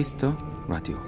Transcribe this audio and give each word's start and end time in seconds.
Kiss 0.00 0.19
the 0.19 0.34
Radio 0.66 0.98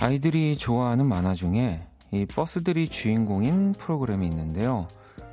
아이들이 0.00 0.56
좋아하는 0.56 1.04
만화 1.04 1.34
중에 1.34 1.84
이 2.12 2.26
버스들이 2.26 2.88
주인공인 2.90 3.72
프로그램이 3.72 4.28
있는데요. 4.28 4.86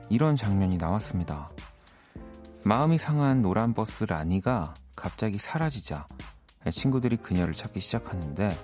이런 0.10 0.36
장면이 0.36 0.78
나왔습니다. 0.78 1.52
마음이 2.64 2.98
상한 2.98 3.44
노란 3.44 3.76
버스 3.76 4.04
라니가 4.06 4.74
갑자기 4.96 5.38
사라지자 5.38 6.08
친구들이 6.72 7.18
그녀를 7.18 7.54
찾기 7.54 7.82
시작하는데 7.82 8.58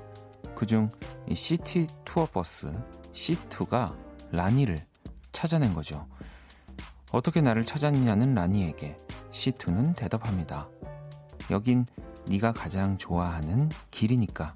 그중 0.56 0.90
이 1.30 1.36
시티 1.36 1.86
투어 2.06 2.26
버스 2.26 2.74
C2가 3.14 3.96
라니를 4.32 4.84
찾아낸 5.32 5.76
거죠. 5.76 6.08
어떻게 7.12 7.40
나를 7.40 7.64
찾았냐는 7.64 8.34
라니에게 8.34 8.98
C2는 9.32 9.96
대답합니다. 9.96 10.68
여긴 11.52 11.86
네가 12.30 12.52
가장 12.52 12.98
좋아하는 12.98 13.70
길이니까. 13.92 14.56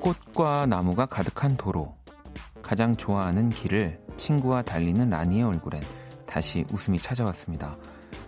꽃과 0.00 0.66
나무가 0.66 1.06
가득한 1.06 1.56
도로. 1.56 1.96
가장 2.62 2.96
좋아하는 2.96 3.50
길을 3.50 4.00
친구와 4.16 4.62
달리는 4.62 5.08
라니의 5.08 5.44
얼굴엔 5.44 5.82
다시 6.26 6.64
웃음이 6.72 6.98
찾아왔습니다. 6.98 7.76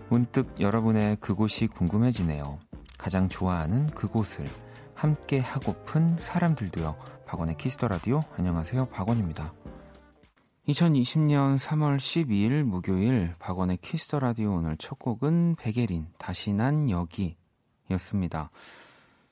문득 0.09 0.55
여러분의 0.61 1.17
그곳이 1.17 1.67
궁금해지네요. 1.67 2.59
가장 2.99 3.29
좋아하는 3.29 3.87
그곳을 3.89 4.47
함께 4.95 5.39
하고픈 5.41 6.17
사람들도요. 6.19 6.97
박원의 7.27 7.57
Kiss 7.57 7.75
the 7.75 7.89
Radio 7.89 8.21
안녕하세요. 8.37 8.87
박원입니다. 8.87 9.53
2020년 10.71 11.59
3월 11.59 11.97
12일 11.97 12.63
목요일 12.63 13.35
박원의 13.39 13.79
Kiss 13.79 14.03
the 14.03 14.21
Radio 14.21 14.55
오늘 14.55 14.77
첫 14.77 14.99
곡은 14.99 15.57
백예린 15.57 16.07
다시 16.17 16.53
난 16.53 16.89
여기였습니다. 16.89 18.51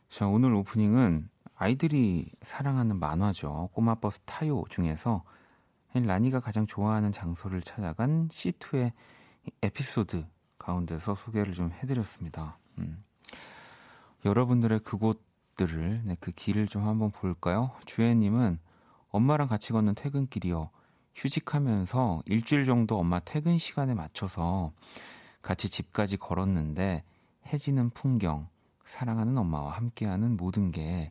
자, 0.08 0.26
오늘 0.26 0.52
오프닝은 0.54 1.28
아이들이 1.54 2.30
사랑하는 2.42 2.98
만화죠. 2.98 3.70
꼬마 3.72 3.94
버스 3.94 4.20
타요 4.20 4.64
중에서 4.68 5.22
라니가 5.94 6.40
가장 6.40 6.66
좋아하는 6.66 7.12
장소를 7.12 7.62
찾아간 7.62 8.28
C2의 8.28 8.92
에피소드 9.62 10.26
가운데서 10.58 11.14
소개를 11.14 11.52
좀 11.52 11.70
해드렸습니다. 11.70 12.58
음. 12.78 13.04
여러분들의 14.24 14.80
그곳들을, 14.80 16.02
네, 16.04 16.16
그 16.18 16.32
길을 16.32 16.66
좀 16.66 16.86
한번 16.86 17.10
볼까요? 17.12 17.70
주혜님은 17.86 18.58
엄마랑 19.10 19.46
같이 19.48 19.72
걷는 19.72 19.94
퇴근길이요. 19.94 20.70
휴직하면서 21.14 22.22
일주일 22.26 22.64
정도 22.64 22.98
엄마 22.98 23.20
퇴근 23.20 23.58
시간에 23.58 23.94
맞춰서 23.94 24.72
같이 25.42 25.68
집까지 25.68 26.16
걸었는데 26.16 27.04
해지는 27.52 27.90
풍경, 27.90 28.48
사랑하는 28.84 29.36
엄마와 29.36 29.72
함께하는 29.72 30.36
모든 30.36 30.70
게 30.70 31.10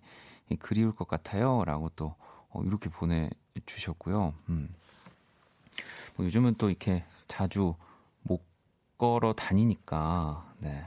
그리울 0.59 0.93
것 0.93 1.07
같아요. 1.07 1.63
라고 1.65 1.89
또 1.89 2.15
어, 2.49 2.61
이렇게 2.63 2.89
보내주셨고요. 2.89 4.33
음. 4.49 4.73
뭐 6.15 6.25
요즘은 6.25 6.55
또 6.57 6.69
이렇게 6.69 7.03
자주 7.27 7.75
못 8.21 8.41
걸어 8.97 9.33
다니니까, 9.33 10.53
네. 10.59 10.83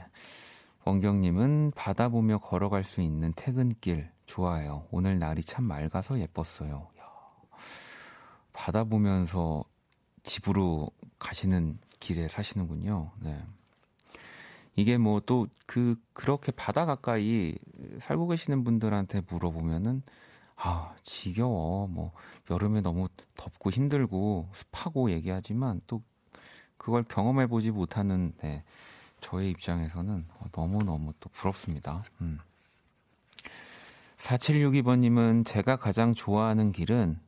원경님은 0.83 1.73
바다 1.75 2.09
보며 2.09 2.39
걸어갈 2.39 2.83
수 2.83 3.01
있는 3.01 3.31
퇴근길 3.35 4.09
좋아요. 4.25 4.87
오늘 4.91 5.19
날이 5.19 5.43
참 5.43 5.65
맑아서 5.65 6.19
예뻤어요. 6.19 6.87
야, 8.61 8.65
바다 8.65 8.83
보면서 8.83 9.63
집으로 10.23 10.91
가시는 11.19 11.79
길에 11.99 12.27
사시는군요. 12.27 13.11
네. 13.19 13.43
이게 14.75 14.97
뭐 14.97 15.19
또 15.19 15.47
그 15.65 15.95
그렇게 16.13 16.51
바다 16.51 16.85
가까이 16.85 17.55
살고 17.99 18.27
계시는 18.27 18.63
분들한테 18.63 19.21
물어보면은 19.27 20.03
아 20.55 20.93
지겨워 21.03 21.87
뭐 21.87 22.11
여름에 22.49 22.81
너무 22.81 23.07
덥고 23.35 23.71
힘들고 23.71 24.49
습하고 24.53 25.11
얘기하지만 25.11 25.81
또 25.87 26.01
그걸 26.77 27.03
경험해 27.03 27.47
보지 27.47 27.71
못하는 27.71 28.33
네, 28.41 28.63
저의 29.21 29.49
입장에서는 29.51 30.25
너무 30.51 30.83
너무 30.83 31.13
또 31.19 31.29
부럽습니다. 31.29 32.03
음. 32.21 32.39
4762번님은 34.17 35.45
제가 35.45 35.77
가장 35.77 36.13
좋아하는 36.13 36.71
길은 36.71 37.19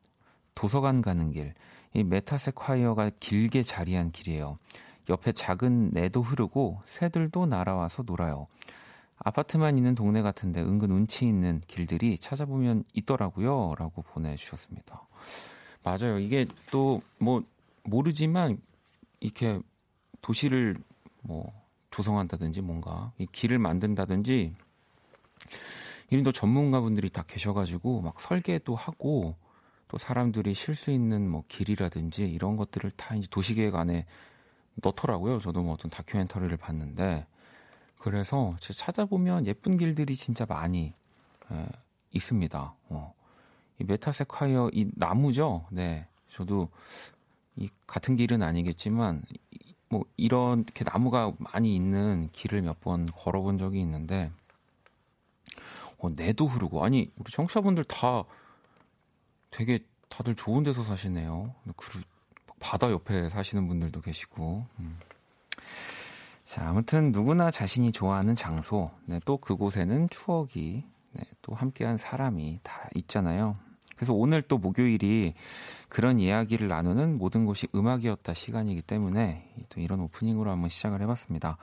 도서관 0.56 1.02
가는 1.02 1.32
길. 1.32 1.54
이 1.94 2.04
메타세콰이어가 2.04 3.12
길게 3.20 3.64
자리한 3.64 4.12
길이에요. 4.12 4.58
옆에 5.10 5.32
작은 5.32 5.92
내도 5.92 6.22
흐르고 6.22 6.82
새들도 6.86 7.46
날아와서 7.46 8.04
놀아요. 8.04 8.48
아파트만 9.18 9.78
있는 9.78 9.96
동네 9.96 10.22
같은데 10.22 10.62
은근 10.62 10.92
운치 10.92 11.26
있는 11.26 11.60
길들이 11.68 12.18
찾아보면 12.18 12.84
있더라고요. 12.94 13.76
라고 13.78 14.02
보내주셨습니다. 14.02 15.08
맞아요. 15.84 16.20
이게 16.20 16.46
또 16.72 17.02
뭐 17.20 17.44
모르지만 17.84 18.58
이렇게 19.20 19.60
도시를 20.22 20.76
뭐 21.22 21.54
조성한다든지 21.92 22.62
뭔가 22.62 23.12
이 23.18 23.28
길을 23.32 23.60
만든다든지 23.60 24.56
이런 26.10 26.24
또 26.24 26.32
전문가분들이 26.32 27.10
다 27.10 27.24
계셔가지고 27.26 28.02
막 28.02 28.20
설계도 28.20 28.76
하고 28.76 29.36
또 29.88 29.98
사람들이 29.98 30.54
쉴 30.54 30.76
수 30.76 30.92
있는 30.92 31.30
뭐 31.30 31.44
길이라든지 31.48 32.26
이런 32.26 32.58
것들을 32.58 32.92
다 32.92 33.16
이제 33.16 33.28
도시계획 33.30 33.76
안에 33.76 34.06
넣더라고요. 34.76 35.40
저도 35.40 35.62
뭐 35.64 35.74
어떤 35.74 35.92
다큐멘터리를 35.92 36.56
봤는데 36.58 37.28
그래서 37.98 38.56
찾아보면 38.60 39.46
예쁜 39.46 39.78
길들이 39.78 40.16
진짜 40.16 40.46
많이 40.46 40.94
에, 41.52 41.66
있습니다. 42.12 42.76
어. 42.90 43.14
이 43.80 43.84
메타세콰이어 43.86 44.72
이 44.74 44.90
나무죠. 44.96 45.66
네, 45.72 46.08
저도 46.30 46.70
이 47.56 47.70
같은 47.88 48.16
길은 48.16 48.42
아니겠지만 48.42 49.24
뭐 49.90 50.04
이렇게 50.18 50.84
나무가 50.84 51.32
많이 51.38 51.76
있는 51.76 52.30
길을 52.32 52.62
몇 52.64 52.80
번 52.82 53.06
걸어본 53.06 53.58
적이 53.60 53.80
있는데 53.82 54.32
어, 56.00 56.10
내도 56.10 56.48
흐르고 56.48 56.84
아니 56.84 57.12
우리 57.18 57.32
청취자분들 57.32 57.84
다 57.86 58.24
되게 59.54 59.80
다들 60.10 60.36
좋은 60.36 60.64
데서 60.64 60.84
사시네요. 60.84 61.54
그 61.78 62.02
바다 62.60 62.90
옆에 62.92 63.30
사시는 63.30 63.68
분들도 63.68 64.02
계시고. 64.02 64.66
음. 64.80 64.98
자, 66.44 66.68
아무튼 66.68 67.12
누구나 67.12 67.52
자신이 67.52 67.92
좋아하는 67.92 68.36
장소, 68.36 68.92
네, 69.06 69.20
또 69.26 69.38
그곳에는 69.38 70.10
추억이, 70.10 70.84
네, 71.12 71.24
또 71.42 71.54
함께한 71.54 71.98
사람이 71.98 72.60
다 72.64 72.90
있잖아요. 72.96 73.56
그래서 73.96 74.14
오늘 74.14 74.42
또 74.42 74.58
목요일이 74.58 75.36
그런 75.88 76.20
이야기를 76.20 76.68
나누는 76.68 77.18
모든 77.18 77.46
곳이 77.46 77.68
음악이었다 77.74 78.34
시간이기 78.34 78.82
때문에 78.82 79.54
또 79.70 79.80
이런 79.80 80.02
오프닝으로 80.02 80.52
한번 80.52 80.70
시작을 80.70 81.02
해봤습니다. 81.02 81.58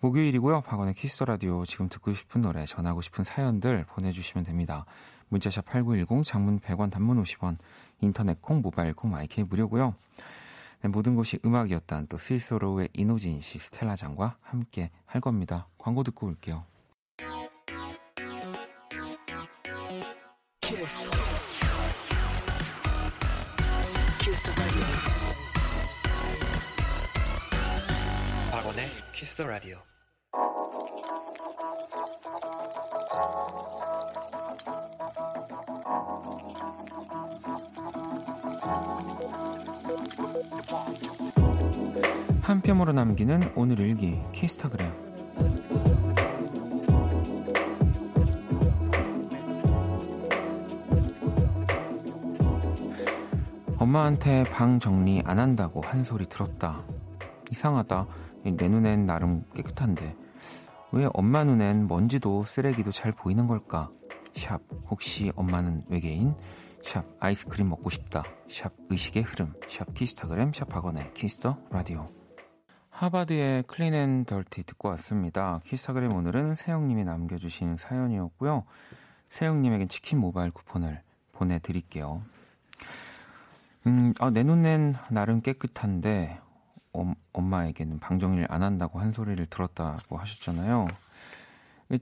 목요일이고요. 0.00 0.62
박원의 0.62 0.94
Kiss 0.94 1.11
the 1.11 1.24
Radio 1.24 1.64
지금 1.64 1.88
듣고 1.88 2.14
싶은 2.14 2.40
노래, 2.40 2.64
전하고 2.64 3.02
싶은 3.02 3.24
사연들 3.24 3.84
보내주시면 3.86 4.44
됩니다. 4.44 4.86
문자샵 5.28 5.64
8910, 5.66 6.24
장문 6.24 6.60
100원, 6.60 6.90
단문 6.90 7.22
50원, 7.22 7.56
인터넷 8.00 8.40
콩, 8.40 8.60
모바일 8.60 8.94
콩, 8.94 9.10
마이K 9.10 9.40
무료고요. 9.40 9.94
네, 10.82 10.88
모든 10.88 11.16
곳이 11.16 11.38
음악이었다 11.44 12.06
또 12.06 12.16
스윗소로우의 12.16 12.88
인호진 12.92 13.40
씨, 13.40 13.58
스텔라 13.58 13.96
장과 13.96 14.36
함께 14.40 14.90
할 15.04 15.20
겁니다. 15.20 15.68
광고 15.78 16.02
듣고 16.02 16.26
올게요. 16.26 16.64
키스 29.12 29.34
더 29.34 29.46
라디오. 29.46 29.95
한 42.42 42.60
뼘으로 42.60 42.92
남기는 42.92 43.52
오늘 43.54 43.80
일기 43.80 44.20
키스타그램. 44.32 44.92
엄마한테 53.78 54.44
방 54.44 54.78
정리 54.78 55.22
안 55.24 55.38
한다고 55.38 55.80
한 55.80 56.04
소리 56.04 56.26
들었다. 56.26 56.82
이상하다. 57.50 58.06
내 58.44 58.68
눈엔 58.68 59.06
나름 59.06 59.44
깨끗한데. 59.54 60.14
왜 60.92 61.08
엄마 61.14 61.44
눈엔 61.44 61.88
먼지도 61.88 62.42
쓰레기도 62.44 62.90
잘 62.92 63.12
보이는 63.12 63.46
걸까? 63.46 63.90
샵. 64.34 64.60
혹시 64.90 65.32
엄마는 65.34 65.82
외계인 65.88 66.34
샵 66.82 67.04
아이스크림 67.20 67.68
먹고 67.68 67.90
싶다 67.90 68.24
샵 68.48 68.72
의식의 68.90 69.22
흐름 69.22 69.54
샵 69.68 69.92
키스타그램 69.94 70.52
샵 70.52 70.74
박원의 70.74 71.14
Kiss 71.14 71.39
the 71.39 71.58
Radio 71.70 72.06
하바드의 72.90 73.64
Clean 73.64 73.92
and 73.92 74.24
Dirty 74.24 74.62
듣고 74.64 74.88
왔습니다. 74.88 75.60
키스타그램 75.64 76.14
오늘은 76.14 76.54
세영님이 76.54 77.04
남겨주신 77.04 77.76
사연이었고요. 77.76 78.64
세영님에겐 79.28 79.88
치킨 79.88 80.18
모바일 80.18 80.50
쿠폰을 80.50 81.02
보내드릴게요. 81.32 82.22
음, 83.86 84.14
아, 84.18 84.30
내 84.30 84.42
눈엔 84.42 84.94
나름 85.10 85.42
깨끗한데 85.42 86.40
엄, 86.94 87.14
엄마에게는 87.34 87.98
방정리를 87.98 88.46
안 88.50 88.62
한다고 88.62 88.98
한 88.98 89.12
소리를 89.12 89.44
들었다고 89.46 90.16
하셨잖아요. 90.16 90.86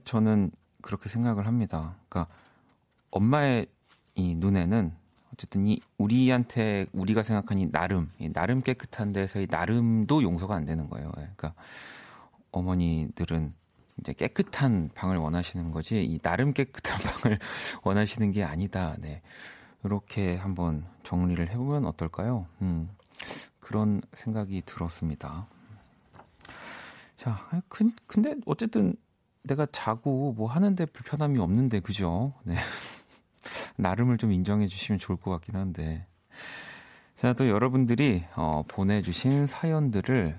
저는 0.05 0.51
그렇게 0.81 1.09
생각을 1.09 1.45
합니다. 1.45 1.95
그러니까 2.07 2.33
엄마의 3.11 3.67
이 4.15 4.35
눈에는 4.35 4.91
어쨌든 5.33 5.67
이 5.67 5.79
우리한테 5.97 6.85
우리가 6.93 7.23
생각하니 7.23 7.71
나름 7.71 8.09
나름 8.33 8.61
깨끗한 8.61 9.11
데서의 9.11 9.47
나름도 9.49 10.23
용서가 10.23 10.55
안 10.55 10.65
되는 10.65 10.89
거예요. 10.89 11.07
예, 11.17 11.29
그러니까 11.35 11.53
어머니들은 12.51 13.53
이제 13.99 14.13
깨끗한 14.13 14.91
방을 14.95 15.17
원하시는 15.17 15.71
거지 15.71 16.03
이 16.03 16.19
나름 16.19 16.53
깨끗한 16.53 16.97
방을 17.21 17.39
원하시는 17.83 18.31
게 18.31 18.43
아니다. 18.43 18.95
네. 18.99 19.21
이렇게 19.83 20.35
한번 20.37 20.85
정리를 21.03 21.47
해보면 21.49 21.85
어떨까요? 21.85 22.47
음, 22.61 22.89
그런 23.59 24.01
생각이 24.13 24.63
들었습니다. 24.65 25.47
자, 27.15 27.39
근데 28.07 28.35
어쨌든 28.45 28.95
내가 29.43 29.67
자고 29.71 30.33
뭐 30.33 30.49
하는데 30.49 30.83
불편함이 30.85 31.39
없는데 31.39 31.81
그죠? 31.81 32.33
네. 32.43 32.55
나름을 33.77 34.17
좀 34.17 34.31
인정해 34.31 34.67
주시면 34.67 34.99
좋을 34.99 35.17
것 35.17 35.31
같긴 35.31 35.55
한데. 35.55 36.05
자, 37.15 37.33
또 37.33 37.47
여러분들이 37.47 38.23
어, 38.35 38.63
보내주신 38.67 39.47
사연들을 39.47 40.37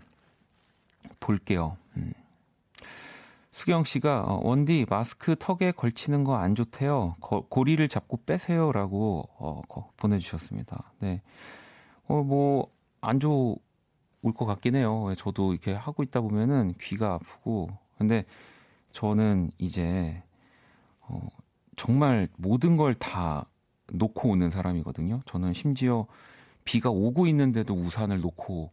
볼게요. 1.20 1.76
음. 1.96 2.12
수경 3.50 3.84
씨가 3.84 4.24
어, 4.24 4.40
원디 4.42 4.84
마스크 4.88 5.34
턱에 5.38 5.72
걸치는 5.72 6.24
거 6.24 6.36
안 6.36 6.54
좋대요. 6.54 7.16
거, 7.20 7.40
고리를 7.48 7.86
잡고 7.88 8.18
빼세요라고 8.26 9.28
어, 9.38 9.62
거, 9.68 9.90
보내주셨습니다. 9.96 10.92
네, 11.00 11.22
어 12.08 12.22
뭐 12.22 12.68
안 13.00 13.20
좋을 13.20 13.56
것 14.34 14.46
같긴 14.46 14.74
해요. 14.74 15.14
저도 15.16 15.52
이렇게 15.52 15.72
하고 15.74 16.02
있다 16.02 16.20
보면은 16.20 16.74
귀가 16.80 17.14
아프고 17.14 17.70
근데 17.98 18.24
저는 18.92 19.52
이제 19.58 20.22
어, 21.02 21.20
정말 21.76 22.28
모든 22.36 22.76
걸 22.76 22.94
다 22.94 23.46
놓고 23.92 24.30
오는 24.30 24.50
사람이거든요. 24.50 25.20
저는 25.26 25.52
심지어 25.52 26.06
비가 26.64 26.90
오고 26.90 27.26
있는데도 27.28 27.74
우산을 27.74 28.20
놓고 28.20 28.70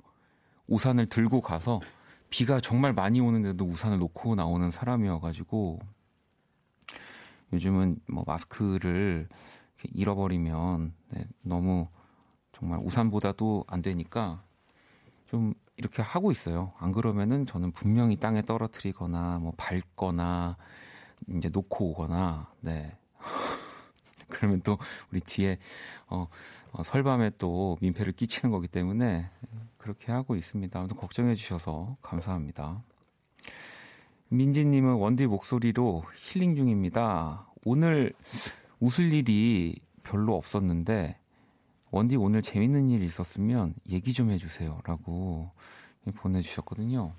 우산을 0.68 1.06
들고 1.08 1.42
가서 1.42 1.82
비가 2.30 2.60
정말 2.60 2.94
많이 2.94 3.20
오는데도 3.20 3.64
우산을 3.66 4.00
놓고 4.00 4.36
나오는 4.36 4.72
사람이어가지고 4.72 5.80
요즘은 7.54 8.00
뭐 8.08 8.24
마스크를 8.26 9.28
잃어버리면 9.84 10.94
네, 11.10 11.26
너무 11.42 11.88
정말 12.54 12.80
우산보다도 12.80 13.66
안 13.68 13.82
되니까 13.84 14.42
좀 15.28 15.54
이렇게 15.78 16.02
하고 16.02 16.32
있어요. 16.32 16.74
안 16.80 16.92
그러면은 16.92 17.46
저는 17.46 17.72
분명히 17.74 18.16
땅에 18.16 18.42
떨어뜨리거나 18.42 19.40
뭐 19.40 19.54
밟거나 19.58 20.58
이제 21.38 21.50
놓고 21.52 21.92
오거나 21.92 22.52
네. 22.62 22.96
그러면 24.30 24.62
또 24.62 24.78
우리 25.12 25.20
뒤에 25.20 25.60
어, 26.08 26.28
어, 26.72 26.84
설밤에 26.84 27.32
또 27.38 27.78
민폐를 27.82 28.14
끼치는 28.14 28.52
거기 28.52 28.68
때문에 28.68 29.30
그렇게 29.78 30.12
하고 30.12 30.36
있습니다. 30.36 30.80
아무튼 30.80 30.98
걱정해 30.98 31.36
주셔서 31.36 31.98
감사합니다. 32.02 32.82
민지님은 34.30 34.96
원디 34.96 35.28
목소리로 35.28 36.04
힐링 36.16 36.56
중입니다. 36.56 37.46
오늘 37.66 38.14
웃을 38.80 39.14
일이 39.14 39.80
별로 40.02 40.36
없었는데 40.36 41.18
원디 41.92 42.16
오늘 42.16 42.42
재밌는 42.42 42.90
일 42.90 43.04
있었으면 43.04 43.76
얘기 43.88 44.14
좀 44.14 44.32
해주세요라고 44.32 45.52
보내주셨거든요. 46.16 47.14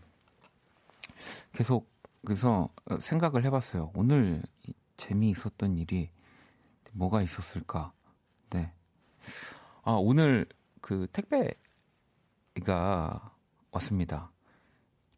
계속 1.52 1.93
그래서 2.24 2.68
생각을 3.00 3.44
해봤어요. 3.44 3.92
오늘 3.94 4.42
재미있었던 4.96 5.76
일이 5.76 6.10
뭐가 6.92 7.22
있었을까? 7.22 7.92
네. 8.50 8.72
아, 9.82 9.92
오늘 9.92 10.46
그 10.80 11.06
택배가 12.54 13.34
왔습니다. 13.72 14.30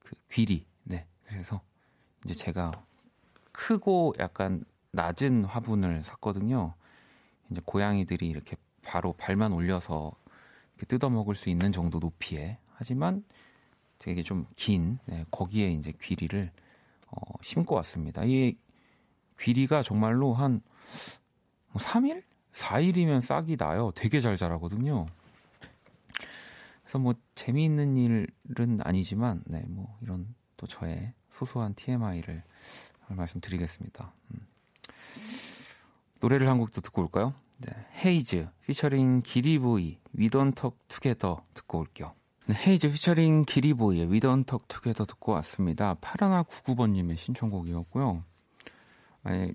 그 0.00 0.14
귀리. 0.30 0.66
네. 0.82 1.06
그래서 1.26 1.60
이제 2.24 2.34
제가 2.34 2.72
크고 3.52 4.14
약간 4.18 4.64
낮은 4.92 5.44
화분을 5.44 6.02
샀거든요. 6.04 6.74
이제 7.50 7.60
고양이들이 7.64 8.28
이렇게 8.28 8.56
바로 8.82 9.12
발만 9.12 9.52
올려서 9.52 10.12
뜯어 10.88 11.10
먹을 11.10 11.34
수 11.34 11.48
있는 11.50 11.72
정도 11.72 11.98
높이에 11.98 12.58
하지만 12.74 13.24
되게 13.98 14.22
좀 14.22 14.46
긴 14.56 14.98
네, 15.06 15.24
거기에 15.30 15.70
이제 15.70 15.92
귀리를 16.00 16.50
어, 17.06 17.20
심고 17.42 17.74
왔습니다. 17.76 18.24
이 18.24 18.56
귀리가 19.38 19.82
정말로 19.82 20.34
한 20.34 20.60
3일? 21.74 22.14
뭐 22.14 22.22
4일이면 22.52 23.20
싹이 23.20 23.56
나요. 23.56 23.92
되게 23.94 24.20
잘 24.20 24.36
자라거든요. 24.36 25.06
그래서 26.82 26.98
뭐 26.98 27.14
재미있는 27.34 27.96
일은 27.96 28.80
아니지만 28.80 29.42
네, 29.46 29.62
뭐 29.68 29.98
이런 30.00 30.34
또 30.56 30.66
저의 30.66 31.12
소소한 31.30 31.74
TMI를 31.74 32.42
말씀드리겠습니다. 33.08 34.12
음. 34.30 34.46
노래를 36.20 36.48
한 36.48 36.58
곡도 36.58 36.80
듣고 36.80 37.02
올까요? 37.02 37.34
네, 37.58 37.72
헤이즈 38.04 38.48
피처링 38.66 39.22
기리보이 39.22 39.98
위던 40.12 40.52
턱 40.52 40.78
투게더 40.88 41.44
듣고 41.54 41.78
올게요. 41.78 42.14
네, 42.46 42.54
헤이즈 42.54 42.92
피처링 42.92 43.44
기리보이의 43.44 44.12
위던 44.12 44.44
턱 44.44 44.68
투게더 44.68 45.04
듣고 45.06 45.32
왔습니다. 45.32 45.94
파라나 46.00 46.44
99번님의 46.44 47.16
신청곡이었고요. 47.16 48.22
아니, 49.24 49.52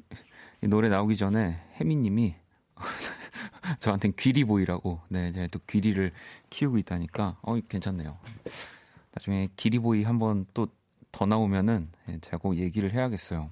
이 0.62 0.68
노래 0.68 0.90
나오기 0.90 1.16
전에 1.16 1.62
혜미님이 1.80 2.36
저한테는 3.80 4.14
귀리보이라고 4.18 5.00
네 5.10 5.32
제가 5.32 5.48
또 5.48 5.60
귀리를 5.68 6.12
키우고 6.50 6.78
있다니까 6.80 7.38
어 7.42 7.60
괜찮네요. 7.60 8.18
나중에 9.14 9.50
기리보이 9.56 10.04
한번 10.04 10.46
또 10.54 10.68
더 11.12 11.26
나오면은 11.26 11.90
네, 12.08 12.20
제가 12.22 12.38
꼭 12.38 12.56
얘기를 12.56 12.92
해야겠어요. 12.94 13.50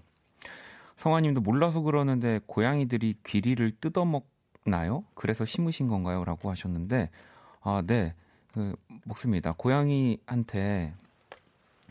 성화님도 0.98 1.42
몰라서 1.42 1.82
그러는데 1.82 2.40
고양이들이 2.46 3.16
귀리를 3.26 3.72
뜯어먹나요? 3.80 5.04
그래서 5.14 5.46
심으신 5.46 5.88
건가요? 5.88 6.26
라고 6.26 6.50
하셨는데 6.50 7.10
아 7.62 7.84
네. 7.86 8.16
그, 8.54 8.76
먹습니다. 9.06 9.54
고양이한테 9.54 10.94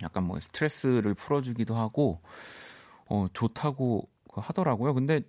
약간 0.03 0.25
뭐 0.25 0.39
스트레스를 0.41 1.15
풀어주기도 1.15 1.77
하고 1.77 2.21
어 3.07 3.27
좋다고 3.33 4.09
하더라고요. 4.33 4.95
근데 4.95 5.21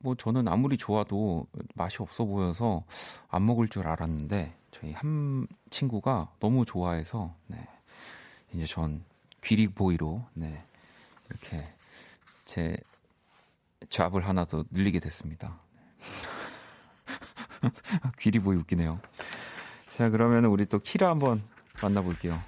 뭐 0.00 0.14
저는 0.14 0.48
아무리 0.48 0.76
좋아도 0.76 1.46
맛이 1.74 1.98
없어 2.00 2.24
보여서 2.24 2.84
안 3.28 3.46
먹을 3.46 3.68
줄 3.68 3.86
알았는데 3.86 4.54
저희 4.70 4.92
한 4.92 5.46
친구가 5.70 6.32
너무 6.38 6.64
좋아해서 6.64 7.34
네. 7.46 7.66
이제 8.52 8.66
전 8.66 9.04
귀리보이로 9.42 10.24
네. 10.34 10.62
이렇게 11.30 11.62
제 12.44 12.76
잡을 13.88 14.26
하나 14.26 14.44
더 14.44 14.64
늘리게 14.70 15.00
됐습니다. 15.00 15.58
귀리보이 18.18 18.56
웃기네요. 18.56 19.00
자, 19.96 20.10
그러면 20.10 20.44
우리 20.44 20.66
또 20.66 20.78
키라 20.78 21.08
한번 21.08 21.42
만나볼게요. 21.82 22.38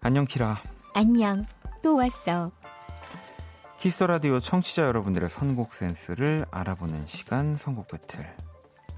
안녕 0.00 0.26
키라. 0.26 0.60
안녕. 0.92 1.46
또 1.82 1.96
왔어. 1.96 2.50
Kiss 3.78 4.04
the 4.04 4.17
Radio 4.17 4.38
청취자 4.38 4.82
여러분들의 4.82 5.28
선곡 5.30 5.72
센스를 5.72 6.44
알아보는 6.50 7.06
시간 7.06 7.56
선곡 7.56 7.88
배틀. 7.88 8.26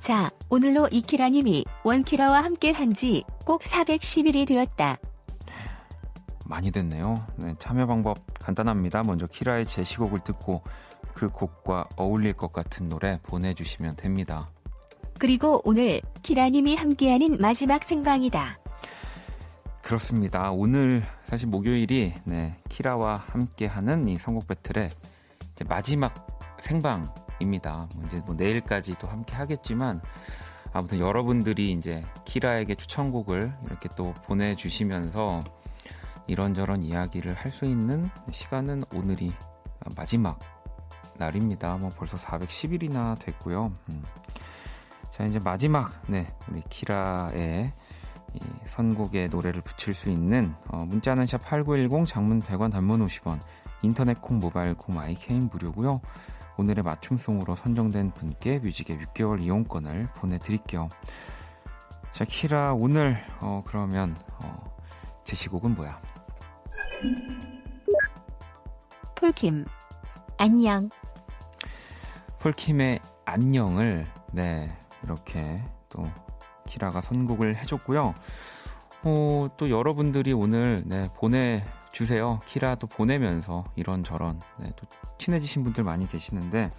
자, 0.00 0.30
오늘로 0.48 0.88
이키라 0.90 1.28
님이 1.30 1.64
원키라와 1.84 2.42
함께 2.42 2.72
한 2.72 2.90
지 2.92 3.24
꼭 3.44 3.62
410일이 3.62 4.46
되었다. 4.48 4.96
많이 6.46 6.70
됐네요. 6.72 7.24
네, 7.36 7.54
참여 7.58 7.86
방법 7.86 8.18
간단합니다. 8.40 9.02
먼저 9.04 9.26
키라의 9.26 9.66
제시곡을 9.66 10.20
듣고 10.24 10.62
그 11.16 11.30
곡과 11.30 11.88
어울릴 11.96 12.34
것 12.34 12.52
같은 12.52 12.90
노래 12.90 13.18
보내주시면 13.22 13.92
됩니다. 13.96 14.50
그리고 15.18 15.62
오늘 15.64 16.02
키라님이 16.22 16.76
함께하는 16.76 17.38
마지막 17.40 17.82
생방이다. 17.82 18.58
그렇습니다. 19.82 20.50
오늘 20.50 21.02
사실 21.24 21.48
목요일이 21.48 22.12
네, 22.24 22.58
키라와 22.68 23.24
함께하는 23.28 24.08
이 24.08 24.18
선곡 24.18 24.46
배틀의 24.46 24.90
마지막 25.66 26.38
생방입니다. 26.60 27.88
뭐 27.96 28.04
이제 28.06 28.20
뭐 28.26 28.34
내일까지 28.34 28.98
도 28.98 29.06
함께 29.06 29.34
하겠지만 29.36 30.02
아무튼 30.74 30.98
여러분들이 30.98 31.72
이제 31.72 32.04
키라에게 32.26 32.74
추천곡을 32.74 33.54
이렇게 33.64 33.88
또 33.96 34.12
보내주시면서 34.26 35.40
이런저런 36.26 36.82
이야기를 36.82 37.32
할 37.34 37.50
수 37.50 37.64
있는 37.64 38.10
시간은 38.30 38.82
오늘이 38.94 39.32
마지막 39.96 40.38
날입니다. 41.18 41.76
뭐 41.76 41.90
벌써 41.96 42.16
410일이나 42.16 43.18
됐고요. 43.18 43.72
음. 43.92 44.02
자 45.10 45.24
이제 45.24 45.38
마지막 45.42 45.90
네 46.08 46.32
우리 46.50 46.62
키라의 46.68 47.72
이 48.34 48.40
선곡에 48.66 49.28
노래를 49.28 49.62
붙일 49.62 49.94
수 49.94 50.10
있는 50.10 50.54
어, 50.68 50.84
문자는 50.84 51.26
샵 51.26 51.42
8910 51.42 52.06
장문 52.06 52.40
100원 52.40 52.70
단문 52.70 53.06
50원 53.06 53.40
인터넷 53.82 54.20
콩 54.20 54.38
모바일 54.38 54.74
콩 54.74 54.94
마이K는 54.94 55.48
무료고요. 55.50 56.00
오늘의 56.58 56.82
맞춤송으로 56.84 57.54
선정된 57.54 58.12
분께 58.12 58.58
뮤직의 58.58 58.98
6개월 58.98 59.42
이용권을 59.42 60.08
보내드릴게요. 60.16 60.88
자 62.12 62.24
키라 62.24 62.74
오늘 62.74 63.16
어, 63.40 63.62
그러면 63.66 64.16
어, 64.42 64.76
제시곡은 65.24 65.74
뭐야? 65.74 66.00
폴킴 69.16 69.66
안녕 70.38 70.88
폴킴의 72.46 73.00
안녕을 73.24 74.06
네 74.32 74.72
이렇게 75.02 75.64
또 75.88 76.08
키라가 76.68 77.00
선곡을 77.00 77.56
해줬고요. 77.56 78.14
어, 79.02 79.48
또 79.56 79.68
여러분들이 79.68 80.32
오늘 80.32 80.84
네, 80.86 81.08
보내주세요. 81.16 82.38
키라도 82.46 82.86
보내면서 82.86 83.64
이런저런 83.74 84.38
네, 84.60 84.70
또 84.76 84.86
친해지신 85.18 85.64
분들 85.64 85.82
많이 85.82 86.06
계시는데 86.06 86.70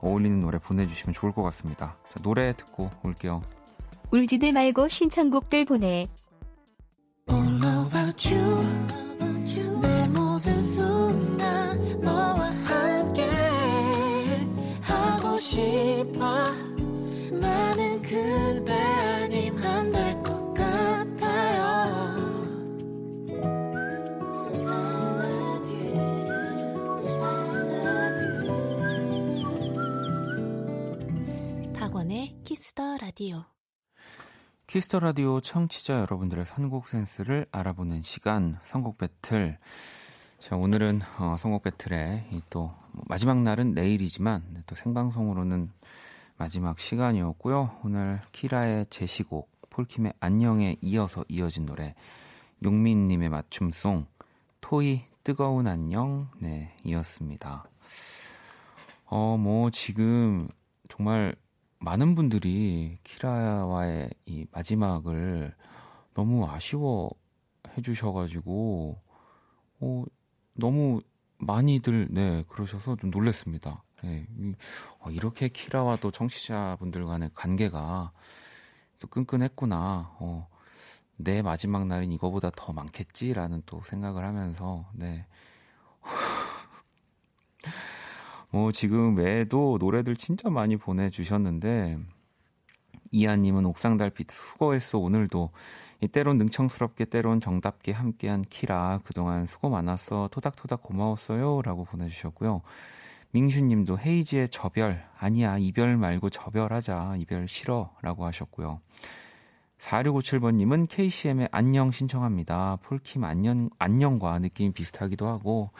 어울리는 0.00 0.40
노래 0.40 0.58
보내주시면 0.58 1.14
좋을 1.14 1.30
것 1.30 1.44
같습니다. 1.44 1.96
자, 2.12 2.20
노래 2.24 2.52
듣고 2.52 2.90
올게요. 3.04 3.42
울지들 4.10 4.52
말고 4.52 4.88
신청곡들 4.88 5.66
보내. 5.66 6.08
라디오. 33.22 33.44
Kiss 34.66 34.84
the 34.84 34.98
Radio 34.98 35.40
청취자 35.40 36.00
여러분들의 36.00 36.44
선곡 36.44 36.88
센스를 36.88 37.46
알아보는 37.52 38.02
시간 38.02 38.58
선곡 38.64 38.98
배틀. 38.98 39.58
자, 40.40 40.56
오늘은 40.56 41.02
어, 41.20 41.36
선곡 41.38 41.62
배틀의 41.62 42.42
또뭐 42.50 42.74
마지막 43.06 43.40
날은 43.40 43.74
내일이지만 43.74 44.64
또 44.66 44.74
생방송으로는 44.74 45.70
마지막 46.36 46.80
시간이었고요. 46.80 47.78
오늘 47.84 48.20
키라의 48.32 48.86
제시곡 48.86 49.48
폴킴의 49.70 50.14
안녕에 50.18 50.74
이어서 50.80 51.24
이어진 51.28 51.64
노래 51.64 51.94
용민님의 52.64 53.28
맞춤송 53.28 54.06
토이 54.60 55.04
뜨거운 55.22 55.68
안녕 55.68 56.28
네 56.40 56.74
이었습니다. 56.82 57.66
어 59.04 59.36
뭐 59.36 59.70
지금 59.70 60.48
정말 60.88 61.36
많은 61.82 62.14
분들이 62.14 62.98
키라와의 63.02 64.10
이 64.26 64.46
마지막을 64.52 65.52
너무 66.14 66.48
아쉬워 66.48 67.10
해주셔가지고, 67.76 69.00
어, 69.80 70.04
너무 70.54 71.00
많이들, 71.38 72.06
네, 72.10 72.44
그러셔서 72.48 72.94
좀 72.96 73.10
놀랬습니다. 73.10 73.82
네, 74.04 74.26
이, 74.38 74.54
어, 75.00 75.10
이렇게 75.10 75.48
키라와 75.48 75.96
또 75.96 76.12
청취자분들 76.12 77.04
간의 77.04 77.30
관계가 77.34 78.12
또 79.00 79.08
끈끈했구나. 79.08 80.16
어, 80.20 80.48
내 81.16 81.42
마지막 81.42 81.86
날인 81.86 82.12
이거보다 82.12 82.50
더 82.54 82.72
많겠지라는 82.72 83.62
또 83.66 83.82
생각을 83.82 84.24
하면서, 84.24 84.88
네. 84.94 85.26
뭐 88.52 88.70
지금 88.70 89.16
외에도 89.16 89.78
노래들 89.80 90.14
진짜 90.14 90.50
많이 90.50 90.76
보내주셨는데 90.76 91.98
이하님은 93.10 93.64
옥상 93.64 93.96
달빛 93.96 94.30
수고했어 94.30 94.98
오늘도. 94.98 95.50
때론 96.12 96.36
능청스럽게 96.36 97.06
때론 97.06 97.40
정답게 97.40 97.92
함께한 97.92 98.42
키라 98.42 99.00
그동안 99.04 99.46
수고 99.46 99.70
많았어 99.70 100.28
토닥토닥 100.30 100.82
고마웠어요 100.82 101.62
라고 101.62 101.84
보내주셨고요. 101.84 102.60
민슈님도 103.30 103.98
헤이지의 103.98 104.50
저별 104.50 105.02
아니야 105.16 105.56
이별 105.58 105.96
말고 105.96 106.28
저별하자 106.28 107.14
이별 107.18 107.48
싫어 107.48 107.94
라고 108.02 108.26
하셨고요. 108.26 108.80
4657번님은 109.78 110.88
KCM의 110.90 111.48
안녕 111.52 111.90
신청합니다. 111.90 112.76
폴킴 112.82 113.24
안녕, 113.24 113.70
안녕과 113.78 114.40
느낌이 114.40 114.72
비슷하기도 114.72 115.26
하고 115.26 115.70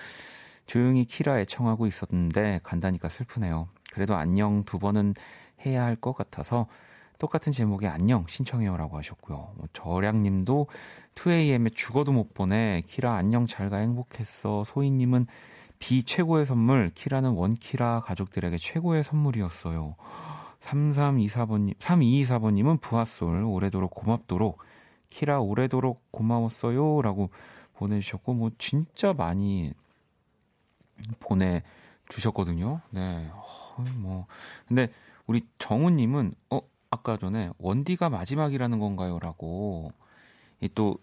조용히 0.72 1.04
키라에 1.04 1.44
청하고 1.44 1.86
있었는데 1.86 2.60
간다니까 2.62 3.10
슬프네요. 3.10 3.68
그래도 3.92 4.14
안녕 4.14 4.64
두 4.64 4.78
번은 4.78 5.12
해야 5.66 5.84
할 5.84 5.96
것 5.96 6.14
같아서 6.14 6.66
똑같은 7.18 7.52
제목의 7.52 7.90
안녕 7.90 8.24
신청해요라고 8.26 8.96
하셨고요. 8.96 9.36
뭐 9.36 9.66
저량님도 9.74 10.68
2AM에 11.14 11.74
죽어도 11.74 12.12
못 12.12 12.32
보내 12.32 12.82
키라 12.86 13.14
안녕 13.14 13.44
잘가 13.44 13.76
행복했어. 13.76 14.64
소희님은 14.64 15.26
비 15.78 16.04
최고의 16.04 16.46
선물 16.46 16.90
키라는 16.94 17.32
원키라 17.32 18.00
가족들에게 18.06 18.56
최고의 18.56 19.04
선물이었어요. 19.04 19.94
3324번님 20.60 21.76
3224번님은 21.76 22.80
부하솔 22.80 23.44
오래도록 23.44 23.90
고맙도록 23.90 24.56
키라 25.10 25.40
오래도록 25.40 26.10
고마웠어요라고 26.12 27.28
보내주셨고 27.74 28.32
뭐 28.32 28.50
진짜 28.56 29.12
많이 29.12 29.74
보내 31.20 31.62
주셨거든요. 32.08 32.80
네. 32.90 33.30
어, 33.32 33.84
뭐. 33.96 34.26
근데 34.66 34.88
우리 35.26 35.46
정우님은, 35.58 36.34
어, 36.50 36.60
아까 36.90 37.16
전에 37.16 37.50
원디가 37.58 38.10
마지막이라는 38.10 38.78
건가요? 38.78 39.18
라고, 39.18 39.90
또, 40.74 40.98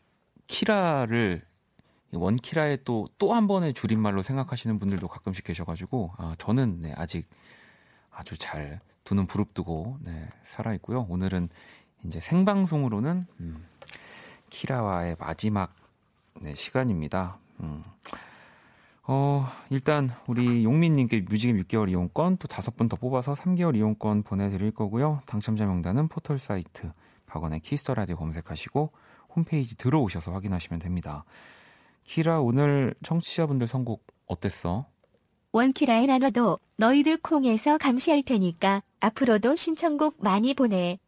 키라를, 0.48 1.44
원키라의 2.14 2.80
또, 2.86 3.08
또 3.18 3.34
한 3.34 3.48
번의 3.48 3.74
줄임말로 3.74 4.22
생각하시는 4.24 4.78
분들도 4.80 5.08
가끔씩 5.08 5.46
계셔가지고, 5.46 6.14
아, 6.18 6.36
저는, 6.38 6.82
네, 6.82 6.94
아직 6.96 7.28
아주 8.12 8.38
잘 8.38 8.80
두는 9.04 9.26
부릅뜨고, 9.26 9.98
네, 10.02 10.28
살아 10.44 10.74
있고요. 10.76 11.08
오늘은 11.10 11.50
이제 12.06 12.20
생방송으로는, 12.20 13.26
음, 13.40 13.66
키라와의 14.50 15.16
마지막, 15.20 15.74
네, 16.42 16.54
시간입니다. 16.56 17.40
음. 17.62 17.84
어, 19.12 19.48
일단 19.72 20.12
우리 20.28 20.64
용민님께 20.64 21.22
뮤직의 21.28 21.64
6개월 21.64 21.90
이용권 21.90 22.38
또 22.38 22.48
다섯 22.48 22.78
분 22.78 22.88
더 22.88 22.96
뽑아서 22.96 23.34
3개월 23.34 23.76
이용권 23.76 24.22
보내드릴 24.22 24.70
거고요. 24.70 25.22
당첨자 25.26 25.66
명단은 25.66 26.10
포털 26.10 26.38
사이트 26.38 26.92
박원의 27.26 27.62
Kiss 27.62 27.81
the 27.81 27.96
Radio 27.96 28.18
검색하시고 28.18 28.92
홈페이지 29.36 29.76
들어오셔서 29.76 30.32
확인하시면 30.32 30.80
됩니다. 30.80 31.24
키라 32.04 32.42
오늘 32.42 32.94
청취자분들 33.02 33.68
선곡 33.68 34.06
어땠어? 34.28 34.86
원키라의 35.54 36.06
나눠도 36.06 36.60
너희들 36.76 37.18
콩에서 37.18 37.80
감시할 37.80 38.22
테니까 38.22 38.84
앞으로도 39.00 39.56
신청곡 39.56 40.18
많이 40.20 40.54
보내. 40.54 41.00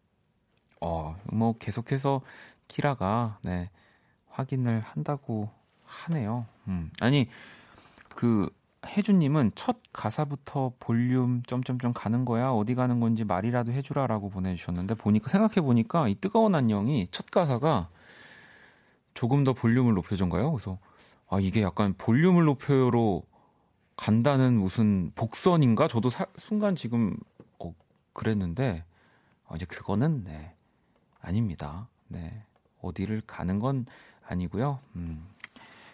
어, 0.80 1.16
뭐 1.32 1.56
계속해서 1.60 2.22
키라가 2.68 3.38
네 3.44 3.70
확인을 4.28 4.80
한다고 4.80 5.52
하네요. 5.86 6.48
음, 6.68 6.90
아니 7.00 7.28
그 8.22 8.48
혜주님은 8.86 9.54
첫 9.56 9.78
가사부터 9.94 10.74
볼륨 10.80 11.42
점점점 11.48 11.92
가는 11.92 12.24
거야 12.24 12.52
어디 12.52 12.76
가는 12.76 13.00
건지 13.00 13.24
말이라도 13.24 13.72
해주라라고 13.72 14.30
보내주셨는데 14.30 14.94
보니까 14.94 15.28
생각해 15.28 15.66
보니까 15.66 16.08
이 16.08 16.14
뜨거운 16.14 16.54
안녕이 16.54 17.08
첫 17.10 17.32
가사가 17.32 17.90
조금 19.16 19.44
더 19.44 19.54
볼륨을 19.54 19.96
높여준가요? 19.96 20.52
그래서 20.52 20.78
아 21.32 21.40
이게 21.40 21.64
약간 21.64 21.96
볼륨을 21.98 22.46
높여로 22.46 23.24
간다는 23.98 24.54
무슨 24.54 25.12
복선인가? 25.16 25.88
저도 25.88 26.12
사, 26.12 26.28
순간 26.38 26.76
지금 26.76 27.18
어, 27.58 27.74
그랬는데 28.14 28.86
어, 29.46 29.56
이제 29.56 29.66
그거는 29.66 30.26
네 30.26 30.54
아닙니다. 31.22 31.88
네 32.08 32.44
어디를 32.82 33.24
가는 33.26 33.58
건 33.58 33.88
아니고요. 34.28 34.78
음, 34.96 35.26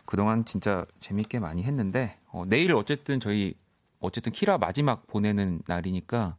그동안 0.08 0.46
진짜 0.46 0.86
재밌게 1.00 1.40
많이 1.40 1.64
했는데 1.64 2.18
어, 2.32 2.46
내일 2.48 2.74
어쨌든 2.74 3.20
저희 3.20 3.54
어쨌든 4.00 4.32
키라 4.32 4.58
마지막 4.58 5.06
보내는 5.06 5.62
날이니까 5.68 6.38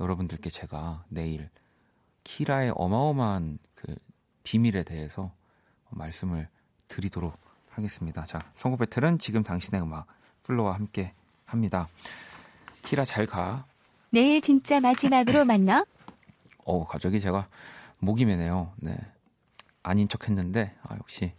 여러분들께 0.00 0.48
제가 0.48 1.04
내일 1.08 1.50
키라의 2.24 2.72
어마어마한 2.74 3.58
그 3.74 3.94
비밀에 4.44 4.82
대해서 4.82 5.30
말씀을 5.90 6.48
드리도록 6.88 7.36
하겠습니다. 7.68 8.24
자, 8.24 8.40
선곡 8.54 8.80
배틀은 8.80 9.18
지금 9.18 9.42
당신의 9.42 9.82
음악 9.82 10.06
플로와 10.44 10.74
함께 10.74 11.12
합니다. 11.44 11.88
키라 12.82 13.04
잘 13.04 13.26
가. 13.26 13.66
내일 14.08 14.40
진짜 14.40 14.80
마지막으로 14.80 15.44
만나? 15.46 15.84
어, 16.64 16.86
갑자기 16.86 17.20
제가 17.20 17.46
목이 17.98 18.24
메네요. 18.24 18.72
네. 18.76 18.96
아닌 19.82 20.08
척 20.08 20.28
했는데, 20.28 20.74
아, 20.82 20.96
역시. 20.96 21.34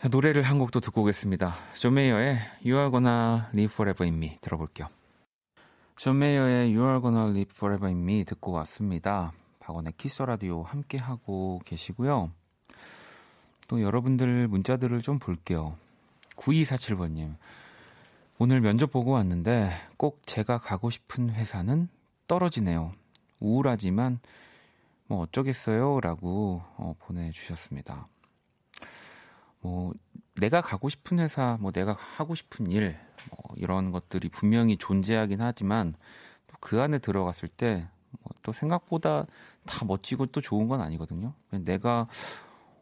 자, 0.00 0.06
노래를 0.06 0.42
한 0.42 0.60
곡도 0.60 0.78
듣고 0.78 1.02
오겠습니다. 1.02 1.56
존 1.74 1.94
메이어의 1.94 2.38
You 2.64 2.78
Are 2.78 2.90
Gonna 2.92 3.42
Live 3.52 3.74
Forever 3.74 4.04
in 4.04 4.14
Me 4.14 4.38
들어볼게요. 4.40 4.86
존 5.96 6.20
메이어의 6.20 6.72
You 6.72 6.86
Are 6.86 7.00
Gonna 7.00 7.30
Live 7.30 7.52
Forever 7.52 7.92
in 7.92 8.04
Me 8.04 8.24
듣고 8.24 8.52
왔습니다. 8.52 9.32
박원의 9.58 9.94
키스 9.96 10.22
라디오 10.22 10.62
함께 10.62 10.98
하고 10.98 11.60
계시고요. 11.64 12.30
또 13.66 13.82
여러분들 13.82 14.46
문자들을 14.46 15.02
좀 15.02 15.18
볼게요. 15.18 15.76
9247번님. 16.36 17.34
오늘 18.38 18.60
면접 18.60 18.92
보고 18.92 19.10
왔는데 19.10 19.72
꼭 19.96 20.22
제가 20.26 20.58
가고 20.58 20.90
싶은 20.90 21.30
회사는 21.30 21.88
떨어지네요. 22.28 22.92
우울하지만 23.40 24.20
뭐 25.08 25.22
어쩌겠어요? 25.22 25.98
라고 26.00 26.62
어, 26.76 26.94
보내주셨습니다. 27.00 28.06
뭐 29.60 29.92
내가 30.36 30.60
가고 30.60 30.88
싶은 30.88 31.18
회사, 31.18 31.56
뭐 31.60 31.72
내가 31.72 31.96
하고 31.98 32.34
싶은 32.34 32.70
일, 32.70 32.96
뭐 33.30 33.56
이런 33.56 33.90
것들이 33.90 34.28
분명히 34.28 34.76
존재하긴 34.76 35.40
하지만 35.40 35.94
그 36.60 36.80
안에 36.80 36.98
들어갔을 36.98 37.48
때또 37.48 37.88
뭐 38.44 38.52
생각보다 38.52 39.26
다 39.66 39.84
멋지고 39.84 40.26
또 40.26 40.40
좋은 40.40 40.68
건 40.68 40.80
아니거든요. 40.80 41.34
내가 41.50 42.08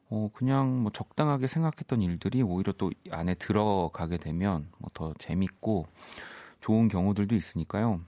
어, 0.09 0.31
그냥 0.33 0.83
뭐 0.83 0.93
적당하게 0.93 1.47
생각했던 1.49 2.01
일들이 2.01 2.41
오히려 2.43 2.73
또 2.73 2.91
안에 3.11 3.35
들어가게 3.35 4.19
되면 4.19 4.71
뭐 4.79 4.91
더 4.97 5.13
재밌고 5.19 5.87
좋은 6.61 6.89
경우들도 6.89 7.35
있으니까요. 7.35 8.01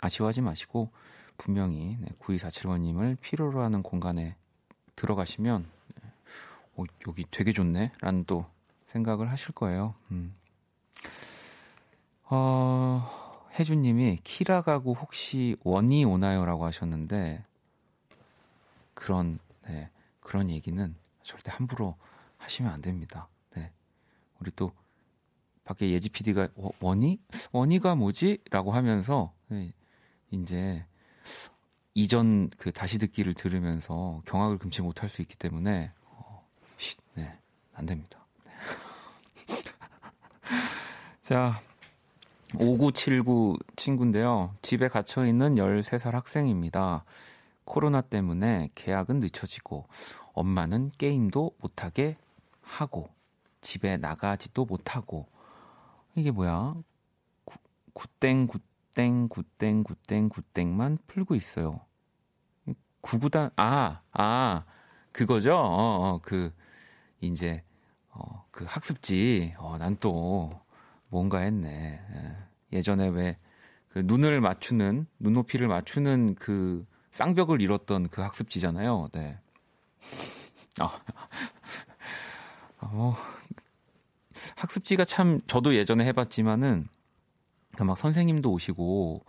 아쉬워하지 0.00 0.42
마시고 0.42 0.90
분명히 1.38 1.96
네, 1.98 2.08
9247번님을 2.20 3.18
필요로 3.20 3.62
하는 3.62 3.82
공간에 3.82 4.36
들어가시면 4.96 5.66
어, 6.74 6.84
여기 7.06 7.24
되게 7.30 7.52
좋네 7.52 7.92
라는 8.00 8.24
또 8.24 8.46
생각을 8.86 9.30
하실 9.30 9.52
거예요. 9.52 9.94
음. 10.10 10.34
어, 12.24 13.46
혜주님이 13.58 14.20
키라 14.24 14.62
가고 14.62 14.94
혹시 14.94 15.56
원이 15.64 16.04
오나요? 16.04 16.44
라고 16.44 16.64
하셨는데 16.64 17.44
그런 18.94 19.38
네, 19.66 19.90
그런 20.20 20.48
얘기는 20.48 20.94
절대 21.22 21.50
함부로 21.50 21.96
하시면 22.38 22.72
안 22.72 22.80
됩니다. 22.80 23.28
네. 23.54 23.70
우리 24.40 24.50
또 24.52 24.72
밖에 25.64 25.90
예지 25.90 26.08
PD가 26.08 26.48
원이 26.80 27.20
원이가 27.52 27.94
뭐지? 27.94 28.38
라고 28.50 28.72
하면서 28.72 29.32
네, 29.48 29.72
이제 30.30 30.84
이전 31.94 32.48
그 32.50 32.72
다시 32.72 32.98
듣기를 32.98 33.34
들으면서 33.34 34.22
경악을 34.26 34.58
금치 34.58 34.80
못할 34.82 35.08
수 35.08 35.20
있기 35.20 35.36
때문에 35.36 35.92
어, 35.92 36.01
쉿, 36.01 36.01
네, 37.14 37.38
안 37.74 37.86
됩니다. 37.86 38.24
네. 38.44 38.52
자, 41.22 41.60
5979 42.58 43.56
친구인데요. 43.76 44.54
집에 44.62 44.88
갇혀 44.88 45.24
있는 45.26 45.54
13살 45.54 46.12
학생입니다. 46.12 47.04
코로나 47.64 48.00
때문에 48.00 48.70
계약은 48.74 49.20
늦춰지고 49.20 49.86
엄마는 50.34 50.90
게임도 50.98 51.52
못하게 51.58 52.16
하고 52.60 53.08
집에 53.60 53.96
나가지도 53.96 54.64
못하고 54.64 55.26
이게 56.14 56.30
뭐야? 56.30 56.74
구, 57.44 57.58
굿땡 57.94 58.48
굿땡 58.48 59.28
굿땡 59.28 59.84
굿땡 59.84 60.28
굿땡만 60.28 60.98
풀고 61.06 61.34
있어요. 61.34 61.80
구구단 63.00 63.50
아, 63.56 64.00
아, 64.12 64.64
그거죠? 65.12 65.54
어, 65.54 66.14
어, 66.14 66.20
그 66.22 66.52
이제 67.22 67.62
어, 68.10 68.44
그 68.50 68.64
학습지 68.68 69.54
어, 69.58 69.78
난 69.78 69.96
또 70.00 70.60
뭔가 71.08 71.38
했네. 71.38 72.00
예. 72.72 72.76
예전에 72.78 73.08
왜 73.08 73.36
그 73.92 74.02
눈을 74.04 74.40
맞추는 74.40 75.06
눈높이를 75.18 75.68
맞추는 75.68 76.36
그 76.36 76.86
쌍벽을 77.10 77.60
잃었던 77.60 78.08
그 78.08 78.22
학습지잖아요. 78.22 79.10
네. 79.12 79.38
아, 80.80 80.98
어, 82.80 83.14
학습지가 84.56 85.04
참 85.04 85.40
저도 85.46 85.74
예전에 85.74 86.06
해봤지만은 86.06 86.88
막 87.80 87.98
선생님도 87.98 88.50
오시고 88.50 89.24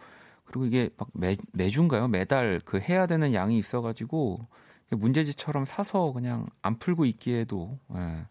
그리고 0.45 0.65
이게 0.65 0.89
막 0.95 1.09
매, 1.13 1.35
매주인가요? 1.51 2.07
매달 2.07 2.61
그 2.63 2.79
해야 2.79 3.05
되는 3.05 3.33
양이 3.33 3.57
있어가지고 3.57 4.47
문제지처럼 4.95 5.65
사서 5.65 6.11
그냥 6.13 6.47
안 6.61 6.77
풀고 6.77 7.05
있기에도 7.05 7.77
예, 7.95 8.25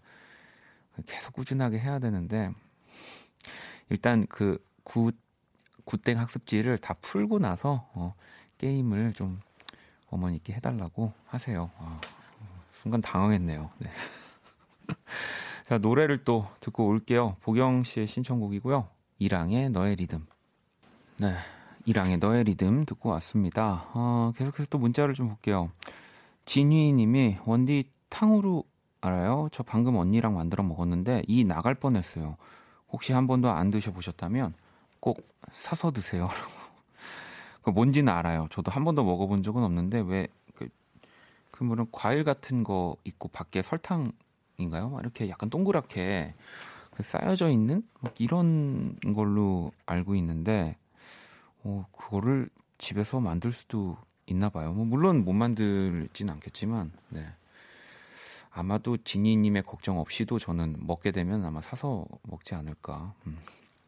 계속 1.07 1.35
꾸준하게 1.35 1.79
해야 1.79 1.99
되는데 1.99 2.51
일단 3.89 4.27
그 4.29 4.65
굿, 4.85 5.17
굿땡 5.85 6.19
학습지를 6.19 6.79
다 6.79 6.95
풀고 6.95 7.39
나서 7.39 7.89
어, 7.95 8.15
게임을 8.59 9.13
좀 9.15 9.41
어머니께 10.09 10.53
해달라고 10.55 11.13
하세요. 11.27 11.71
아, 11.79 12.01
순간 12.73 13.01
당황했네요. 13.01 13.71
네. 13.79 13.91
자, 15.69 15.79
노래를 15.79 16.25
또 16.25 16.49
듣고 16.61 16.87
올게요. 16.87 17.37
보경 17.41 17.85
씨의 17.85 18.07
신청곡이고요. 18.07 18.89
이랑의 19.19 19.71
너의 19.71 19.97
리듬. 19.97 20.27
네. 21.17 21.35
이랑의 21.85 22.19
너의 22.19 22.45
리듬 22.45 22.85
듣고 22.85 23.09
왔습니다. 23.11 23.87
어, 23.95 24.33
계속해서 24.37 24.67
또 24.71 24.79
문자를 24.79 25.15
좀 25.15 25.29
볼게요. 25.29 25.71
진휘 26.45 26.93
님이 26.93 27.39
원디 27.45 27.85
탕후루 28.09 28.65
알아요? 29.01 29.49
저 29.53 29.63
방금 29.63 29.97
언니랑 29.97 30.35
만들어 30.35 30.63
먹었는데 30.63 31.23
이 31.27 31.45
나갈 31.45 31.75
뻔했어요. 31.75 32.37
혹시 32.91 33.13
한 33.13 33.27
번도 33.27 33.51
안 33.51 33.71
드셔보셨다면 33.71 34.55
꼭 35.01 35.29
사서 35.51 35.91
드세요. 35.91 36.29
그 37.63 37.71
뭔지는 37.71 38.13
알아요. 38.13 38.49
저도 38.51 38.71
한 38.71 38.85
번도 38.85 39.05
먹어본 39.05 39.43
적은 39.43 39.63
없는데 39.63 40.01
왜 40.01 40.29
그물은 41.51 41.87
과일 41.93 42.25
같은 42.25 42.65
거 42.65 42.97
있고 43.05 43.29
밖에 43.29 43.63
설탕인가요? 43.63 44.91
막 44.91 45.01
이렇게 45.01 45.29
약간 45.29 45.49
동그랗게 45.49 46.35
그 46.91 47.03
쌓여져 47.03 47.51
있는 47.51 47.87
뭐 48.01 48.11
이런 48.19 48.97
걸로 49.15 49.71
알고 49.87 50.17
있는데 50.17 50.77
어 51.63 51.87
그거를 51.93 52.49
집에서 52.79 53.21
만들 53.21 53.53
수도 53.53 53.97
있나 54.33 54.49
봐요. 54.49 54.73
뭐 54.73 54.85
물론 54.85 55.25
못 55.25 55.33
만들진 55.33 56.31
않겠지만 56.31 56.93
네. 57.11 57.27
아마도 58.51 58.97
지니님의 58.99 59.63
걱정 59.63 59.99
없이도 59.99 60.39
저는 60.39 60.77
먹게 60.81 61.11
되면 61.11 61.45
아마 61.45 61.61
사서 61.63 62.05
먹지 62.23 62.55
않을까 62.55 63.15
음, 63.27 63.39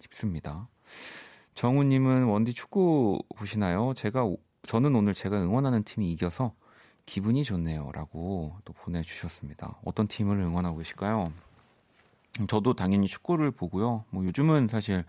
싶습니다. 0.02 0.68
정우님은 1.54 2.24
원디 2.24 2.54
축구 2.54 3.20
보시나요? 3.37 3.92
제가 3.94 4.28
저는 4.66 4.94
오늘 4.94 5.12
제가 5.12 5.42
응원하는 5.42 5.83
팀이 5.85 6.11
이겨서 6.12 6.54
기분이 7.07 7.44
좋네요라고 7.44 8.57
또 8.64 8.72
보내주셨습니다. 8.72 9.78
어떤 9.85 10.09
팀을 10.09 10.38
응원하고 10.38 10.78
계실까요? 10.78 11.33
저도 12.48 12.74
당연히 12.74 13.07
축구를 13.07 13.50
보고요. 13.50 14.04
뭐 14.11 14.24
요즘은 14.24 14.68
사실 14.68 15.04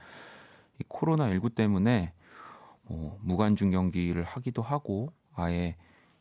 이 0.79 0.83
코로나 0.87 1.29
19 1.29 1.51
때문에 1.51 2.13
뭐 2.83 3.17
무관중 3.21 3.71
경기를 3.71 4.23
하기도 4.23 4.61
하고 4.61 5.11
아예 5.35 5.75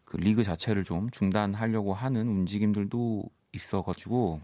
그 0.04 0.16
리그 0.16 0.44
자체를 0.44 0.84
좀 0.84 1.10
중단하려고 1.10 1.94
하는 1.94 2.28
움직임들도 2.28 3.24
있어가지고 3.54 4.40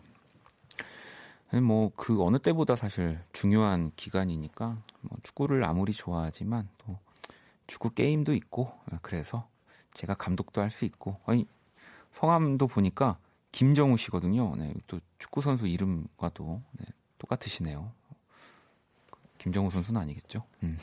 뭐 1.62 1.90
그 1.96 2.22
어느 2.22 2.38
때보다 2.38 2.76
사실 2.76 3.20
중요한 3.32 3.90
기간이니까 3.96 4.82
뭐 5.00 5.18
축구를 5.22 5.64
아무리 5.64 5.92
좋아하지만 5.92 6.68
또 6.78 6.98
축구 7.66 7.90
게임도 7.90 8.34
있고 8.34 8.72
그래서 9.02 9.48
제가 9.94 10.14
감독도 10.14 10.60
할 10.60 10.70
수 10.70 10.84
있고 10.84 11.20
아니 11.26 11.46
성함도 12.12 12.66
보니까 12.68 13.18
김정우 13.52 13.96
씨거든요. 13.96 14.54
네, 14.56 14.72
또 14.86 15.00
축구 15.18 15.42
선수 15.42 15.66
이름과도 15.66 16.62
네, 16.78 16.86
똑같으시네요. 17.18 17.92
김정우 19.38 19.70
선수는 19.70 20.00
아니겠죠? 20.00 20.44
음. 20.62 20.76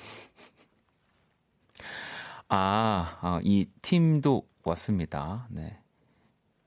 아, 2.49 3.17
아, 3.21 3.41
이 3.43 3.65
팀도 3.81 4.47
왔습니다. 4.63 5.47
네. 5.49 5.77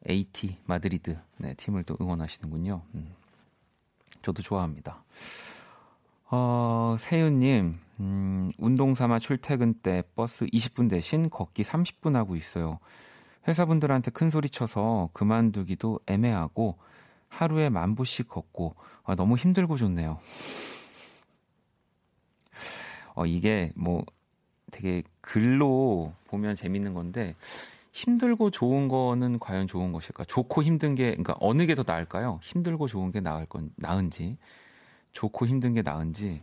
AT 0.08 0.58
마드리드 0.64 1.18
네, 1.38 1.54
팀을 1.54 1.84
또 1.84 1.96
응원하시는군요. 2.00 2.82
음, 2.94 3.14
저도 4.22 4.42
좋아합니다. 4.42 5.04
어, 6.30 6.96
세윤님, 6.98 7.78
음, 8.00 8.50
운동 8.58 8.94
삼아 8.94 9.18
출퇴근 9.18 9.74
때 9.74 10.02
버스 10.14 10.46
20분 10.46 10.88
대신 10.88 11.28
걷기 11.28 11.64
30분 11.64 12.14
하고 12.14 12.36
있어요. 12.36 12.78
회사분들한테 13.48 14.10
큰 14.10 14.28
소리 14.28 14.48
쳐서 14.50 15.08
그만두기도 15.12 16.00
애매하고 16.06 16.78
하루에 17.28 17.70
만 17.70 17.94
보씩 17.94 18.28
걷고 18.28 18.74
아, 19.04 19.14
너무 19.14 19.36
힘들고 19.36 19.76
좋네요. 19.76 20.18
어, 23.14 23.26
이게 23.26 23.72
뭐 23.74 24.04
되게 24.70 25.02
글로 25.20 26.12
보면 26.28 26.56
재밌는 26.56 26.94
건데 26.94 27.34
힘들고 27.92 28.50
좋은 28.50 28.88
거는 28.88 29.38
과연 29.38 29.66
좋은 29.66 29.92
것일까? 29.92 30.24
좋고 30.24 30.62
힘든 30.62 30.94
게 30.94 31.10
그러니까 31.10 31.34
어느 31.40 31.66
게 31.66 31.74
더 31.74 31.84
나을까요? 31.86 32.40
힘들고 32.42 32.86
좋은 32.88 33.10
게 33.12 33.20
나을 33.20 33.46
건 33.46 33.70
나은지 33.76 34.36
좋고 35.12 35.46
힘든 35.46 35.74
게 35.74 35.82
나은지. 35.82 36.42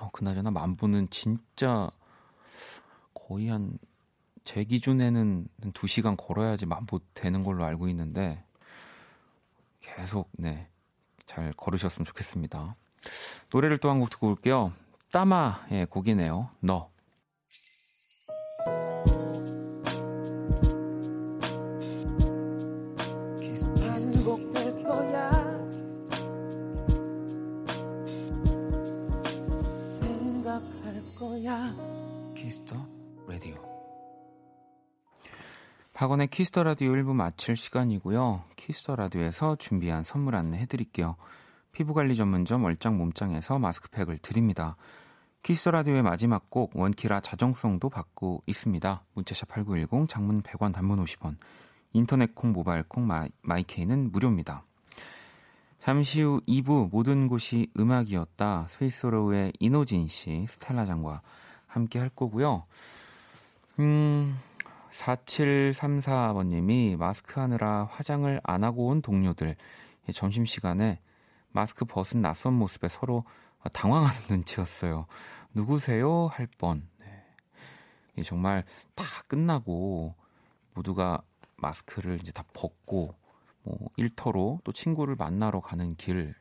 어, 0.00 0.10
그나저나 0.12 0.50
만보는 0.50 1.08
진짜 1.10 1.90
거의 3.14 3.48
한 3.48 3.78
제 4.44 4.62
기준에는 4.62 5.48
한 5.62 5.72
2시간 5.72 6.16
걸어야지 6.18 6.66
만보 6.66 7.00
되는 7.14 7.42
걸로 7.42 7.64
알고 7.64 7.88
있는데 7.88 8.44
계속 9.80 10.28
네. 10.32 10.68
잘 11.24 11.52
걸으셨으면 11.54 12.04
좋겠습니다. 12.04 12.76
노래를 13.50 13.78
또 13.78 13.88
한 13.88 14.00
곡 14.00 14.10
듣고 14.10 14.28
올게요. 14.28 14.72
따마의 15.14 15.86
곡이네요. 15.90 16.50
너. 16.58 16.90
박원의 35.92 36.26
Kiss 36.26 36.48
the 36.48 36.64
Radio 36.64 36.90
1부 36.92 37.14
마칠 37.14 37.56
시간이고요. 37.56 38.42
Kiss 38.56 38.79
the 38.79 38.96
Radio에서 38.96 39.54
준비한 39.56 40.02
선물 40.02 40.34
안내 40.34 40.58
해드릴게요. 40.58 41.14
피부관리 41.70 42.16
전문점 42.16 42.64
얼짱 42.64 42.98
몸짱에서 42.98 43.60
마스크팩을 43.60 44.18
드립니다. 44.18 44.76
Kiss 45.44 45.60
the 45.60 45.72
Radio의 45.72 46.02
마지막 46.02 46.48
곡 46.48 46.74
원키라 46.74 47.20
자정송도 47.20 47.90
받고 47.90 48.42
있습니다. 48.46 49.04
문자샵 49.12 49.50
8910 49.50 50.08
장문 50.08 50.40
100원 50.40 50.72
단문 50.72 51.04
50원 51.04 51.36
인터넷 51.92 52.34
콩 52.34 52.52
모바일 52.52 52.82
콩 52.82 53.06
마이, 53.06 53.28
마이케이는 53.42 54.10
무료입니다. 54.10 54.64
잠시 55.78 56.22
후 56.22 56.40
2부 56.48 56.88
모든 56.90 57.28
곳이 57.28 57.70
음악이었다 57.78 58.68
스윗소로우의 58.70 59.52
인호진 59.60 60.08
씨 60.08 60.46
스텔라 60.48 60.86
장과 60.86 61.20
함께 61.66 61.98
할 61.98 62.08
거고요. 62.08 62.64
음 63.80 64.38
4734번 64.88 66.46
님이 66.46 66.96
마스크 66.96 67.38
하느라 67.38 67.86
화장을 67.92 68.40
안 68.42 68.64
하고 68.64 68.86
온 68.86 69.02
동료들 69.02 69.56
점심시간에 70.10 71.00
마스크 71.52 71.84
벗은 71.84 72.22
낯선 72.22 72.54
모습에 72.54 72.88
서로 72.88 73.24
당황하는 73.72 74.14
눈치였어요. 74.30 75.06
누구세요? 75.52 76.26
할 76.26 76.46
뻔. 76.58 76.86
네. 76.98 78.22
정말 78.22 78.64
다 78.94 79.04
끝나고 79.26 80.14
모두가 80.74 81.22
마스크를 81.56 82.18
이제 82.20 82.32
다 82.32 82.44
벗고 82.52 83.14
뭐 83.62 83.78
일터로 83.96 84.60
또 84.64 84.72
친구를 84.72 85.16
만나러 85.16 85.60
가는 85.60 85.96
길 85.96 86.34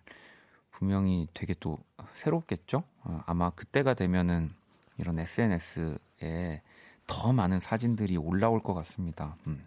분명히 0.71 1.27
되게 1.33 1.53
또 1.59 1.77
새롭겠죠? 2.15 2.83
어, 3.03 3.21
아마 3.25 3.49
그때가 3.51 3.93
되면은 3.93 4.53
이런 4.97 5.19
SNS에 5.19 6.61
더 7.07 7.33
많은 7.33 7.59
사진들이 7.59 8.17
올라올 8.17 8.61
것 8.61 8.73
같습니다. 8.73 9.37
음. 9.47 9.65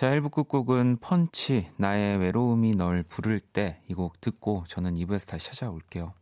자, 0.00 0.08
1부 0.12 0.30
끝곡은 0.30 0.96
펀치, 1.02 1.68
나의 1.76 2.16
외로움이 2.16 2.70
널 2.70 3.02
부를 3.02 3.38
때 3.38 3.82
이 3.86 3.92
곡 3.92 4.18
듣고 4.22 4.64
저는 4.66 4.94
2부에서 4.94 5.28
다시 5.28 5.48
찾아올게요. 5.48 6.14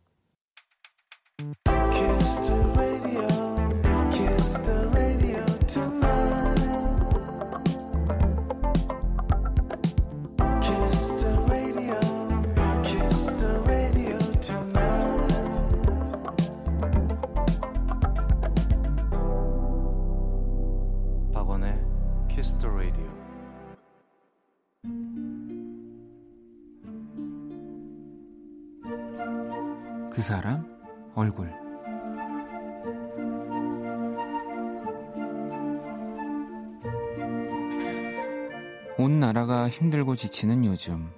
힘들고 39.69 40.15
지치는 40.15 40.65
요즘 40.65 41.09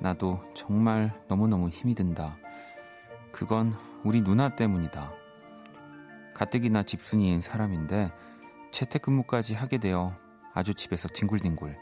나도 0.00 0.40
정말 0.54 1.18
너무너무 1.28 1.68
힘이 1.68 1.94
든다. 1.94 2.36
그건 3.32 3.74
우리 4.04 4.22
누나 4.22 4.54
때문이다. 4.54 5.12
가뜩이나 6.34 6.82
집순이인 6.82 7.40
사람인데 7.40 8.12
재택근무까지 8.70 9.54
하게 9.54 9.78
되어 9.78 10.14
아주 10.52 10.74
집에서 10.74 11.08
뒹굴뒹굴 11.08 11.76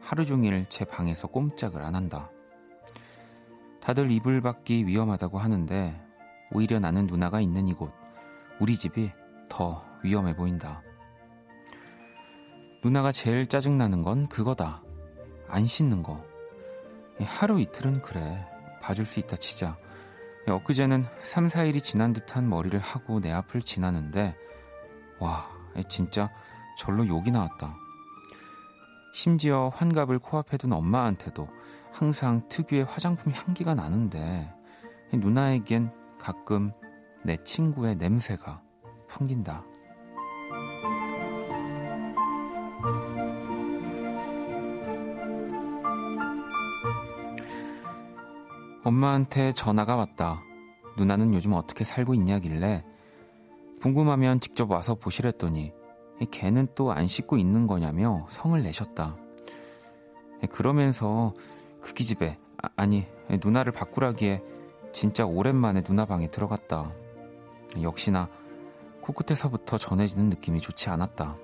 하루 0.00 0.24
종일 0.24 0.66
제 0.68 0.84
방에서 0.84 1.28
꼼짝을 1.28 1.82
안 1.82 1.94
한다. 1.94 2.30
다들 3.80 4.10
이불 4.10 4.40
밖이 4.40 4.86
위험하다고 4.86 5.38
하는데 5.38 6.00
오히려 6.52 6.78
나는 6.78 7.06
누나가 7.06 7.40
있는 7.40 7.68
이곳, 7.68 7.92
우리 8.60 8.76
집이 8.76 9.12
더 9.48 9.84
위험해 10.02 10.34
보인다. 10.34 10.82
누나가 12.82 13.12
제일 13.12 13.46
짜증나는 13.46 14.02
건 14.02 14.28
그거다. 14.28 14.82
안 15.48 15.66
씻는 15.66 16.02
거. 16.02 16.24
하루 17.20 17.60
이틀은 17.60 18.00
그래. 18.00 18.46
봐줄 18.80 19.04
수 19.04 19.18
있다 19.20 19.36
치자. 19.36 19.76
엊그제는 20.46 21.04
3, 21.22 21.48
4일이 21.48 21.82
지난 21.82 22.12
듯한 22.12 22.48
머리를 22.48 22.78
하고 22.78 23.20
내 23.20 23.30
앞을 23.32 23.62
지나는데, 23.62 24.36
와, 25.18 25.48
진짜 25.88 26.30
절로 26.78 27.06
욕이 27.06 27.30
나왔다. 27.30 27.76
심지어 29.12 29.70
환갑을 29.74 30.20
코앞에 30.20 30.56
둔 30.56 30.72
엄마한테도 30.72 31.48
항상 31.92 32.48
특유의 32.48 32.84
화장품 32.84 33.32
향기가 33.32 33.74
나는데, 33.74 34.54
누나에겐 35.12 35.92
가끔 36.18 36.72
내 37.24 37.36
친구의 37.42 37.96
냄새가 37.96 38.62
풍긴다. 39.08 39.64
엄마한테 48.84 49.52
전화가 49.52 49.96
왔다. 49.96 50.42
누나는 50.96 51.34
요즘 51.34 51.52
어떻게 51.52 51.84
살고 51.84 52.14
있냐길래 52.14 52.84
궁금하면 53.82 54.40
직접 54.40 54.70
와서 54.70 54.94
보시랬더니 54.94 55.72
걔는 56.30 56.68
또 56.74 56.90
안 56.90 57.06
씻고 57.06 57.36
있는 57.38 57.66
거냐며 57.66 58.26
성을 58.30 58.60
내셨다. 58.62 59.16
그러면서 60.50 61.34
그 61.80 61.94
기집애 61.94 62.38
아, 62.62 62.68
아니 62.76 63.06
누나를 63.30 63.72
바꾸라기에 63.72 64.42
진짜 64.92 65.24
오랜만에 65.26 65.82
누나 65.82 66.04
방에 66.06 66.28
들어갔다. 66.30 66.92
역시나 67.80 68.28
코끝에서부터 69.02 69.78
전해지는 69.78 70.28
느낌이 70.28 70.60
좋지 70.60 70.90
않았다. 70.90 71.36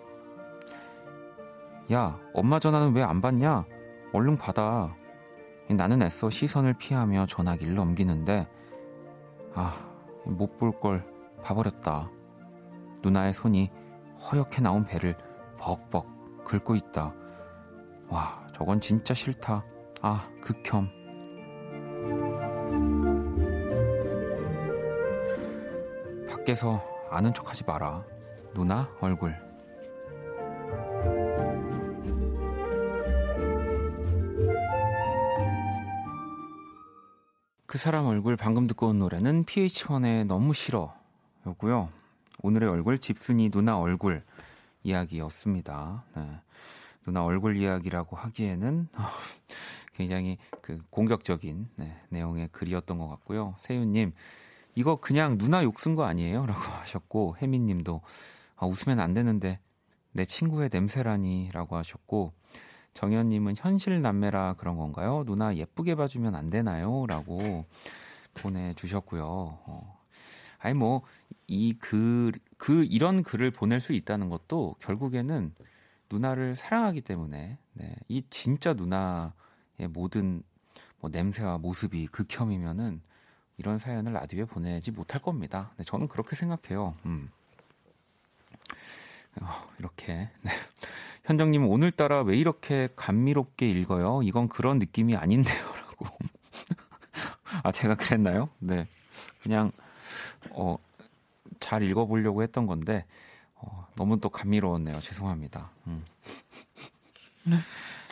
야, 1.92 2.18
엄마 2.32 2.58
전화는 2.58 2.94
왜 2.96 3.02
안 3.02 3.20
받냐? 3.20 3.66
얼른 4.12 4.38
받아. 4.38 4.94
나는 5.70 6.02
애써 6.02 6.30
시선을 6.30 6.74
피하며 6.74 7.26
전화기를 7.26 7.74
넘기는데, 7.74 8.48
아, 9.54 9.74
못 10.24 10.56
볼 10.58 10.72
걸 10.80 11.04
봐버렸다. 11.42 12.10
누나의 13.02 13.32
손이 13.32 13.70
허옇게 14.20 14.60
나온 14.62 14.84
배를 14.84 15.16
벅벅 15.58 16.44
긁고 16.44 16.74
있다. 16.76 17.14
와, 18.08 18.46
저건 18.52 18.80
진짜 18.80 19.14
싫다. 19.14 19.64
아, 20.02 20.28
극혐. 20.40 20.90
밖에서 26.28 26.82
아는 27.10 27.32
척 27.32 27.48
하지 27.48 27.64
마라. 27.64 28.04
누나 28.54 28.88
얼굴. 29.00 29.34
그 37.74 37.78
사람 37.78 38.06
얼굴 38.06 38.36
방금 38.36 38.68
듣고 38.68 38.86
온 38.86 39.00
노래는 39.00 39.46
PH1의 39.46 40.28
너무 40.28 40.54
싫어 40.54 40.94
요고요. 41.44 41.88
오늘의 42.40 42.68
얼굴 42.68 43.00
집순이 43.00 43.50
누나 43.50 43.80
얼굴 43.80 44.22
이야기였습니다. 44.84 46.04
네. 46.14 46.38
누나 47.04 47.24
얼굴 47.24 47.56
이야기라고 47.56 48.16
하기에는 48.16 48.86
굉장히 49.96 50.38
그 50.60 50.80
공격적인 50.90 51.68
네, 51.74 52.00
내용의 52.10 52.50
글이었던 52.52 52.96
것 52.96 53.08
같고요. 53.08 53.56
세윤님 53.62 54.12
이거 54.76 54.94
그냥 54.94 55.36
누나 55.36 55.64
욕 55.64 55.76
쓴 55.76 55.96
거 55.96 56.04
아니에요? 56.04 56.46
라고 56.46 56.60
하셨고 56.78 57.38
혜민님도 57.42 58.02
아, 58.54 58.66
웃으면 58.66 59.00
안 59.00 59.14
되는데 59.14 59.58
내 60.12 60.24
친구의 60.24 60.70
냄새라니 60.72 61.50
라고 61.52 61.74
하셨고 61.74 62.34
정현님은 62.94 63.54
현실 63.56 64.00
남매라 64.00 64.54
그런 64.54 64.76
건가요? 64.76 65.24
누나 65.26 65.54
예쁘게 65.54 65.94
봐주면 65.94 66.34
안 66.34 66.50
되나요? 66.50 67.06
라고 67.06 67.64
보내주셨고요. 68.34 69.24
어. 69.24 69.98
아니 70.58 70.74
뭐 70.74 71.02
이 71.46 71.74
글, 71.74 72.32
그 72.56 72.84
이런 72.84 73.22
글을 73.22 73.50
보낼 73.50 73.80
수 73.80 73.92
있다는 73.92 74.28
것도 74.28 74.76
결국에는 74.80 75.52
누나를 76.10 76.54
사랑하기 76.54 77.02
때문에 77.02 77.58
네, 77.74 77.96
이 78.08 78.22
진짜 78.30 78.72
누나의 78.72 79.32
모든 79.90 80.42
뭐 81.00 81.10
냄새와 81.10 81.58
모습이 81.58 82.06
극혐이면은 82.06 83.02
이런 83.56 83.78
사연을 83.78 84.12
라디오에 84.12 84.46
보내지 84.46 84.90
못할 84.90 85.20
겁니다. 85.20 85.72
네, 85.76 85.84
저는 85.84 86.08
그렇게 86.08 86.34
생각해요. 86.34 86.94
음. 87.06 87.30
어, 89.40 89.68
이렇게 89.78 90.30
네. 90.42 90.50
현정님은 91.24 91.68
오늘따라 91.68 92.22
왜 92.22 92.36
이렇게 92.36 92.88
감미롭게 92.96 93.68
읽어요? 93.70 94.22
이건 94.22 94.48
그런 94.48 94.78
느낌이 94.78 95.16
아닌데요 95.16 95.64
라고. 95.64 96.06
아 97.62 97.72
제가 97.72 97.94
그랬나요? 97.94 98.48
네, 98.58 98.86
그냥 99.42 99.72
어, 100.50 100.76
잘 101.60 101.82
읽어보려고 101.82 102.42
했던 102.42 102.66
건데 102.66 103.06
어, 103.54 103.86
너무 103.96 104.20
또 104.20 104.28
감미로웠네요. 104.28 104.98
죄송합니다. 105.00 105.70
음. 105.86 106.04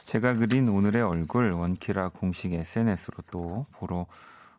제가 0.04 0.34
그린 0.34 0.68
오늘의 0.68 1.02
얼굴 1.02 1.52
원키라 1.52 2.10
공식 2.10 2.52
SNS로 2.52 3.24
또 3.30 3.66
보러 3.72 4.06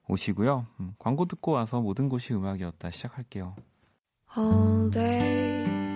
오시고요. 0.07 0.65
음, 0.79 0.95
광고 0.97 1.25
듣고 1.25 1.51
와서 1.51 1.79
모든 1.79 2.09
곳이 2.09 2.33
음악이었다 2.33 2.91
시작할게요. 2.91 3.55
All 4.35 4.89
day 4.89 5.92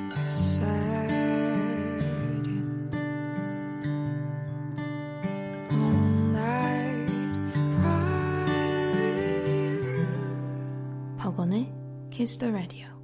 박원의 11.18 11.72
Kiss 12.10 12.38
the 12.40 12.52
Radio. 12.54 12.97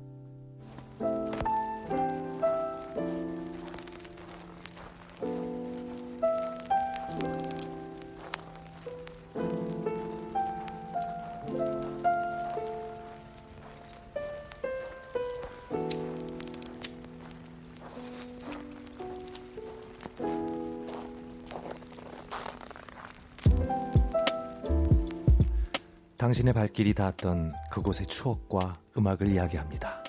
당신의 26.34 26.54
발길이 26.54 26.96
닿았던 26.96 27.54
그곳의 27.69 28.08
추억과 28.08 28.80
음악을 28.98 29.28
이야기합니다. 29.28 30.04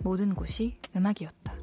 모든 0.00 0.34
곳이 0.34 0.78
음악이었다. 0.94 1.54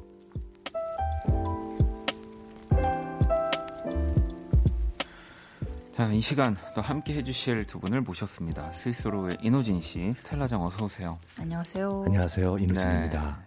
자, 5.94 6.12
이 6.12 6.20
시간 6.20 6.56
또 6.74 6.80
함께 6.80 7.14
해주실 7.14 7.68
두 7.68 7.78
분을 7.78 8.00
모셨습니다. 8.00 8.72
스위스로의 8.72 9.38
이노진 9.40 9.80
씨, 9.80 10.12
스텔라장 10.14 10.64
어서 10.64 10.84
오세요. 10.84 11.20
안녕하세요. 11.38 12.02
안녕하세요, 12.06 12.58
이노진입니다. 12.58 13.38
네. 13.38 13.46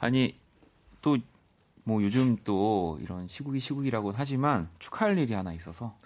아니 0.00 0.36
또 1.00 1.16
뭐 1.88 2.02
요즘 2.02 2.36
또 2.44 2.98
이런 3.00 3.26
시국이 3.28 3.60
시국이라고 3.60 4.12
하지만 4.14 4.68
축하할 4.78 5.16
일이 5.16 5.32
하나 5.32 5.54
있어서 5.54 5.96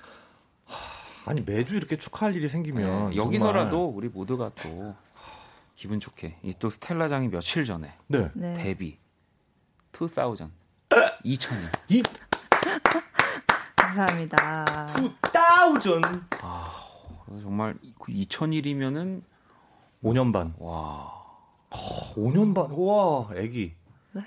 아니 1.25 1.41
매주 1.41 1.77
이렇게 1.77 1.97
축하할 1.97 2.35
일이 2.35 2.49
생기면 2.49 3.11
네, 3.11 3.17
여기서라도 3.17 3.87
우리 3.89 4.09
모두가 4.09 4.51
또 4.63 4.95
기분 5.75 6.01
좋게 6.01 6.39
이 6.43 6.53
또 6.59 6.69
스텔라장이 6.71 7.29
며칠 7.29 7.65
전에 7.65 7.93
네. 8.09 8.31
네. 8.35 8.55
데뷔 8.55 8.99
2000 9.95 10.51
2000년 11.25 11.69
이 11.89 12.03
감사합니다. 13.77 14.87
2000 15.79 16.03
아 16.43 16.65
정말 17.43 17.77
2000일이면은 17.99 19.23
5년 20.03 20.33
반. 20.33 20.55
와. 20.59 21.13
5년 21.71 22.55
반. 22.55 22.71
와, 22.73 23.29
애기. 23.37 23.75
네. 24.15 24.23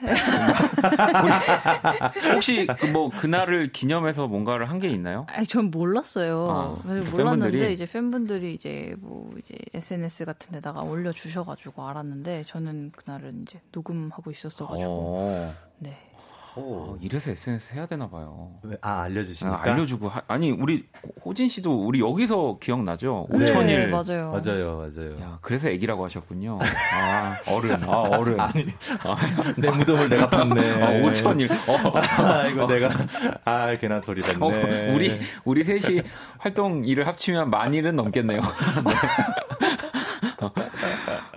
혹시 2.33 2.65
그 2.67 2.85
뭐 2.95 3.09
그날을 3.09 3.71
기념해서 3.71 4.27
뭔가를 4.27 4.69
한 4.69 4.79
게 4.79 4.87
있나요? 4.89 5.25
아니, 5.29 5.45
전 5.47 5.71
몰랐어요. 5.71 6.49
아, 6.49 6.81
몰랐는데 6.85 7.11
팬분들이? 7.17 7.73
이제 7.73 7.85
팬분들이 7.85 8.53
이제 8.53 8.95
뭐 8.99 9.29
이제 9.39 9.55
SNS 9.73 10.25
같은 10.25 10.53
데다가 10.53 10.81
올려 10.81 11.11
주셔 11.11 11.43
가지고 11.43 11.87
알았는데 11.87 12.43
저는 12.45 12.91
그날은 12.95 13.43
이제 13.47 13.59
녹음하고 13.71 14.31
있었어 14.31 14.67
가지고. 14.67 14.89
어. 14.91 15.53
네. 16.55 16.61
어, 16.63 16.97
이래서 17.01 17.31
SNS 17.31 17.73
해야 17.73 17.85
되나 17.85 18.09
봐요. 18.09 18.51
아 18.81 19.01
알려주시니까. 19.01 19.57
아, 19.57 19.63
알려주고 19.63 20.07
하, 20.07 20.21
아니 20.27 20.51
우리 20.51 20.85
호진 21.23 21.49
씨도 21.49 21.85
우리 21.85 21.99
여기서 21.99 22.57
기억나죠? 22.61 23.27
5천일. 23.29 23.65
네, 23.65 23.87
맞아요. 23.87 24.31
맞아요, 24.31 24.77
맞아요. 24.77 25.19
야 25.21 25.39
그래서 25.41 25.69
애기라고 25.69 26.05
하셨군요. 26.05 26.59
아 26.61 27.37
어른, 27.47 27.83
아 27.83 28.01
어른. 28.17 28.39
아니, 28.39 28.65
아, 29.03 29.15
내 29.57 29.69
무덤을 29.69 30.09
내가 30.09 30.29
봤네. 30.29 30.83
아 30.83 30.91
5천일. 31.01 31.51
어. 31.51 31.93
아 31.97 32.47
이거 32.47 32.63
어. 32.63 32.67
내가 32.67 32.89
아 33.43 33.75
괜한 33.77 34.01
소리 34.01 34.21
됐네. 34.21 34.45
어, 34.45 34.93
우리 34.93 35.19
우리 35.43 35.63
셋이 35.63 36.01
활동 36.37 36.85
일을 36.85 37.07
합치면 37.07 37.49
만 37.49 37.73
일은 37.73 37.95
넘겠네요. 37.95 38.39
네. 38.85 38.93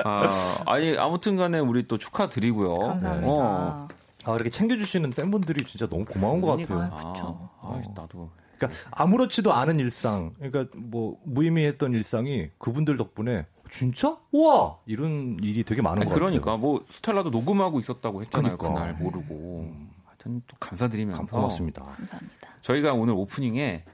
아, 0.04 0.58
아니 0.66 0.96
아무튼간에 0.96 1.58
우리 1.58 1.86
또 1.88 1.98
축하드리고요. 1.98 2.78
감사합니다. 2.78 3.26
어. 3.28 3.88
아, 4.24 4.34
이렇게 4.34 4.50
챙겨주시는 4.50 5.10
팬분들이 5.10 5.64
진짜 5.64 5.88
너무 5.88 6.04
고마운 6.04 6.40
것 6.40 6.56
같아요. 6.56 6.80
아, 6.80 6.88
아, 6.92 7.52
아, 7.60 7.82
나도. 7.94 8.30
그러니까 8.58 8.80
아무렇지도 8.90 9.52
않은 9.52 9.78
일상, 9.78 10.32
그러니까 10.38 10.66
뭐 10.76 11.20
무의미했던 11.24 11.92
일상이 11.92 12.50
그분들 12.58 12.96
덕분에 12.96 13.46
진짜? 13.70 14.18
우와! 14.32 14.78
이런 14.86 15.36
일이 15.42 15.62
되게 15.62 15.82
많은 15.82 16.02
아니, 16.02 16.08
것 16.08 16.14
그러니까, 16.14 16.40
같아요. 16.40 16.58
그러니까 16.60 16.80
뭐 16.80 16.84
스텔라도 16.90 17.30
녹음하고 17.30 17.78
있었다고 17.78 18.22
했잖아요. 18.22 18.56
그러니까. 18.56 18.80
그날 18.80 18.94
모르고. 18.94 19.34
음. 19.74 19.90
하여튼 20.06 20.42
또 20.46 20.56
감사드리면서 20.58 21.26
고맙습니다. 21.26 21.84
감사합니다. 21.84 22.48
저희가 22.62 22.94
오늘 22.94 23.14
오프닝에 23.14 23.84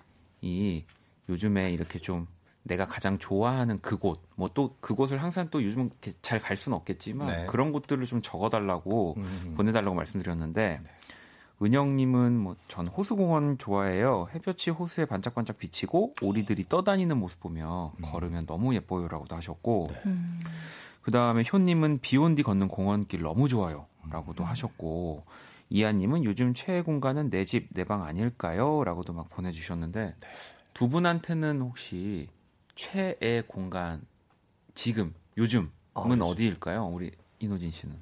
이 0.41 0.85
요즘에 1.29 1.73
이렇게 1.73 1.99
좀 1.99 2.27
내가 2.64 2.87
가장 2.87 3.18
좋아하는 3.18 3.81
그곳, 3.81 4.22
뭐 4.37 4.48
또 4.55 4.74
그곳을 4.81 5.22
항상 5.22 5.48
또 5.50 5.62
요즘 5.62 5.90
잘 6.22 6.40
갈 6.40 6.57
수는 6.57 6.77
없겠지만 6.79 7.27
네. 7.29 7.44
그런 7.46 7.72
곳들을 7.72 8.05
좀 8.07 8.22
적어달라고 8.22 9.14
음. 9.18 9.55
보내달라고 9.57 9.94
말씀드렸는데 9.94 10.81
네. 10.83 10.90
은영님은 11.62 12.37
뭐 12.38 12.57
전 12.68 12.87
호수공원 12.88 13.59
좋아해요. 13.59 14.29
햇볕이 14.35 14.70
호수에 14.70 15.05
반짝반짝 15.05 15.59
비치고 15.59 16.14
오리들이 16.22 16.64
떠다니는 16.68 17.16
모습 17.18 17.40
보며 17.40 17.92
음. 17.98 18.03
걸으면 18.03 18.46
너무 18.46 18.74
예뻐요라고도 18.74 19.37
하셨고 19.37 19.88
네. 19.92 20.00
음. 20.07 20.40
그 21.03 21.11
다음에 21.11 21.44
효님은 21.50 21.98
비 22.00 22.16
온 22.16 22.35
뒤 22.35 22.42
걷는 22.42 22.68
공원길 22.68 23.20
너무 23.22 23.48
좋아요라고도 23.48 24.42
음. 24.42 24.48
하셨고 24.48 25.24
이하님은 25.70 26.24
요즘 26.24 26.55
최애 26.55 26.81
공간은 26.83 27.29
내 27.31 27.44
집 27.44 27.68
내 27.74 27.85
방 27.85 28.05
아닐까요?라고도 28.05 29.12
막 29.12 29.29
보내주셨는데 29.29 30.14
네. 30.18 30.29
두 30.72 30.88
분한테는 30.88 31.61
혹시 31.61 32.29
최애 32.75 33.43
공간 33.47 34.05
지금 34.75 35.15
요즘은 35.37 35.71
아, 35.95 36.01
어디일까요? 36.25 36.87
우리 36.87 37.13
이노진 37.39 37.71
씨는? 37.71 37.97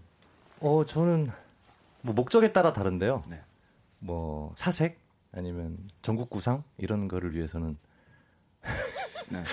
어 0.60 0.84
저는 0.86 1.26
뭐 2.02 2.14
목적에 2.14 2.52
따라 2.52 2.72
다른데요. 2.72 3.24
네. 3.28 3.40
뭐 3.98 4.52
사색 4.56 4.98
아니면 5.32 5.78
전국 6.02 6.30
구상 6.30 6.62
이런 6.78 7.08
거를 7.08 7.34
위해서는 7.34 7.76
네. 9.28 9.44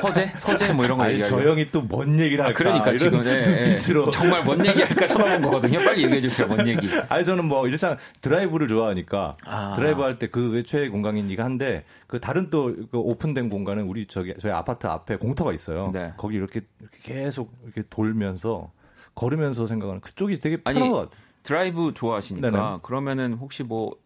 서재? 0.00 0.32
서재 0.38 0.72
뭐 0.72 0.84
이런 0.84 0.98
거 0.98 1.10
얘기하죠. 1.10 1.36
저 1.42 1.48
형이 1.48 1.70
또 1.70 1.82
뭔 1.86 2.18
얘기를 2.18 2.44
아, 2.44 2.48
할까? 2.48 2.56
아, 2.56 2.58
그러니까 2.58 2.94
지금 2.94 3.22
네, 3.22 3.42
눈빛으로 3.42 4.10
정말 4.10 4.44
뭔 4.44 4.64
얘기 4.64 4.82
할까 4.82 5.06
쳐다본 5.06 5.42
거거든요. 5.42 5.78
빨리 5.84 6.04
얘기해 6.04 6.20
주세요. 6.20 6.46
뭔 6.48 6.66
얘기? 6.66 6.88
아니 7.08 7.24
저는 7.24 7.44
뭐 7.44 7.66
일단 7.68 7.98
드라이브를 8.20 8.68
좋아하니까 8.68 9.32
아. 9.44 9.74
드라이브 9.76 10.02
할 10.02 10.18
때그 10.18 10.62
최애 10.64 10.88
공간이니까 10.88 11.44
한데 11.44 11.84
그 12.06 12.20
다른 12.20 12.48
또 12.50 12.72
그 12.90 12.98
오픈된 12.98 13.48
공간은 13.50 13.84
우리 13.84 14.06
저기 14.06 14.34
저희 14.40 14.52
아파트 14.52 14.86
앞에 14.86 15.16
공터가 15.16 15.52
있어요. 15.52 15.90
네. 15.92 16.12
거기 16.16 16.36
이렇게, 16.36 16.62
이렇게 16.80 16.98
계속 17.02 17.52
이렇게 17.64 17.82
돌면서 17.90 18.70
걸으면서 19.14 19.66
생각하는 19.66 20.00
그쪽이 20.00 20.38
되게 20.38 20.56
편한 20.62 20.88
것 20.90 20.96
같아요. 20.96 21.22
드라이브 21.42 21.92
좋아하시니까 21.94 22.50
네네. 22.50 22.78
그러면은 22.82 23.34
혹시 23.34 23.62
뭐 23.62 24.02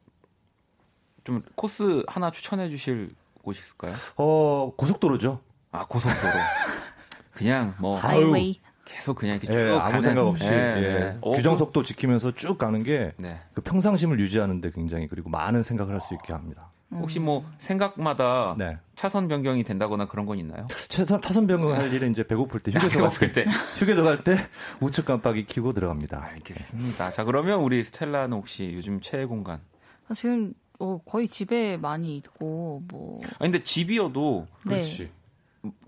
좀 1.27 1.43
코스 1.57 2.05
하나 2.07 2.31
추천해 2.31 2.71
주실 2.71 3.11
곳이 3.47 3.61
있을까요? 3.61 3.95
어 4.17 4.73
고속도로죠. 4.77 5.41
아 5.73 5.87
고속도로. 5.87 6.33
그냥 7.33 7.75
뭐 7.79 7.99
하이웨이. 7.99 8.61
계속 8.85 9.17
그냥 9.17 9.39
이렇게 9.43 9.59
예, 9.59 9.71
아무 9.73 9.81
가는, 9.81 10.03
생각 10.03 10.27
없이 10.27 10.45
예, 10.45 10.49
예. 10.53 11.19
어, 11.21 11.33
규정 11.33 11.57
속도 11.57 11.83
지키면서 11.83 12.31
쭉 12.33 12.57
가는 12.57 12.83
게그 12.83 13.15
네. 13.19 13.41
그 13.53 13.61
평상심을 13.61 14.19
유지하는데 14.21 14.71
굉장히 14.71 15.09
그리고 15.09 15.29
많은 15.29 15.63
생각을 15.63 15.93
할 15.93 16.01
수 16.01 16.15
있게 16.15 16.33
합니다. 16.33 16.71
혹시 16.93 17.19
뭐 17.19 17.45
생각마다 17.59 18.55
네. 18.57 18.79
차선 18.95 19.27
변경이 19.27 19.65
된다거나 19.65 20.07
그런 20.07 20.25
건 20.25 20.39
있나요? 20.39 20.67
차선, 20.89 21.21
차선 21.21 21.49
변경할 21.49 21.93
일은 21.93 22.13
이제 22.13 22.23
배고플 22.25 22.61
때 22.61 22.71
휴게소 22.71 23.05
아, 23.05 23.09
갈 23.11 23.33
때, 23.33 23.45
휴게소 23.77 24.05
갈 24.05 24.23
때 24.23 24.39
우측 24.81 25.05
깜빡이 25.05 25.47
키고 25.47 25.73
들어갑니다. 25.73 26.23
알겠습니다. 26.23 27.11
자 27.11 27.25
그러면 27.25 27.61
우리 27.61 27.83
스텔라는 27.83 28.37
혹시 28.37 28.73
요즘 28.73 29.01
최애 29.01 29.25
공간? 29.25 29.61
아, 30.09 30.15
지금 30.15 30.55
어, 30.79 31.01
거의 31.05 31.29
집에 31.29 31.77
많이 31.77 32.17
있고 32.17 32.83
뭐. 32.89 33.21
아 33.35 33.39
근데 33.39 33.63
집이어도 33.63 34.47
그렇지. 34.63 35.11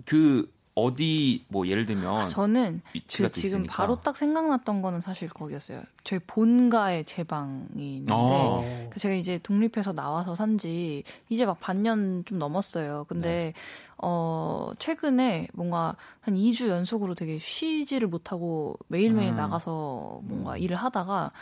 그 0.04 0.50
어디 0.78 1.44
뭐 1.48 1.66
예를 1.66 1.86
들면 1.86 2.20
아, 2.20 2.26
저는 2.26 2.82
그 2.92 3.00
지금 3.08 3.30
있으니까. 3.36 3.74
바로 3.74 4.00
딱 4.00 4.16
생각났던 4.16 4.80
거는 4.80 5.00
사실 5.00 5.28
거기였어요. 5.28 5.82
저희 6.04 6.20
본가에 6.20 7.02
제 7.02 7.24
방이 7.24 7.96
있는데 7.96 8.12
아. 8.12 8.88
그 8.90 9.00
제가 9.00 9.14
이제 9.14 9.40
독립해서 9.42 9.92
나와서 9.92 10.36
산지 10.36 11.02
이제 11.28 11.44
막 11.44 11.58
반년 11.58 12.24
좀 12.26 12.38
넘었어요. 12.38 13.06
근데 13.08 13.28
네. 13.28 13.54
어 13.98 14.70
최근에 14.78 15.48
뭔가 15.52 15.96
한 16.20 16.36
2주 16.36 16.68
연속으로 16.68 17.16
되게 17.16 17.38
쉬지를 17.38 18.06
못하고 18.06 18.78
매일매일 18.86 19.32
음. 19.32 19.36
나가서 19.36 20.20
뭔가 20.22 20.52
음. 20.52 20.58
일을 20.58 20.76
하다가 20.76 21.32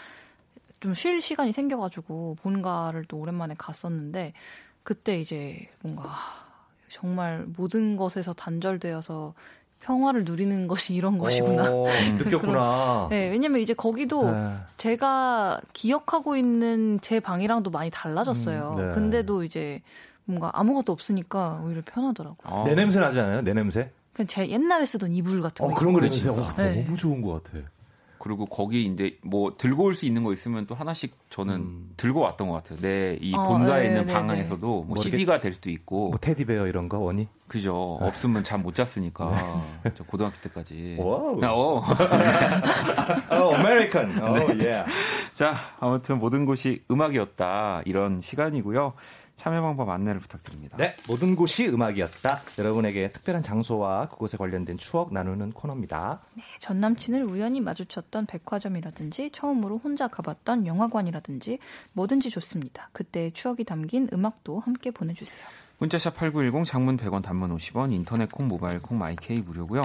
좀 0.86 0.94
쉴 0.94 1.20
시간이 1.20 1.52
생겨가지고 1.52 2.36
본가를 2.42 3.04
또 3.08 3.18
오랜만에 3.18 3.54
갔었는데 3.58 4.32
그때 4.84 5.20
이제 5.20 5.68
뭔가 5.82 6.14
정말 6.88 7.44
모든 7.56 7.96
것에서 7.96 8.32
단절되어서 8.32 9.34
평화를 9.80 10.24
누리는 10.24 10.66
것이 10.68 10.94
이런 10.94 11.18
것이구나. 11.18 11.70
오, 11.70 11.86
느꼈구나. 12.18 13.08
네, 13.10 13.30
왜냐면 13.30 13.60
이제 13.60 13.74
거기도 13.74 14.30
네. 14.32 14.54
제가 14.76 15.60
기억하고 15.72 16.36
있는 16.36 16.98
제 17.02 17.20
방이랑도 17.20 17.70
많이 17.70 17.90
달라졌어요. 17.90 18.76
음, 18.78 18.88
네. 18.88 18.94
근데도 18.94 19.44
이제 19.44 19.82
뭔가 20.24 20.50
아무것도 20.54 20.92
없으니까 20.92 21.60
오히려 21.64 21.82
편하더라고요. 21.84 22.60
아. 22.60 22.64
내 22.64 22.74
냄새 22.74 23.00
나지 23.00 23.20
않아요? 23.20 23.42
내 23.42 23.52
냄새? 23.52 23.90
그냥 24.12 24.28
제 24.28 24.48
옛날에 24.48 24.86
쓰던 24.86 25.12
이불 25.12 25.42
같은 25.42 25.66
거. 25.66 25.72
어, 25.72 25.74
그런 25.74 25.92
거 25.92 26.00
냄새. 26.00 26.28
와, 26.30 26.52
네. 26.54 26.84
너무 26.84 26.96
좋은 26.96 27.20
것 27.20 27.44
같아. 27.44 27.58
그리고 28.26 28.44
거기 28.46 28.84
이제 28.84 29.16
뭐 29.22 29.54
들고 29.56 29.84
올 29.84 29.94
수 29.94 30.04
있는 30.04 30.24
거 30.24 30.32
있으면 30.32 30.66
또 30.66 30.74
하나씩 30.74 31.14
저는 31.30 31.54
음. 31.54 31.90
들고 31.96 32.20
왔던 32.20 32.48
것 32.48 32.54
같아요. 32.54 32.78
내이 32.82 33.30
본가에 33.32 33.70
어, 33.70 33.82
네, 33.82 33.86
있는 33.88 34.06
네, 34.06 34.12
방 34.12 34.26
네. 34.26 34.32
안에서도 34.34 34.66
뭐, 34.66 34.84
뭐 34.84 35.02
CD가 35.02 35.38
될 35.40 35.52
수도 35.52 35.70
있고. 35.70 36.08
뭐 36.10 36.18
teddy 36.18 36.45
bear 36.45 36.66
이런 36.66 36.88
거 36.88 36.98
원이? 36.98 37.28
그죠. 37.46 37.98
네. 38.00 38.06
없으면 38.08 38.42
잠 38.44 38.62
못 38.62 38.74
잤으니까. 38.74 39.30
네. 39.84 39.92
저 39.96 40.02
고등학교 40.04 40.40
때까지. 40.40 40.96
wow. 40.98 41.40
어. 41.44 41.82
어, 43.30 43.54
American. 43.54 44.22
어, 44.22 44.36
예. 44.60 44.84
자, 45.32 45.54
아무튼 45.78 46.18
모든 46.18 46.44
곳이 46.46 46.82
음악이었다. 46.90 47.82
이런 47.84 48.20
시간이고요. 48.20 48.94
참여 49.36 49.60
방법 49.60 49.90
안내를 49.90 50.20
부탁드립니다. 50.20 50.76
네, 50.78 50.96
모든 51.06 51.36
곳이 51.36 51.68
음악이었다. 51.68 52.40
여러분에게 52.58 53.12
특별한 53.12 53.42
장소와 53.42 54.06
그곳에 54.06 54.38
관련된 54.38 54.78
추억 54.78 55.12
나누는 55.12 55.52
코너입니다. 55.52 56.20
네, 56.34 56.42
전 56.58 56.80
남친을 56.80 57.22
우연히 57.22 57.60
마주쳤던 57.60 58.26
백화점이라든지 58.26 59.30
처음으로 59.32 59.78
혼자 59.78 60.08
가봤던 60.08 60.66
영화관이라든지 60.66 61.58
뭐든지 61.92 62.30
좋습니다. 62.30 62.88
그때의 62.92 63.32
추억이 63.32 63.64
담긴 63.64 64.08
음악도 64.12 64.58
함께 64.58 64.90
보내주세요. 64.90 65.38
문자샵 65.78 66.16
8910 66.16 66.64
장문 66.64 66.96
100원 66.96 67.22
단문 67.22 67.54
50원 67.54 67.92
인터넷 67.92 68.32
콩 68.32 68.48
모바일 68.48 68.80
콩 68.80 68.98
마이케이 68.98 69.40
무료고요. 69.40 69.82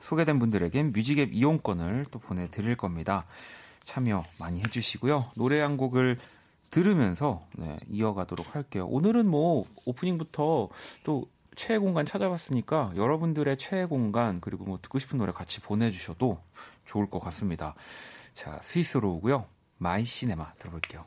소개된 0.00 0.38
분들에겐 0.38 0.92
뮤직앱 0.92 1.32
이용권을 1.32 2.06
또 2.10 2.18
보내드릴 2.18 2.76
겁니다. 2.76 3.24
참여 3.84 4.24
많이 4.38 4.60
해주시고요. 4.60 5.30
노래 5.36 5.60
한 5.60 5.78
곡을 5.78 6.18
들으면서 6.70 7.40
네, 7.56 7.78
이어가도록 7.88 8.54
할게요. 8.54 8.86
오늘은 8.86 9.28
뭐 9.28 9.64
오프닝부터 9.84 10.68
또 11.04 11.26
최애 11.56 11.78
공간 11.78 12.06
찾아봤으니까 12.06 12.92
여러분들의 12.96 13.58
최애 13.58 13.86
공간 13.86 14.40
그리고 14.40 14.64
뭐 14.64 14.78
듣고 14.80 14.98
싶은 14.98 15.18
노래 15.18 15.32
같이 15.32 15.60
보내주셔도 15.60 16.38
좋을 16.86 17.10
것 17.10 17.18
같습니다. 17.18 17.74
자 18.32 18.58
스윗소로우고요. 18.62 19.46
My 19.78 20.04
Cinema 20.04 20.54
들어볼게요. 20.54 21.04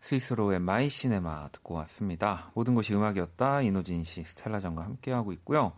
스윗소로우의 0.00 0.60
My 0.60 0.88
Cinema 0.88 1.48
듣고 1.48 1.74
왔습니다. 1.74 2.50
모든 2.54 2.74
것이 2.74 2.94
음악이었다. 2.94 3.62
인호진 3.62 4.04
씨, 4.04 4.22
스텔라장과 4.22 4.84
함께하고 4.84 5.32
있고요. 5.32 5.72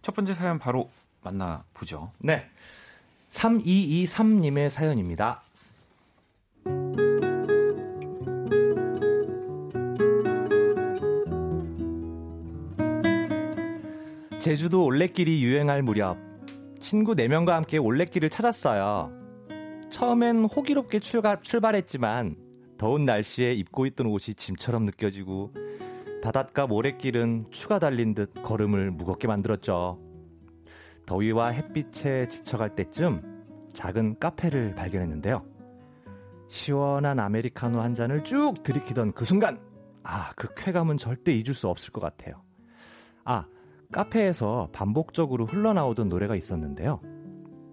첫 0.00 0.14
번째 0.14 0.32
사연 0.32 0.58
바로 0.60 0.90
만나보죠. 1.22 2.12
네. 2.18 2.48
3223님의 3.30 4.70
사연입니다. 4.70 5.43
제주도 14.44 14.84
올레길이 14.84 15.42
유행할 15.42 15.80
무렵 15.80 16.18
친구 16.78 17.14
4명과 17.14 17.52
함께 17.52 17.78
올레길을 17.78 18.28
찾았어요. 18.28 19.10
처음엔 19.88 20.44
호기롭게 20.44 20.98
출발, 20.98 21.40
출발했지만 21.40 22.36
더운 22.76 23.06
날씨에 23.06 23.54
입고 23.54 23.86
있던 23.86 24.06
옷이 24.06 24.34
짐처럼 24.34 24.84
느껴지고 24.84 25.54
바닷가 26.22 26.66
모래길은 26.66 27.46
추가 27.52 27.78
달린 27.78 28.12
듯 28.12 28.34
걸음을 28.42 28.90
무겁게 28.90 29.28
만들었죠. 29.28 29.98
더위와 31.06 31.48
햇빛에 31.48 32.28
지쳐갈 32.28 32.74
때쯤 32.74 33.22
작은 33.72 34.18
카페를 34.18 34.74
발견했는데요. 34.74 35.42
시원한 36.50 37.18
아메리카노 37.18 37.80
한 37.80 37.94
잔을 37.94 38.24
쭉 38.24 38.62
들이키던 38.62 39.12
그 39.12 39.24
순간, 39.24 39.58
아, 40.02 40.32
그 40.36 40.48
쾌감은 40.54 40.98
절대 40.98 41.32
잊을 41.32 41.54
수 41.54 41.66
없을 41.68 41.94
것 41.94 42.02
같아요. 42.02 42.42
아, 43.24 43.46
카페에서 43.92 44.68
반복적으로 44.72 45.46
흘러나오던 45.46 46.08
노래가 46.08 46.36
있었는데요. 46.36 47.00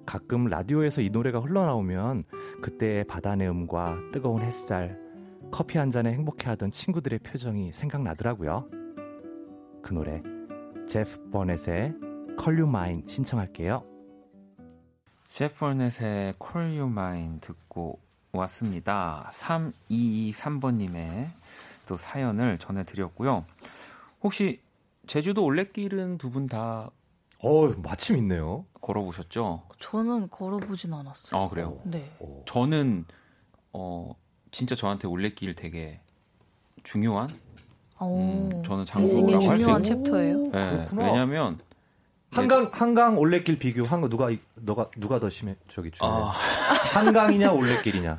가끔 0.05 0.45
라디오에서 0.45 1.01
이 1.01 1.09
노래가 1.09 1.39
흘러나오면 1.39 2.23
그때의 2.61 3.05
바다 3.05 3.35
내음과 3.35 3.97
뜨거운 4.11 4.41
햇살, 4.41 4.99
커피 5.51 5.77
한 5.77 5.91
잔에 5.91 6.11
행복해하던 6.11 6.71
친구들의 6.71 7.19
표정이 7.19 7.73
생각나더라고요. 7.73 8.69
그 9.81 9.93
노래 9.93 10.21
제프 10.87 11.29
버넷의 11.31 11.93
Call 12.39 12.59
You 12.59 12.67
Mine 12.67 13.03
신청할게요. 13.07 13.83
제프 15.27 15.59
버넷의 15.59 16.35
Call 16.41 16.77
You 16.77 16.91
Mine 16.91 17.39
듣고 17.39 17.99
왔습니다. 18.33 19.29
3223번님의 19.33 21.27
또 21.87 21.97
사연을 21.97 22.57
전해드렸고요. 22.57 23.45
혹시 24.21 24.61
제주도 25.07 25.43
올레길은 25.43 26.17
두 26.17 26.29
분 26.31 26.47
다 26.47 26.89
어, 27.43 27.67
마침 27.81 28.17
있네요. 28.17 28.65
걸어보셨죠? 28.81 29.63
저는 29.79 30.29
걸어보진 30.29 30.93
않았어요. 30.93 31.41
아, 31.41 31.49
그래요? 31.49 31.79
네. 31.83 32.11
오. 32.19 32.43
저는, 32.45 33.05
어, 33.73 34.13
진짜 34.51 34.75
저한테 34.75 35.07
올레길 35.07 35.55
되게 35.55 35.99
중요한? 36.83 37.29
음, 38.01 38.63
저는 38.65 38.85
장소라고 38.85 39.33
할수 39.33 39.57
중요한 39.57 39.83
챕터예요? 39.83 40.37
네, 40.51 40.87
왜냐면, 40.93 41.59
한강 42.31 42.69
한강 42.71 43.17
올레길 43.17 43.57
비교 43.57 43.83
한 43.85 44.01
거 44.01 44.07
누가 44.09 44.29
너가 44.55 44.89
누가 44.97 45.19
더 45.19 45.29
심해 45.29 45.55
저기 45.67 45.89
중요해? 45.91 46.15
아. 46.15 46.31
한강이냐 46.93 47.51
올레길이냐? 47.51 48.17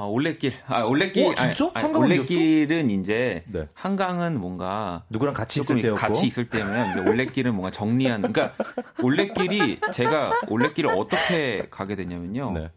아, 0.00 0.04
올레길. 0.04 0.54
아, 0.66 0.82
올레길. 0.82 1.26
어, 1.26 1.34
진짜? 1.34 1.70
아니, 1.74 1.92
올레길은 1.92 2.88
이제 2.90 3.44
네. 3.48 3.68
한강은 3.74 4.40
뭔가 4.40 5.04
누구랑 5.10 5.34
같이 5.34 5.60
있을 5.60 5.82
때였고 5.82 6.00
같이 6.00 6.26
있을 6.26 6.48
때면 6.48 7.06
올레길은 7.06 7.52
뭔가 7.52 7.70
정리한 7.70 8.22
그러니까 8.32 8.54
올레길이 9.02 9.78
제가 9.92 10.32
올레길을 10.48 10.90
어떻게 10.90 11.68
가게 11.68 11.96
됐냐면요. 11.96 12.52
네. 12.52 12.70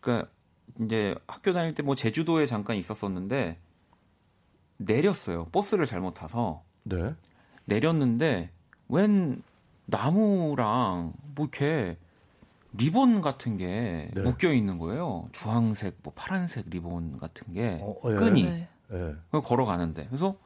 그러니까 0.00 0.30
이제 0.80 1.14
학교 1.26 1.52
다닐 1.52 1.74
때 1.74 1.82
뭐 1.82 1.94
제주도에 1.94 2.46
잠깐 2.46 2.76
있었었는데 2.76 3.58
내렸어요. 4.78 5.46
버스를 5.52 5.84
잘못 5.84 6.14
타서. 6.14 6.62
네. 6.84 7.14
내렸는데 7.66 8.50
웬 8.88 9.42
나무랑 9.86 11.12
뭐 11.34 11.48
이렇게 11.52 11.98
리본 12.76 13.20
같은 13.20 13.56
게 13.56 14.10
네. 14.12 14.22
묶여 14.22 14.52
있는 14.52 14.78
거예요. 14.78 15.28
주황색, 15.32 15.98
뭐 16.02 16.12
파란색 16.14 16.66
리본 16.68 17.18
같은 17.18 17.52
게 17.52 17.78
어, 17.82 17.94
예. 18.10 18.14
끈이 18.14 18.44
네. 18.44 18.68
예. 18.92 19.14
걸어가는데 19.40 20.06
그래서 20.06 20.36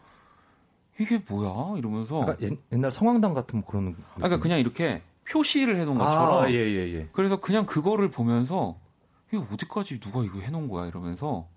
이게 0.99 1.23
뭐야 1.29 1.79
이러면서 1.79 2.21
그러니까 2.21 2.57
옛날 2.73 2.91
성황당 2.91 3.35
같은 3.35 3.61
뭐 3.61 3.69
그런 3.69 3.97
아, 4.13 4.17
그러니까 4.17 4.39
그냥 4.41 4.59
이렇게 4.59 5.03
표시를 5.31 5.77
해놓은 5.79 5.99
것처럼 5.99 6.45
아, 6.45 6.51
예, 6.51 6.55
예, 6.55 6.95
예. 6.95 7.09
그래서 7.13 7.41
그냥 7.41 7.65
그거를 7.67 8.11
보면서 8.11 8.79
이거 9.33 9.47
어디까지 9.53 10.01
누가 10.01 10.23
이거 10.25 10.41
해놓은 10.41 10.69
거야 10.69 10.87
이러면서 10.87 11.49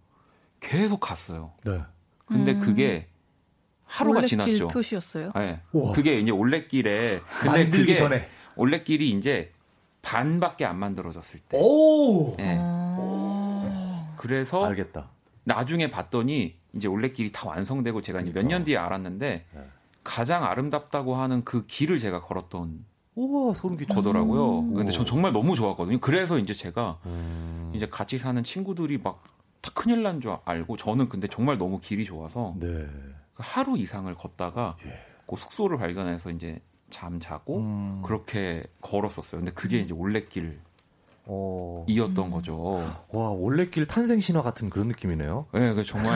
계속 0.59 0.99
갔어요. 0.99 1.53
네. 1.65 1.81
근데 2.25 2.53
음. 2.53 2.59
그게 2.59 3.07
하루가 3.85 4.23
지났죠. 4.23 4.69
표시였어요. 4.69 5.31
네. 5.35 5.61
그게 5.93 6.19
이제 6.19 6.31
올레길에 6.31 7.19
근데 7.41 7.69
그게 7.69 7.95
전에. 7.95 8.27
올레길이 8.55 9.09
이제 9.09 9.51
반밖에 10.13 10.65
안 10.65 10.77
만들어졌을 10.77 11.39
때. 11.49 11.57
오. 11.59 12.35
네. 12.37 12.59
그래서 14.17 14.63
알겠다. 14.63 15.09
나중에 15.43 15.89
봤더니 15.89 16.55
이제 16.73 16.87
올레길이 16.87 17.31
다 17.31 17.49
완성되고 17.49 18.01
제가 18.01 18.21
이제 18.21 18.31
몇 18.31 18.45
년 18.45 18.63
뒤에 18.63 18.77
알았는데 18.77 19.45
네. 19.51 19.61
가장 20.03 20.43
아름답다고 20.43 21.15
하는 21.15 21.43
그 21.43 21.65
길을 21.65 21.97
제가 21.97 22.21
걸었던 22.21 22.85
우와 23.15 23.53
소름 23.53 23.77
끼쳐. 23.77 23.93
거더라고요. 23.95 24.73
근데 24.73 24.91
전 24.91 25.05
정말 25.05 25.31
너무 25.33 25.55
좋았거든요. 25.55 25.99
그래서 25.99 26.37
이제 26.37 26.53
제가 26.53 26.99
음. 27.05 27.71
이제 27.73 27.87
같이 27.87 28.17
사는 28.19 28.41
친구들이 28.43 28.99
막 28.99 29.23
다 29.63 29.71
큰일 29.73 30.03
난 30.03 30.19
줄 30.19 30.35
알고 30.43 30.75
저는 30.75 31.07
근데 31.07 31.25
정말 31.29 31.57
너무 31.57 31.79
길이 31.79 32.03
좋아서 32.03 32.53
네. 32.59 32.85
하루 33.35 33.77
이상을 33.77 34.13
걷다가 34.13 34.75
예. 34.85 34.89
그 35.25 35.37
숙소를 35.37 35.77
발견해서 35.77 36.31
이제 36.31 36.59
잠 36.93 37.19
자고 37.19 37.57
음. 37.57 38.01
그렇게 38.05 38.63
걸었었어요. 38.81 39.41
근데 39.41 39.51
그게 39.51 39.79
이제 39.79 39.93
올레길 39.93 40.59
어. 41.25 41.85
이었던 41.89 42.25
음. 42.27 42.31
거죠. 42.31 42.83
와 43.09 43.29
올레길 43.29 43.87
탄생 43.87 44.19
신화 44.19 44.41
같은 44.43 44.69
그런 44.69 44.87
느낌이네요. 44.89 45.47
네, 45.53 45.73
그 45.73 45.83
정말 45.83 46.15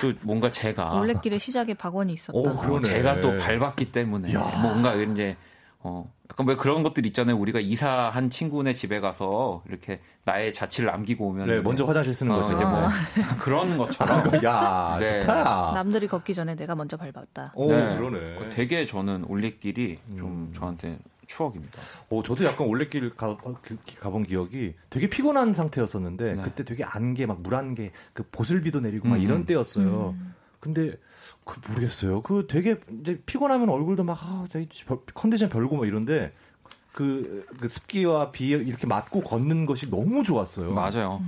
또 0.00 0.12
뭔가 0.22 0.50
제가 0.50 0.94
올레길의 0.94 1.40
시작에 1.40 1.74
박원이 1.74 2.12
있었다. 2.12 2.38
오, 2.38 2.46
어, 2.48 2.80
제가 2.80 3.20
또 3.20 3.36
밟았기 3.38 3.92
때문에 3.92 4.32
야. 4.32 4.40
뭔가 4.62 4.94
이제 4.94 5.36
어, 5.82 6.12
약간 6.30 6.46
왜 6.46 6.56
그런 6.56 6.82
것들 6.82 7.06
있잖아요. 7.06 7.36
우리가 7.38 7.58
이사한 7.58 8.28
친구네 8.28 8.74
집에 8.74 9.00
가서 9.00 9.62
이렇게 9.68 10.00
나의 10.24 10.52
자취를 10.52 10.90
남기고 10.90 11.26
오면 11.28 11.46
네, 11.46 11.60
먼저 11.62 11.84
화장실 11.86 12.12
쓰는 12.12 12.32
어, 12.32 12.40
거죠. 12.40 12.54
이제 12.54 12.64
뭐 12.64 12.88
그런 13.40 13.78
것처럼. 13.78 14.44
야, 14.44 14.96
네. 15.00 15.20
좋다. 15.22 15.72
남들이 15.74 16.06
걷기 16.06 16.34
전에 16.34 16.54
내가 16.54 16.74
먼저 16.74 16.96
밟았다. 16.98 17.52
오, 17.54 17.72
네. 17.72 17.96
그러네. 17.96 18.50
되게 18.50 18.86
저는 18.86 19.24
올레길이 19.24 19.98
좀 20.18 20.26
음. 20.26 20.52
저한테 20.54 20.98
추억입니다. 21.26 21.80
오, 22.10 22.22
저도 22.22 22.44
약간 22.44 22.66
올레길 22.66 23.14
가, 23.16 23.36
그, 23.62 23.76
가본 24.00 24.24
기억이 24.24 24.74
되게 24.90 25.08
피곤한 25.08 25.54
상태였었는데 25.54 26.32
네. 26.34 26.42
그때 26.42 26.64
되게 26.64 26.84
안개 26.84 27.24
막 27.24 27.38
물 27.40 27.54
안개 27.54 27.90
그 28.12 28.24
보슬비도 28.30 28.80
내리고 28.80 29.08
막 29.08 29.16
음. 29.16 29.20
이런 29.22 29.46
때였어요. 29.46 30.10
음. 30.18 30.34
근데 30.58 30.92
그 31.50 31.60
모르겠어요. 31.68 32.22
그 32.22 32.46
되게 32.48 32.76
이제 33.02 33.20
피곤하면 33.26 33.68
얼굴도 33.68 34.04
막 34.04 34.18
아, 34.22 34.46
컨디션 35.14 35.48
별고 35.48 35.76
막 35.76 35.86
이런데 35.86 36.32
그, 36.92 37.44
그 37.58 37.68
습기와 37.68 38.30
비 38.30 38.48
이렇게 38.48 38.86
맞고 38.86 39.22
걷는 39.22 39.66
것이 39.66 39.90
너무 39.90 40.22
좋았어요. 40.22 40.72
맞아요. 40.72 41.20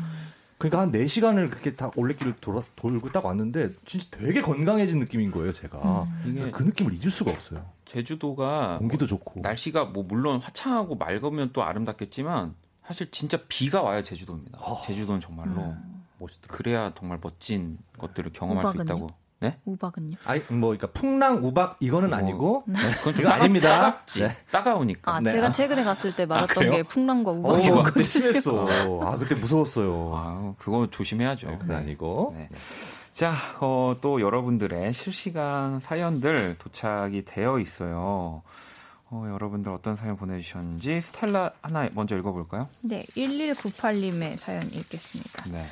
그러니까 0.58 0.80
한 0.80 0.92
4시간을 0.92 1.50
그렇게 1.50 1.74
다 1.74 1.90
올레길을 1.96 2.34
돌아, 2.40 2.62
돌고 2.76 3.10
딱 3.10 3.24
왔는데 3.24 3.72
진짜 3.84 4.06
되게 4.12 4.42
건강해진 4.42 5.00
느낌인 5.00 5.32
거예요, 5.32 5.50
제가. 5.50 6.04
음. 6.04 6.22
그래서 6.24 6.50
그 6.52 6.62
느낌을 6.62 6.94
잊을 6.94 7.10
수가 7.10 7.32
없어요. 7.32 7.68
제주도가 7.86 8.76
공기도 8.78 9.00
뭐 9.00 9.08
좋고 9.08 9.40
날씨가 9.40 9.86
뭐 9.86 10.04
물론 10.04 10.40
화창하고 10.40 10.94
맑으면 10.94 11.50
또 11.52 11.64
아름답겠지만 11.64 12.54
사실 12.86 13.10
진짜 13.10 13.38
비가 13.48 13.82
와야 13.82 14.02
제주도입니다. 14.02 14.58
어. 14.60 14.82
제주도는 14.86 15.20
정말로 15.20 15.62
음. 15.62 16.04
멋있더 16.18 16.46
그래야 16.48 16.92
정말 16.96 17.18
멋진 17.20 17.78
것들을 17.98 18.32
경험할 18.32 18.72
수 18.72 18.82
있다고. 18.82 19.10
네? 19.43 19.59
우박은요? 19.64 20.16
아니 20.24 20.40
뭐 20.49 20.70
그러니까 20.70 20.86
풍랑 20.93 21.45
우박 21.45 21.76
이거는 21.80 22.11
뭐, 22.11 22.18
아니고 22.18 22.62
네. 22.66 22.78
그건 22.99 23.14
좀 23.14 23.26
아닙니다. 23.26 23.68
따갑지. 23.70 24.20
네. 24.20 24.36
따가우니까. 24.53 25.16
아, 25.16 25.20
네. 25.20 25.32
제가 25.32 25.51
최근에 25.51 25.82
갔을 25.82 26.14
때 26.14 26.26
말했던 26.26 26.68
아, 26.68 26.70
게 26.70 26.82
풍랑과 26.84 27.32
우박이었거든요. 27.32 27.80
어, 27.80 27.82
그때 27.82 28.03
심했어. 28.05 29.01
아 29.03 29.16
그때 29.16 29.34
무서웠어요. 29.34 30.12
아 30.14 30.55
그거 30.59 30.86
조심해야죠. 30.88 31.49
네, 31.49 31.59
그건 31.59 31.76
아니고. 31.76 32.34
네. 32.36 32.49
자, 33.12 33.34
어, 33.61 33.97
또 34.01 34.22
여러분들의 34.22 34.93
실시간 34.95 35.80
사연들 35.80 36.57
도착이 36.59 37.24
되어 37.24 37.59
있어요. 37.59 38.43
어, 39.11 39.26
여러분들 39.30 39.70
어떤 39.70 39.95
사연 39.95 40.16
보내주셨는지 40.16 41.03
스텔라 41.03 41.51
하나 41.61 41.86
먼저 41.93 42.16
읽어볼까요? 42.16 42.68
네, 42.80 43.05
1198님의 43.14 44.38
사연 44.38 44.66
읽겠습니다. 44.72 45.45
네. 45.51 45.66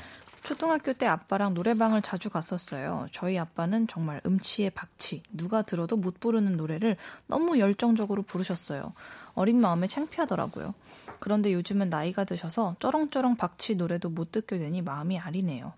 초등학교 0.55 0.93
때 0.93 1.07
아빠랑 1.07 1.55
노래방을 1.55 2.03
자주 2.03 2.29
갔었어요. 2.29 3.07
저희 3.13 3.39
아빠는 3.39 3.87
정말 3.87 4.21
음치의 4.27 4.71
박치, 4.71 5.23
누가 5.31 5.63
들어도 5.63 5.97
못 5.97 6.19
부르는 6.19 6.57
노래를 6.57 6.97
너무 7.29 7.61
열정적으로 7.61 8.23
부르셨어요. 8.23 8.93
어린 9.35 9.61
마음에 9.61 9.87
창피하더라고요. 9.87 10.75
그런데 11.21 11.53
요즘은 11.53 11.89
나이가 11.89 12.25
드셔서 12.25 12.75
쩌렁쩌렁 12.81 13.37
박치 13.37 13.77
노래도 13.77 14.11
못 14.11 14.33
듣게 14.33 14.59
되니 14.59 14.83
마음이 14.83 15.21
아리네요. 15.21 15.73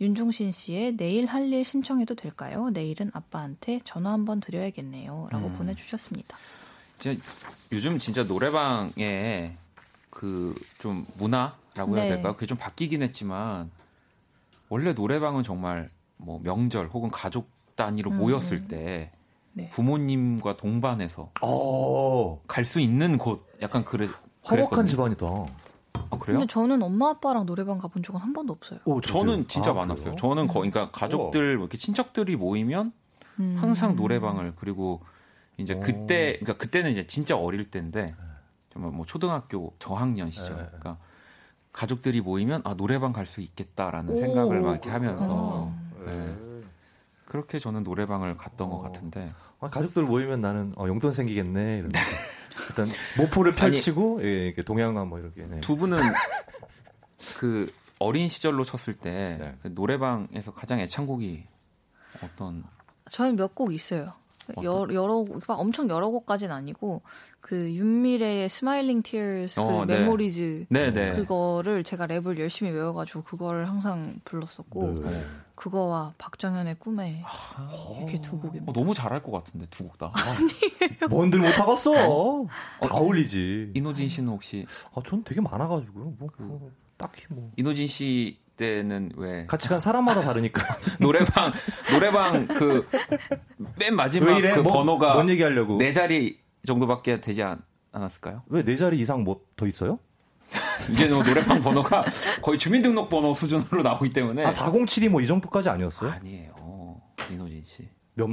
윤종신 0.00 0.50
씨의 0.50 0.96
내일 0.96 1.26
할 1.26 1.46
일 1.52 1.62
신청해도 1.62 2.16
될까요? 2.16 2.70
내일은 2.70 3.12
아빠한테 3.14 3.80
전화 3.84 4.10
한번 4.10 4.40
드려야겠네요. 4.40 5.28
라고 5.30 5.46
음. 5.46 5.54
보내주셨습니다. 5.56 6.36
진짜 6.98 7.22
요즘 7.70 8.00
진짜 8.00 8.24
노래방에 8.24 9.56
그 10.10 10.52
좀 10.80 11.06
문화라고 11.16 11.96
해야 11.96 12.04
네. 12.06 12.08
될까요? 12.14 12.34
그게 12.34 12.46
좀 12.46 12.58
바뀌긴 12.58 13.02
했지만 13.02 13.70
원래 14.68 14.92
노래방은 14.92 15.42
정말 15.42 15.90
뭐 16.16 16.40
명절 16.42 16.88
혹은 16.88 17.10
가족 17.10 17.50
단위로 17.74 18.10
음. 18.10 18.18
모였을 18.18 18.66
때 18.68 19.12
네. 19.52 19.68
부모님과 19.70 20.56
동반해서 20.56 21.30
어. 21.40 22.42
갈수 22.46 22.80
있는 22.80 23.18
곳 23.18 23.46
약간 23.62 23.84
그래 23.84 24.06
허락한 24.50 24.86
집안이다. 24.86 25.26
아, 26.10 26.18
그래요? 26.18 26.38
근데 26.38 26.46
저는 26.46 26.82
엄마 26.82 27.10
아빠랑 27.10 27.46
노래방 27.46 27.78
가본 27.78 28.02
적은 28.02 28.20
한 28.20 28.32
번도 28.32 28.52
없어요. 28.52 28.80
오, 28.84 29.00
저는 29.00 29.48
진짜 29.48 29.70
아, 29.70 29.74
많았어요. 29.74 30.04
그래요? 30.04 30.16
저는 30.18 30.46
거, 30.46 30.54
그러니까 30.54 30.90
가족들 30.90 31.56
뭐 31.56 31.64
이렇게 31.64 31.78
친척들이 31.78 32.36
모이면 32.36 32.92
음. 33.40 33.56
항상 33.58 33.96
노래방을 33.96 34.54
그리고 34.56 35.02
이제 35.56 35.74
오. 35.74 35.80
그때 35.80 36.38
그러니까 36.38 36.56
그때는 36.58 36.92
이제 36.92 37.06
진짜 37.06 37.36
어릴 37.36 37.70
때인데 37.70 38.14
정말 38.72 38.92
뭐 38.92 39.06
초등학교 39.06 39.74
저학년 39.78 40.30
시절. 40.30 40.56
네. 40.56 40.64
그러니까 40.66 40.98
가족들이 41.76 42.20
모이면 42.22 42.62
아 42.64 42.74
노래방 42.74 43.12
갈 43.12 43.26
수 43.26 43.40
있겠다라는 43.40 44.14
오, 44.14 44.16
생각을 44.16 44.60
막 44.62 44.70
이렇게 44.72 44.88
하면서 44.90 45.72
네. 46.04 46.34
그렇게 47.26 47.58
저는 47.58 47.82
노래방을 47.82 48.36
갔던 48.36 48.70
것 48.70 48.80
같은데 48.80 49.32
아, 49.60 49.68
가족들 49.68 50.04
모이면 50.04 50.40
나는 50.40 50.72
어, 50.76 50.86
용돈 50.86 51.12
생기겠네 51.12 51.78
이런 51.78 51.90
일단 52.68 52.88
모포를 53.18 53.54
펼치고 53.56 54.18
아니, 54.20 54.26
예, 54.26 54.54
동양화 54.54 55.04
뭐 55.04 55.18
이렇게 55.18 55.42
네. 55.44 55.60
두 55.60 55.76
분은 55.76 55.98
그 57.38 57.72
어린 57.98 58.28
시절로 58.28 58.64
쳤을 58.64 58.94
때 58.94 59.36
네. 59.40 59.54
그 59.62 59.68
노래방에서 59.68 60.52
가장 60.54 60.78
애창곡이 60.80 61.44
어떤 62.22 62.64
저는 63.10 63.36
몇 63.36 63.54
곡 63.54 63.72
있어요. 63.74 64.12
여러, 64.62 64.92
여러 64.94 65.24
엄청 65.48 65.88
여러 65.88 66.08
곡까지는 66.08 66.54
아니고 66.54 67.02
그 67.40 67.72
윤미래의 67.74 68.48
Smiling 68.48 69.02
Tears 69.02 69.60
그 69.60 69.66
어, 69.66 69.84
네. 69.84 70.00
Memories 70.00 70.66
네, 70.68 70.92
네. 70.92 71.14
그거를 71.14 71.84
제가 71.84 72.06
랩을 72.06 72.38
열심히 72.38 72.70
외워가지고 72.70 73.22
그거를 73.22 73.68
항상 73.68 74.16
불렀었고 74.24 74.94
네. 75.02 75.24
그거와 75.54 76.14
박정현의 76.18 76.76
꿈에 76.78 77.22
아, 77.24 77.96
이렇게 77.98 78.20
두 78.20 78.38
곡입니다. 78.38 78.66
어, 78.68 78.72
너무 78.72 78.94
잘할 78.94 79.22
것 79.22 79.30
같은데 79.32 79.66
두 79.70 79.84
곡 79.84 79.96
다. 79.98 80.12
아니에요. 80.14 81.08
뭔들 81.08 81.40
못하겠어. 81.40 81.92
어, 82.08 82.46
다 82.82 82.96
어울리지. 82.96 83.72
이노진 83.74 84.08
씨는 84.08 84.28
혹시? 84.30 84.66
아, 84.94 85.00
전 85.06 85.22
되게 85.24 85.40
많아가지고요. 85.40 86.14
뭐, 86.18 86.28
그, 86.36 86.72
딱히 86.96 87.22
뭐. 87.30 87.50
이노진 87.56 87.86
씨 87.86 88.38
때는 88.56 89.12
왜 89.16 89.46
같이 89.46 89.68
간 89.68 89.80
사람마다 89.80 90.22
다르니까 90.22 90.62
노래방 91.00 91.52
노래방 91.92 92.46
그 92.46 92.86
맨 93.78 93.94
마지막 93.94 94.40
그 94.40 94.60
뭐, 94.60 94.72
번호가 94.72 95.14
뭔 95.14 95.28
얘기하려고 95.28 95.76
네 95.78 95.92
자리 95.92 96.40
정도밖에 96.66 97.20
되지 97.20 97.42
않, 97.42 97.62
았을까요 97.92 98.42
왜 98.48 98.62
네 98.62 98.76
자리 98.76 98.98
이상 98.98 99.22
뭐 99.24 99.40
더 99.56 99.66
있어요? 99.66 99.98
이제는 100.90 101.14
뭐 101.16 101.24
노래방 101.24 101.60
번호가 101.60 102.04
거의 102.42 102.58
주민등록번호 102.58 103.34
수준으로 103.34 103.82
나오기 103.82 104.12
때문에 104.12 104.44
아 104.44 104.50
407이 104.50 105.08
뭐 105.08 105.20
이 105.20 105.26
정도까지 105.26 105.68
아니었어요? 105.68 106.10
아니에요 106.10 106.54
민호진 107.30 107.62
씨. 107.64 107.88
몇 108.14 108.28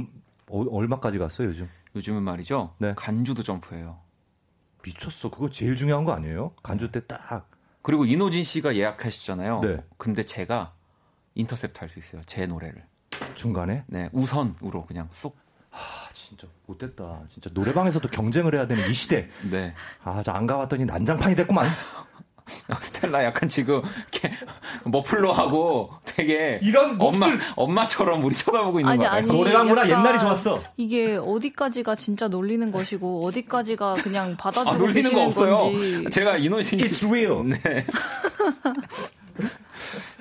어, 0.48 0.64
얼마까지 0.70 1.18
갔어요 1.18 1.48
요즘? 1.48 1.68
요즘은 1.96 2.22
말이죠. 2.22 2.74
네. 2.78 2.92
간주도 2.96 3.42
점프해요. 3.42 3.98
미쳤어. 4.82 5.30
그거 5.30 5.48
제일 5.48 5.74
중요한 5.76 6.04
거 6.04 6.12
아니에요? 6.12 6.52
간주 6.62 6.90
때 6.92 7.00
딱. 7.00 7.48
그리고 7.84 8.06
이노진 8.06 8.44
씨가 8.44 8.76
예약하시잖아요. 8.76 9.60
네. 9.60 9.76
근데 9.98 10.24
제가 10.24 10.72
인터셉트 11.34 11.78
할 11.78 11.90
수 11.90 11.98
있어요. 11.98 12.22
제 12.24 12.46
노래를. 12.46 12.82
중간에? 13.34 13.84
네, 13.86 14.08
우선으로 14.12 14.86
그냥 14.86 15.06
쏙. 15.10 15.36
하, 15.68 16.10
진짜 16.14 16.46
못됐다. 16.66 17.24
진짜 17.28 17.50
노래방에서도 17.52 18.08
경쟁을 18.08 18.54
해야 18.54 18.66
되는 18.66 18.88
이 18.88 18.92
시대. 18.94 19.28
네. 19.50 19.74
아, 20.02 20.22
저 20.22 20.32
안 20.32 20.46
가봤더니 20.46 20.86
난장판이 20.86 21.34
됐구만. 21.36 21.68
스텔라 22.80 23.24
약간 23.24 23.48
지금 23.48 23.82
이렇게 24.12 24.30
머플러하고 24.84 25.90
되게 26.04 26.60
이런 26.62 27.00
엄마 27.00 27.26
엄마처럼 27.56 28.24
우리 28.24 28.34
쳐다보고 28.34 28.80
있는 28.80 28.98
거야. 28.98 29.20
노래방 29.22 29.68
문화 29.68 29.88
옛날이 29.88 30.18
좋았어. 30.18 30.60
이게 30.76 31.16
어디까지가 31.16 31.94
진짜 31.94 32.28
놀리는 32.28 32.70
것이고 32.70 33.24
어디까지가 33.26 33.94
그냥 33.94 34.36
받아주고 34.36 34.70
아, 34.74 34.76
놀리는 34.76 35.12
거 35.12 35.24
없어요. 35.24 35.56
건지. 35.56 36.04
제가 36.10 36.36
이노진 36.36 36.80
씨 36.80 36.86
It's 36.86 37.08
real. 37.08 37.48
네. 37.48 37.86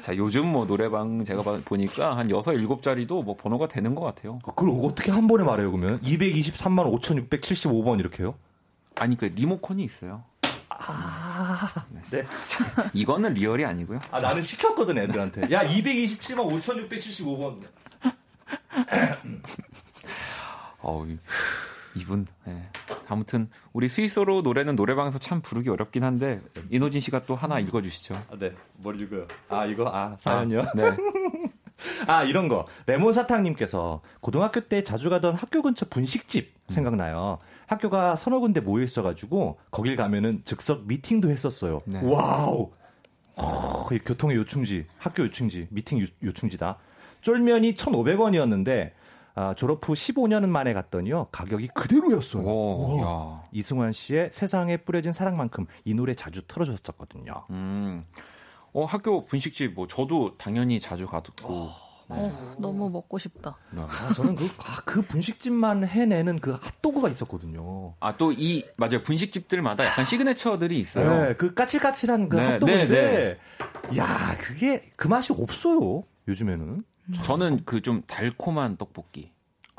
자, 0.02 0.16
요즘 0.18 0.48
뭐 0.48 0.66
노래방 0.66 1.24
제가 1.24 1.44
보니까 1.64 2.18
한 2.18 2.30
6, 2.30 2.42
7자리도 2.44 3.24
뭐 3.24 3.36
번호가 3.36 3.68
되는 3.68 3.96
것 3.96 4.04
같아요. 4.04 4.40
그걸 4.40 4.70
어떻게 4.84 5.12
한 5.12 5.28
번에 5.28 5.44
말해요, 5.44 5.72
그러면? 5.72 6.02
223만 6.02 6.92
5,675번 7.00 8.00
이렇게요? 8.00 8.36
아니, 8.96 9.16
그 9.16 9.26
리모컨이 9.26 9.84
있어요. 9.84 10.24
아, 10.70 11.43
네. 12.12 12.24
이거는 12.94 13.34
real이 13.34 13.66
아니고요. 13.66 14.00
아, 14.12 14.20
나는 14.20 14.44
시켰거든, 14.44 14.98
애들한테. 14.98 15.52
야, 15.52 15.66
227만 15.66 16.50
5,675번. 16.62 17.62
어우, 20.82 21.08
이분, 21.96 22.26
네. 22.46 22.70
아무튼, 23.08 23.50
우리 23.72 23.88
스윗소로우 23.88 24.42
노래는 24.42 24.76
노래방에서 24.76 25.20
참 25.20 25.42
부르기 25.42 25.70
어렵긴 25.70 26.04
한데, 26.04 26.42
인호진 26.70 27.02
씨가 27.02 27.24
또 27.24 27.36
하나 27.36 27.60
읽어주시죠. 27.60 28.14
아, 28.32 28.38
네. 28.38 28.54
뭘 28.74 29.00
읽어요? 29.00 29.28
아, 29.50 29.66
이거, 29.66 29.90
아, 29.94 30.18
사연이요? 30.20 30.62
아, 30.62 30.72
네. 30.76 30.98
아, 32.08 32.24
이런 32.24 32.48
거. 32.48 32.66
레몬 32.86 33.14
사탕님께서 33.14 34.02
고등학교 34.20 34.62
때 34.62 34.84
자주 34.84 35.10
가던 35.10 35.36
학교 35.36 35.62
근처 35.62 35.86
분식집 35.86 36.54
생각나요. 36.70 37.40
음. 37.42 37.53
학교가 37.68 38.16
서너 38.16 38.40
군데 38.40 38.60
모여 38.60 38.84
있어가지고 38.84 39.60
거길 39.72 39.96
가면은 39.96 40.42
즉석 40.46 40.86
미팅도 40.88 41.30
했었어요. 41.30 41.82
네. 41.86 42.02
wow. 42.04 42.72
어, 43.36 43.88
교통의 44.06 44.38
요충지, 44.38 44.86
학교 44.98 45.24
요충지, 45.24 45.68
미팅 45.72 46.00
요, 46.00 46.06
요충지다. 46.24 46.78
쫄면이 47.22 47.74
1,500원이었는데 47.74 48.92
아, 49.36 49.56
졸업 49.56 49.88
후 49.88 49.94
15년 49.94 50.48
만에 50.48 50.74
갔더니요 50.74 51.28
가격이 51.32 51.70
그대로였어요. 51.70 52.44
오, 52.44 53.40
이승환 53.52 53.92
씨의 53.92 54.30
세상에 54.32 54.78
뿌려진 54.78 55.12
사랑만큼 55.12 55.66
이 55.86 55.96
노래 55.96 56.14
자주 56.14 56.46
틀어줬었거든요. 56.46 57.34
음, 57.50 58.06
어 58.74 58.86
학교 58.86 59.26
분식집 59.26 59.74
뭐 59.74 59.88
저도 59.88 60.38
당연히 60.38 60.80
자주 60.80 61.08
가고 61.08 61.72
어. 62.16 62.56
너무 62.58 62.90
먹고 62.90 63.18
싶다. 63.18 63.58
네. 63.72 63.82
아, 63.82 64.14
저는 64.14 64.36
그, 64.36 64.46
아, 64.60 64.78
그 64.86 65.02
분식집만 65.02 65.86
해내는 65.86 66.40
그 66.40 66.52
핫도그가 66.62 67.10
있었거든요. 67.10 67.96
아, 68.00 68.16
또 68.18 68.32
이, 68.32 68.66
맞아요. 68.78 69.04
분식집들마다 69.04 69.86
약간 69.86 70.06
시그네처들이 70.06 70.80
있어요. 70.80 71.24
네, 71.24 71.34
그 71.36 71.54
까칠까칠한 71.54 72.30
그 72.30 72.38
네, 72.38 72.44
핫도그인데, 72.44 72.88
네, 72.88 73.38
네. 73.92 73.98
야 73.98 74.38
그게 74.40 74.92
그 74.96 75.08
맛이 75.08 75.34
없어요. 75.38 76.04
요즘에는. 76.28 76.84
저는 77.26 77.66
그 77.66 77.82
좀 77.82 78.02
달콤한 78.08 78.78
떡볶이. 78.78 79.33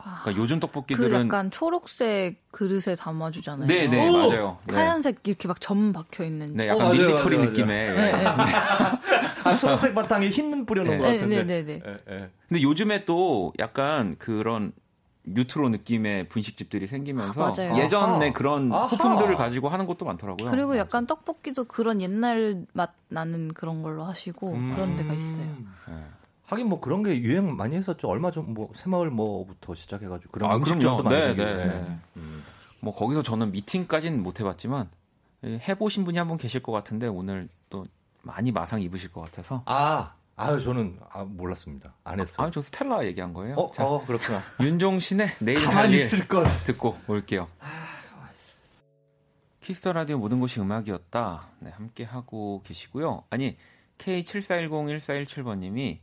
그러니까 0.05 0.43
요즘 0.43 0.61
떡볶이들은 0.61 1.09
그 1.11 1.15
약간 1.15 1.51
초록색 1.51 2.51
그릇에 2.51 2.95
담아주잖아요. 2.95 3.67
네네 3.67 3.89
네, 3.89 4.11
맞아요. 4.11 4.59
네. 4.67 4.75
하얀색 4.75 5.21
이렇게 5.25 5.49
막 5.49 5.61
점 5.61 5.93
박혀 5.93 6.25
있는. 6.25 6.55
네, 6.55 6.69
약간 6.69 6.89
어, 6.89 6.93
밀리터리 6.93 7.39
느낌의. 7.39 7.95
네, 7.95 8.13
네. 8.13 8.27
아, 9.45 9.57
초록색 9.59 9.95
바탕에 9.95 10.29
흰눈 10.29 10.67
뿌려놓은 10.67 10.99
네. 10.99 11.03
것 11.03 11.05
같은데. 11.05 11.45
네네네. 11.45 11.83
네, 12.07 12.31
근데 12.49 12.63
요즘에 12.63 13.05
또 13.07 13.53
약간 13.59 14.17
그런 14.19 14.73
뉴트로 15.27 15.71
느낌의 15.71 16.29
분식집들이 16.29 16.87
생기면서 16.87 17.55
아, 17.57 17.79
예전에 17.79 18.33
그런 18.33 18.71
아하. 18.71 18.85
호품들을 18.87 19.37
가지고 19.37 19.71
하는 19.71 19.87
것도 19.87 20.05
많더라고요. 20.05 20.51
그리고 20.51 20.77
약간 20.77 21.07
떡볶이도 21.07 21.65
그런 21.65 22.03
옛날 22.03 22.67
맛 22.75 22.93
나는 23.09 23.49
그런 23.55 23.83
걸로 23.83 24.05
하시고 24.05 24.53
음. 24.53 24.75
그런 24.75 24.97
데가 24.97 25.15
있어요. 25.15 25.47
네. 25.89 25.95
하긴 26.47 26.69
뭐 26.69 26.81
그런 26.81 27.03
게 27.03 27.19
유행 27.23 27.57
많이 27.57 27.75
했었죠. 27.77 28.09
얼마 28.09 28.31
전 28.31 28.45
뭐 28.55 28.71
새마을 28.77 29.11
뭐부터 29.11 29.75
시작해가지고 29.75 30.31
그런 30.33 30.51
아, 30.51 30.57
음식점도 30.57 31.03
많이 31.03 31.17
네, 31.17 31.35
네, 31.35 31.55
네. 31.55 31.99
음. 32.17 32.45
뭐 32.81 32.95
거기서 32.95 33.23
저는 33.23 33.51
미팅까지는 33.53 34.23
못 34.23 34.41
해봤지만 34.41 34.89
해보신 35.45 36.05
분이 36.05 36.19
한 36.19 36.29
분 36.29 36.37
계실 36.37 36.63
것 36.63 36.73
같은데 36.73 37.07
오늘 37.07 37.49
또 37.71 37.87
많이 38.23 38.53
마상 38.53 38.81
입으실 38.83 39.11
것 39.13 39.23
같아서. 39.23 39.63
아, 39.67 40.13
아유 40.37 40.61
저는 40.61 40.99
아, 41.11 41.25
몰랐습니다. 41.25 41.95
안 42.05 42.21
했어요. 42.21 42.47
아, 42.47 42.51
저 42.51 42.61
스텔라 42.63 43.05
얘기한 43.07 43.33
거예요. 43.33 43.55
어, 43.57 43.71
자, 43.73 43.87
어 43.87 44.05
그렇구나. 44.05 44.41
윤종신의 44.61 45.37
내일 45.41 45.65
가만히 45.65 45.97
있을 45.97 46.29
걸 46.29 46.45
듣고 46.65 46.97
올게요. 47.09 47.49
아, 47.61 47.67
Kiss 49.61 49.79
the 49.79 49.93
Radio 49.95 50.19
모든 50.19 50.41
곳이 50.41 50.61
음악이었다. 50.61 51.49
네, 51.61 51.71
함께 51.71 52.05
하고 52.05 52.61
계시고요. 52.65 53.25
아니 53.31 53.57
K74101417번님이 53.99 56.01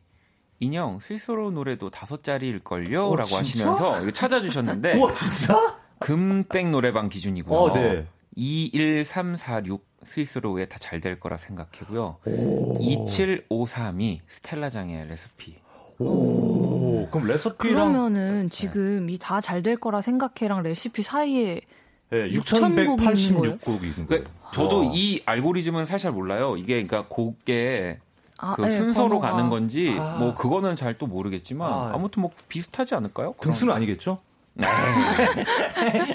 인형 0.62 1.00
스윗소로우 1.00 1.52
노래도 1.52 1.90
다섯 1.90 2.24
자리일걸요? 2.24 3.08
어, 3.10 3.16
라고 3.16 3.36
하시면서 3.36 4.10
찾아주셨는데. 4.12 4.98
와, 5.02 5.14
진짜? 5.14 5.78
금땡 6.00 6.72
노래방 6.72 7.10
기준이고요. 7.10 7.58
어, 7.60 7.74
네. 7.74 8.06
21346 8.36 9.84
스윗소로우의 10.04 10.66
다 10.68 10.80
잘 10.80 11.00
될 11.02 11.20
거라 11.20 11.38
생각하고요. 11.38 12.18
오. 12.26 12.78
2753이 12.80 14.20
스텔라장의 14.28 15.08
레시피. 15.10 15.56
오, 16.00 17.08
그럼 17.12 17.28
레시피랑 17.28 17.92
그러면은 17.94 18.50
지금 18.50 19.06
네. 19.08 19.14
이다 19.14 19.42
잘 19.42 19.62
될 19.62 19.78
거라 19.78 20.02
생각해랑 20.02 20.64
레시피 20.64 21.02
사이에 21.04 21.62
네, 22.10 22.30
6,186곡이 22.32 23.84
있는 23.84 24.06
거예요. 24.08 24.24
그 24.24 24.24
저도 24.54 24.88
와. 24.88 24.92
이 24.94 25.22
알고리즘은 25.26 25.86
사실 25.86 26.12
몰라요. 26.12 26.58
이게 26.58 26.84
그러니까 26.84 27.06
곡에 27.08 28.00
아, 28.44 28.56
그 28.56 28.64
네, 28.64 28.72
순서로 28.72 29.08
번호가. 29.20 29.32
가는 29.32 29.50
건지 29.50 29.96
아. 30.00 30.18
뭐 30.18 30.34
그거는 30.36 30.76
잘 30.76 30.98
또 30.98 31.08
모르겠지만 31.08 31.72
아. 31.94 31.98
무튼뭐 31.98 32.32
비슷하지 32.50 32.96
않을까요? 32.96 33.36
등수는 33.40 33.74
아니겠죠? 33.74 34.20
네. 34.54 34.66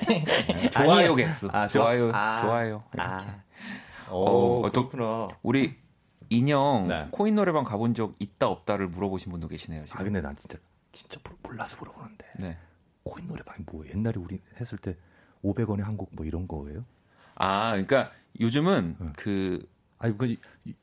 네. 0.09 0.71
좋아요 0.71 1.15
개수. 1.15 1.49
아, 1.53 1.69
좋아요. 1.69 2.11
아. 2.13 2.41
좋아요. 2.43 2.83
아. 2.99 3.25
오, 4.11 4.65
어, 4.67 4.71
그렇구나. 4.71 5.29
우리 5.43 5.77
인형 6.29 6.87
네. 6.89 7.07
코인 7.11 7.35
노래방 7.37 7.65
가본 7.65 7.95
적 7.95 8.15
있다 8.19 8.49
없다를 8.49 8.89
물어보신 8.89 9.31
분도 9.33 9.49
계시네요. 9.49 9.85
지금. 9.87 10.01
아 10.01 10.05
근데 10.05 10.21
난 10.21 10.35
진짜 10.37 10.59
진짜 10.93 11.19
몰라서 11.43 11.77
물어보는데. 11.79 12.27
네. 12.41 12.59
코인 13.05 13.27
노래방이 13.27 13.61
뭐 13.71 13.85
옛날에 13.89 14.15
우리 14.19 14.41
했을 14.61 14.79
때 14.79 14.97
500원에 15.45 15.83
한 15.83 15.97
곡 15.97 16.11
뭐 16.13 16.27
이런 16.27 16.49
거예요? 16.49 16.85
아, 17.37 17.71
그러니까 17.71 18.11
요즘은 18.41 18.97
네. 18.99 19.07
그 19.17 19.65
아니 19.99 20.17
그 20.17 20.37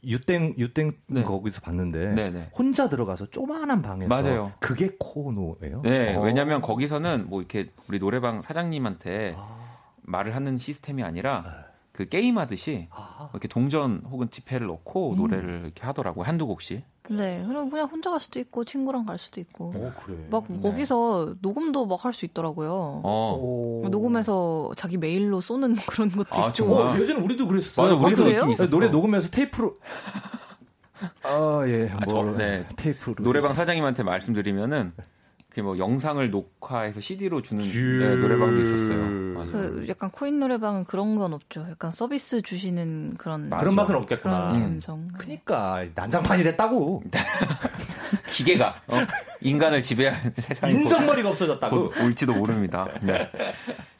유땡 0.03 0.55
유땡 0.57 0.91
네. 1.07 1.23
거기서 1.23 1.61
봤는데 1.61 2.13
네네. 2.13 2.29
네. 2.31 2.49
혼자 2.57 2.89
들어가서 2.89 3.27
조만한 3.27 3.81
방에서 3.81 4.09
맞아요. 4.09 4.51
그게 4.59 4.89
코노예요? 4.97 5.81
네, 5.83 6.15
어. 6.15 6.21
왜냐하면 6.21 6.61
거기서는 6.61 7.27
뭐 7.29 7.41
이렇게 7.41 7.69
우리 7.87 7.99
노래방 7.99 8.41
사장님한테 8.41 9.35
아. 9.37 9.77
말을 10.01 10.35
하는 10.35 10.57
시스템이 10.57 11.03
아니라 11.03 11.43
네. 11.45 11.73
그 11.91 12.09
게임 12.09 12.37
하듯이 12.39 12.87
아. 12.91 13.29
이렇게 13.33 13.47
동전 13.47 14.01
혹은 14.09 14.29
지폐를 14.29 14.67
넣고 14.67 15.11
음. 15.11 15.17
노래를 15.17 15.61
이렇게 15.65 15.85
하더라고요 15.85 16.25
한두 16.25 16.47
곡씩. 16.47 16.83
네, 17.09 17.43
그럼 17.47 17.69
그냥 17.69 17.87
혼자 17.87 18.09
갈 18.11 18.19
수도 18.21 18.39
있고 18.39 18.63
친구랑 18.63 19.05
갈 19.05 19.17
수도 19.17 19.41
있고. 19.41 19.73
어, 19.75 19.93
그래. 20.05 20.17
막 20.29 20.45
네. 20.47 20.57
거기서 20.61 21.35
녹음도 21.41 21.85
막 21.85 22.05
할 22.05 22.13
수 22.13 22.25
있더라고요. 22.25 23.01
어. 23.03 23.81
녹음해서 23.91 24.71
자기 24.77 24.97
메일로 24.97 25.41
쏘는 25.41 25.75
그런 25.87 26.09
것도 26.09 26.27
아, 26.31 26.47
있고. 26.49 26.75
어, 26.75 26.95
예전에 26.97 27.19
우리도 27.21 27.47
그랬어요. 27.47 27.97
맞아, 27.97 28.07
우리도 28.07 28.23
아, 28.23 28.45
느낌 28.47 28.67
노래 28.69 28.87
녹음해서 28.89 29.29
테이프로. 29.29 29.77
아 31.23 31.63
예, 31.67 31.89
아, 31.91 31.99
뭐 32.05 32.13
저, 32.31 32.37
네. 32.37 32.65
테이프로. 32.77 33.15
노래방 33.23 33.51
사장님한테 33.51 34.03
말씀드리면은 34.03 34.93
그뭐 35.53 35.77
영상을 35.77 36.29
녹화해서 36.31 36.99
CD로 36.99 37.41
주는 37.41 37.63
네, 37.63 38.15
노래방도 38.15 38.61
있었어요. 38.61 39.23
그 39.51 39.85
약간 39.87 40.09
코인 40.09 40.39
노래방은 40.39 40.85
그런 40.85 41.15
건 41.15 41.33
없죠. 41.33 41.65
약간 41.69 41.91
서비스 41.91 42.41
주시는 42.41 43.15
그런 43.17 43.49
맞아. 43.49 43.59
그런 43.61 43.75
맛은 43.75 43.95
없겠구나. 43.95 44.47
그런 44.49 44.61
감성. 44.61 45.05
네. 45.05 45.11
그러니까 45.17 45.85
난장판이 45.93 46.43
됐다고. 46.43 47.03
기계가 48.33 48.81
어? 48.87 48.97
인간을 49.41 49.83
지배할 49.83 50.33
세상이 50.39 50.73
인정머리가 50.73 51.29
없어졌다고 51.29 51.93
올지도 52.03 52.33
모릅니다. 52.33 52.87
네. 53.01 53.29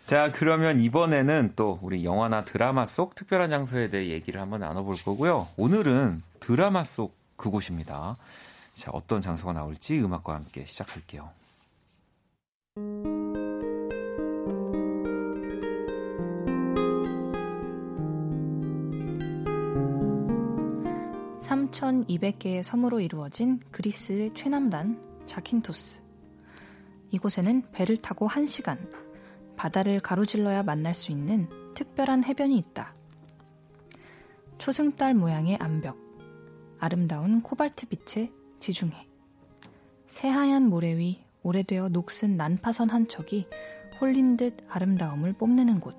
자 0.03 0.31
그러면 0.31 0.79
이번에는 0.79 1.53
또 1.55 1.79
우리 1.81 2.03
영화나 2.03 2.43
드라마 2.43 2.85
속 2.85 3.15
특별한 3.15 3.49
장소에 3.49 3.89
대해 3.89 4.09
얘기를 4.09 4.41
한번 4.41 4.61
나눠볼 4.61 4.95
거고요. 5.05 5.47
오늘은 5.57 6.21
드라마 6.39 6.83
속 6.83 7.15
그곳입니다. 7.37 8.15
자 8.73 8.89
어떤 8.91 9.21
장소가 9.21 9.53
나올지 9.53 9.99
음악과 10.01 10.33
함께 10.35 10.65
시작할게요. 10.65 11.29
3,200개의 21.73 22.63
섬으로 22.63 22.99
이루어진 22.99 23.59
그리스의 23.71 24.33
최남단 24.33 24.99
자킨토스. 25.25 26.01
이곳에는 27.11 27.63
배를 27.71 27.97
타고 27.97 28.27
1시간, 28.27 28.77
바다를 29.55 29.99
가로질러야 29.99 30.63
만날 30.63 30.93
수 30.95 31.11
있는 31.11 31.47
특별한 31.75 32.23
해변이 32.23 32.57
있다. 32.57 32.95
초승달 34.57 35.13
모양의 35.13 35.57
암벽, 35.57 35.97
아름다운 36.79 37.41
코발트 37.41 37.87
빛의 37.87 38.31
지중해, 38.59 39.07
새하얀 40.07 40.69
모래 40.69 40.97
위 40.97 41.23
오래되어 41.43 41.89
녹슨 41.89 42.37
난파선 42.37 42.89
한 42.89 43.07
척이 43.07 43.47
홀린 43.99 44.37
듯 44.37 44.57
아름다움을 44.69 45.33
뽐내는 45.33 45.79
곳. 45.79 45.95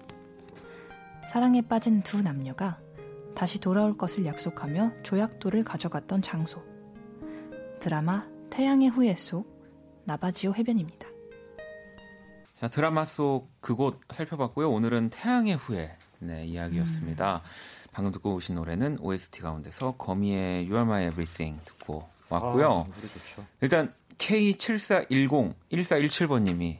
사랑에 1.30 1.62
빠진 1.62 2.02
두 2.02 2.22
남녀가 2.22 2.80
다시 3.34 3.58
돌아올 3.58 3.96
것을 3.96 4.26
약속하며 4.26 5.02
조약돌을 5.02 5.64
가져갔던 5.64 6.22
장소. 6.22 6.62
드라마 7.80 8.26
태양의 8.50 8.88
후예 8.88 9.14
속 9.16 9.52
나바지오 10.04 10.54
해변입니다. 10.54 11.08
자, 12.56 12.68
드라마 12.68 13.04
속 13.04 13.50
그곳 13.60 14.00
살펴봤고요. 14.10 14.70
오늘은 14.70 15.10
태양의 15.10 15.56
후예 15.56 15.96
네, 16.20 16.46
이야기였습니다. 16.46 17.36
음. 17.36 17.88
방금 17.92 18.12
듣고 18.12 18.34
오신 18.34 18.54
노래는 18.54 18.98
OST 19.00 19.40
가운데서 19.40 19.96
거미의 19.96 20.64
You 20.64 20.74
Are 20.74 20.82
My 20.82 21.06
Everything 21.06 21.60
듣고 21.64 22.08
왔고요. 22.28 22.86
아, 22.88 23.06
일단 23.60 23.92
K7410-1417번님이 24.18 26.78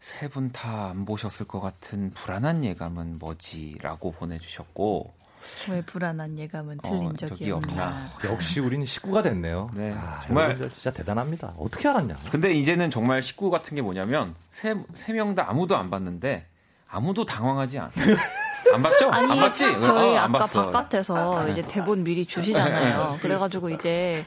세분 0.00 0.50
다 0.52 0.88
안 0.90 1.04
보셨을 1.04 1.46
것 1.46 1.60
같은 1.60 2.10
불안한 2.12 2.64
예감은 2.64 3.18
뭐지라고 3.18 4.12
보내주셨고 4.12 5.14
왜 5.70 5.82
불안한 5.82 6.38
예감은 6.38 6.78
어, 6.82 6.88
틀린 6.88 7.06
어, 7.08 7.12
적이 7.14 7.50
없나. 7.52 8.10
역시 8.24 8.60
우리는 8.60 8.84
식구가 8.84 9.22
됐네요. 9.22 9.70
네. 9.74 9.92
아, 9.96 10.20
정말 10.26 10.56
진짜 10.74 10.90
대단합니다. 10.90 11.54
어떻게 11.58 11.88
알았냐. 11.88 12.16
근데 12.30 12.52
이제는 12.52 12.90
정말 12.90 13.22
식구 13.22 13.50
같은 13.50 13.74
게 13.74 13.80
뭐냐면 13.82 14.34
세 14.50 14.74
세 14.94 15.12
명 15.14 15.34
다 15.34 15.48
아무도 15.48 15.76
안 15.76 15.90
봤는데 15.90 16.46
아무도 16.88 17.24
당황하지 17.24 17.78
않아요. 17.78 17.92
안 18.74 18.82
봤죠? 18.82 19.10
아니, 19.10 19.32
안 19.32 19.38
봤지? 19.38 19.64
저희 19.82 20.16
어, 20.16 20.20
아까 20.20 20.38
봤어. 20.38 20.66
바깥에서 20.70 21.48
이제 21.48 21.62
대본 21.62 22.04
미리 22.04 22.26
주시잖아요. 22.26 23.18
그래가지고 23.20 23.70
이제 23.70 24.24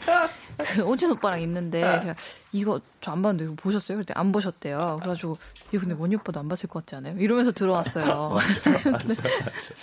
그 0.57 0.83
오진 0.83 1.11
오빠랑 1.11 1.41
있는데 1.41 1.81
제가 2.01 2.15
이거 2.51 2.79
저 3.01 3.13
안 3.13 3.21
봤는데 3.21 3.45
이거 3.45 3.53
보셨어요? 3.55 3.97
그때 3.97 4.13
안 4.15 4.31
보셨대요. 4.31 4.97
그래가지고 5.01 5.37
이거 5.71 5.79
근데 5.81 5.95
원희 5.97 6.15
오빠도 6.15 6.39
안 6.39 6.47
봤을 6.47 6.67
것 6.69 6.85
같지 6.85 6.95
않아요? 6.95 7.15
이러면서 7.19 7.51
들어왔어요. 7.51 8.29
맞아, 8.29 8.89
맞아, 8.91 9.07
맞아. 9.07 9.21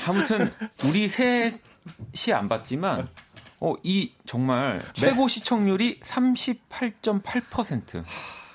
아무튼 0.09 0.53
우리 0.85 1.09
셋이 1.09 1.53
안 2.35 2.49
봤지만 2.49 3.07
어, 3.61 3.75
이 3.83 4.13
정말 4.27 4.79
네. 4.79 4.85
최고 4.95 5.29
시청률이 5.29 6.01
38.8%. 6.01 8.05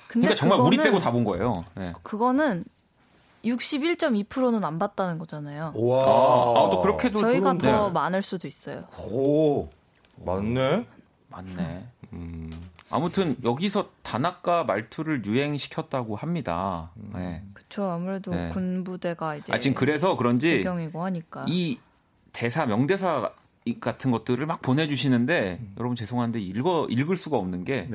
그러니까 0.08 0.34
정말 0.34 0.60
우리 0.60 0.76
빼고 0.76 0.98
다 0.98 1.10
본 1.10 1.24
거예요. 1.24 1.64
네. 1.74 1.92
그거는 2.02 2.64
61.2%는 3.46 4.64
안 4.64 4.78
봤다는 4.78 5.18
거잖아요. 5.18 5.72
와, 5.74 6.02
아, 6.02 6.70
또 6.70 6.82
그렇게도 6.82 7.18
저희가 7.18 7.40
그런데. 7.40 7.70
더 7.70 7.90
많을 7.90 8.22
수도 8.22 8.48
있어요. 8.48 8.84
오, 8.98 9.68
맞네. 10.24 10.86
맞네. 11.28 11.86
음. 12.12 12.50
아무튼 12.90 13.36
여기서 13.42 13.90
단아까 14.02 14.64
말투를 14.64 15.24
유행시켰다고 15.24 16.16
합니다. 16.16 16.90
네. 16.94 17.42
그렇죠. 17.52 17.90
아무래도 17.90 18.30
네. 18.30 18.48
군부대가 18.50 19.36
이제 19.36 19.52
아 19.52 19.58
지금 19.58 19.74
그래서 19.74 20.16
그런지 20.16 20.58
배경이고 20.58 21.02
하니까 21.04 21.46
이 21.48 21.78
대사 22.32 22.64
명대사 22.64 23.32
같은 23.80 24.12
것들을 24.12 24.46
막 24.46 24.62
보내주시는데 24.62 25.58
음. 25.60 25.74
여러분 25.78 25.96
죄송한데 25.96 26.40
읽어 26.40 26.86
읽을 26.88 27.16
수가 27.16 27.36
없는 27.36 27.64
게못 27.64 27.90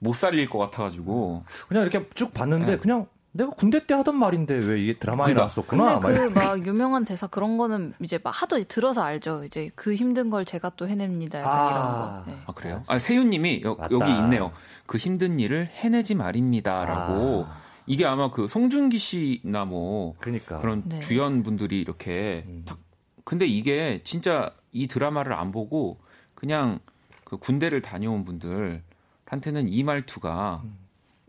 네. 0.00 0.12
살릴 0.14 0.48
것 0.48 0.58
같아가지고 0.58 1.44
그냥 1.66 1.82
이렇게 1.82 2.08
쭉 2.14 2.32
봤는데 2.32 2.72
네. 2.72 2.78
그냥 2.78 3.06
내가 3.36 3.50
군대 3.50 3.84
때 3.84 3.94
하던 3.94 4.16
말인데 4.16 4.54
왜 4.58 4.80
이게 4.80 4.96
드라마에 4.96 5.34
그러니까. 5.34 5.40
나왔었구나. 5.40 5.98
근데 5.98 6.28
그 6.28 6.34
막 6.34 6.64
유명한 6.64 7.04
대사 7.04 7.26
그런 7.26 7.56
거는 7.56 7.92
이제 8.00 8.16
막 8.22 8.30
하도 8.30 8.62
들어서 8.62 9.02
알죠. 9.02 9.42
이제 9.44 9.70
그 9.74 9.92
힘든 9.94 10.30
걸 10.30 10.44
제가 10.44 10.70
또 10.76 10.86
해냅니다. 10.88 11.40
약간 11.40 11.52
아. 11.52 11.70
이런 11.70 11.82
거. 12.26 12.30
네. 12.30 12.42
아 12.46 12.52
그래요? 12.52 12.82
아 12.86 12.98
세윤님이 13.00 13.62
여, 13.64 13.74
기 13.74 13.94
있네요. 14.18 14.52
그 14.86 14.98
힘든 14.98 15.40
일을 15.40 15.66
해내지 15.66 16.14
말입니다라고. 16.14 17.46
아. 17.48 17.60
이게 17.86 18.06
아마 18.06 18.30
그 18.30 18.46
송중기 18.46 18.98
씨나 18.98 19.64
뭐 19.64 20.14
그러니까. 20.20 20.58
그런 20.58 20.82
네. 20.86 21.00
주연 21.00 21.42
분들이 21.42 21.80
이렇게 21.80 22.44
음. 22.46 22.62
탁 22.64 22.78
근데 23.24 23.46
이게 23.46 24.00
진짜 24.04 24.50
이 24.70 24.86
드라마를 24.86 25.32
안 25.32 25.50
보고 25.50 25.98
그냥 26.36 26.78
그 27.24 27.36
군대를 27.36 27.82
다녀온 27.82 28.24
분들한테는 28.24 29.68
이 29.68 29.82
말투가 29.82 30.60
음. 30.64 30.83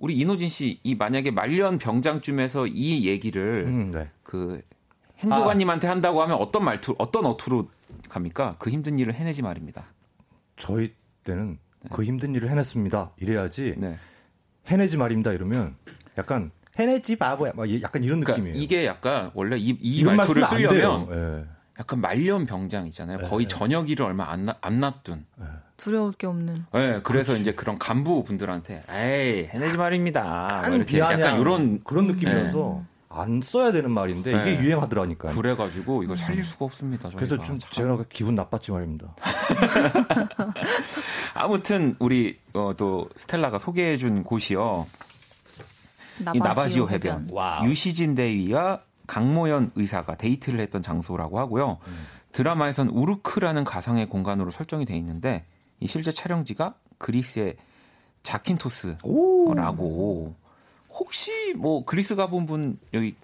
우리 0.06 0.20
이노진 0.20 0.50
씨, 0.50 0.80
이 0.84 0.94
만약에 0.94 1.32
말년 1.32 1.80
병장쯤에서 1.80 2.68
이 2.68 3.08
얘기를 3.08 3.66
음, 3.66 3.90
네. 3.90 4.08
그 4.22 4.62
행보관님한테 5.18 5.88
아. 5.88 5.92
한다고 5.92 6.22
하면 6.22 6.38
어떤 6.38 6.64
말투, 6.64 6.94
어떤 7.00 7.26
어투로 7.26 7.70
갑니까? 8.08 8.56
그 8.60 8.70
힘든 8.70 9.00
일을 9.00 9.16
해내지 9.16 9.42
말입니다. 9.42 9.88
저희 10.58 10.94
때는 11.24 11.58
네. 11.82 11.90
그 11.92 12.04
힘든 12.04 12.36
일을 12.36 12.52
해냈습니다. 12.52 13.14
이래야지 13.18 13.74
네. 13.78 13.98
해내지 14.68 14.98
말입니다. 14.98 15.34
이러면 15.34 15.76
약간 16.20 16.52
해내지 16.78 17.16
바보야. 17.16 17.54
막 17.56 17.68
약간 17.82 18.04
이런 18.04 18.20
그러니까 18.20 18.34
느낌이에요. 18.34 18.64
이게 18.64 18.86
약간 18.86 19.32
원래 19.34 19.58
이, 19.58 19.76
이 19.82 20.04
말투를 20.04 20.46
쓰려면 20.46 21.10
네. 21.10 21.46
약간 21.80 22.00
말년 22.00 22.46
병장 22.46 22.86
있잖아요. 22.86 23.28
거의 23.28 23.48
네. 23.48 23.56
저녁 23.56 23.90
일을 23.90 24.06
얼마 24.06 24.30
안, 24.30 24.44
나, 24.44 24.56
안 24.62 24.80
놔둔. 24.80 25.26
네. 25.78 25.84
두려울 25.84 26.14
게 26.14 26.28
없는. 26.28 26.66
네, 26.74 27.02
그래서 27.04 27.04
그렇지. 27.04 27.42
이제 27.42 27.52
그런 27.54 27.78
간부 27.78 28.24
분들한테 28.24 28.82
에이 28.90 29.48
해내지 29.52 29.78
말입니다. 29.78 30.64
뭐 30.68 30.76
이렇게 30.76 31.00
약간 31.00 31.40
이런 31.40 31.84
그런 31.84 32.08
느낌이어서 32.08 32.82
네. 32.82 32.86
안 33.10 33.42
써야 33.42 33.72
되는 33.72 33.92
말인데 33.92 34.32
이게 34.32 34.58
네. 34.58 34.64
유행하더라니까. 34.64 35.30
그래가지고 35.30 36.04
이거 36.04 36.16
살릴 36.16 36.44
수가 36.44 36.66
없습니다. 36.66 37.04
저희가. 37.04 37.18
그래서 37.18 37.38
좀 37.42 37.60
참. 37.60 37.72
제가 37.72 38.04
기분 38.10 38.36
나빴지 38.36 38.72
말입니다. 38.72 39.16
아무튼 41.34 41.96
우리 42.00 42.40
어, 42.54 42.74
또 42.76 43.10
스텔라가 43.16 43.60
소개해준 43.60 44.24
곳이요. 44.24 44.88
나바지오, 46.20 46.36
이 46.36 46.40
나바지오 46.40 46.90
해변. 46.90 47.28
해변. 47.30 47.70
유시진 47.70 48.16
대위와 48.16 48.82
강모연 49.08 49.72
의사가 49.76 50.16
데이트를 50.16 50.60
했던 50.60 50.82
장소라고 50.82 51.40
하고요. 51.40 51.78
음. 51.88 52.06
드라마에선 52.32 52.90
우르크라는 52.90 53.64
가상의 53.64 54.10
공간으로 54.10 54.52
설정이 54.52 54.86
돼 54.86 54.96
있는데 54.98 55.46
이 55.80 55.88
실제 55.88 56.12
촬영지가 56.12 56.76
그리스의 56.98 57.58
자킨토스라고. 58.24 60.36
혹시 60.90 61.54
뭐 61.56 61.84
그리스 61.86 62.16
가본 62.16 62.46
분 62.46 62.80
여기 62.94 63.16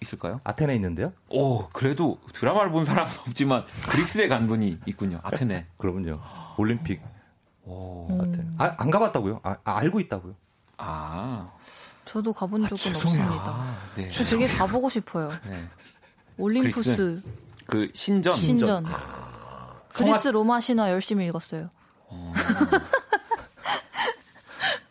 있을까요? 0.00 0.40
아테네 0.44 0.74
있는데요? 0.76 1.12
오, 1.28 1.68
그래도 1.68 2.18
드라마를 2.32 2.72
본 2.72 2.84
사람은 2.84 3.12
없지만 3.28 3.64
그리스에 3.90 4.28
간 4.28 4.46
분이 4.46 4.78
있군요. 4.86 5.20
아테네. 5.22 5.66
그러면요. 5.78 6.20
올림픽. 6.56 7.00
오. 7.64 8.08
아테네. 8.20 8.50
아, 8.58 8.74
안 8.78 8.90
가봤다고요? 8.90 9.40
아, 9.42 9.56
아, 9.64 9.76
알고 9.78 10.00
있다고요? 10.00 10.34
아. 10.78 11.52
저도 12.04 12.32
가본 12.32 12.66
적은 12.68 12.92
아, 12.92 12.96
없습니다. 12.96 13.42
아, 13.46 13.76
네. 13.94 14.10
저 14.10 14.24
되게 14.24 14.48
가보고 14.48 14.88
싶어요. 14.88 15.30
네. 15.46 15.62
올림푸스. 16.36 16.82
그리스. 16.82 17.22
그 17.66 17.88
신전. 17.94 18.34
신전. 18.34 18.84
그리스 19.94 20.28
로마 20.28 20.58
신화 20.60 20.90
열심히 20.90 21.26
읽었어요. 21.26 21.70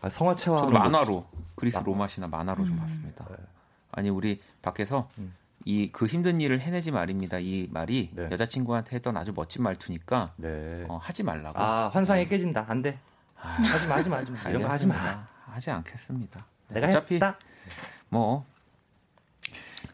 아, 0.02 0.10
성화체화 0.10 0.66
만화로 0.70 1.28
그리스 1.56 1.78
로마 1.84 2.08
시나 2.08 2.28
만화로 2.28 2.64
음. 2.64 2.68
좀 2.68 2.80
봤습니다. 2.80 3.26
네. 3.30 3.36
아니 3.92 4.10
우리 4.10 4.42
밖에서 4.62 5.10
음. 5.18 5.34
이그 5.66 6.08
힘든 6.08 6.42
일을 6.42 6.60
해내지 6.60 6.92
말입니다. 6.92 7.38
이 7.40 7.68
말이 7.72 8.10
네. 8.14 8.30
여자친구한테 8.32 8.96
했던 8.96 9.16
아주 9.16 9.32
멋진 9.36 9.62
말투니까 9.62 10.34
네. 10.38 10.86
어, 10.88 10.98
하지 10.98 11.24
말라고. 11.24 11.60
아 11.60 11.90
환상이 11.94 12.24
네. 12.24 12.30
깨진다. 12.30 12.66
안 12.68 12.82
돼. 12.82 12.98
아, 13.40 13.48
하지 13.48 13.88
마, 13.88 13.96
하지 13.96 14.10
마, 14.10 14.18
하지 14.18 14.32
마. 14.32 14.50
이런 14.50 14.62
거 14.64 14.70
하지 14.70 14.88
마. 14.88 15.26
하지 15.46 15.70
않겠습니다. 15.72 16.46
내가 16.70 16.88
어차피 16.88 17.16
했다. 17.16 17.38
뭐 18.10 18.46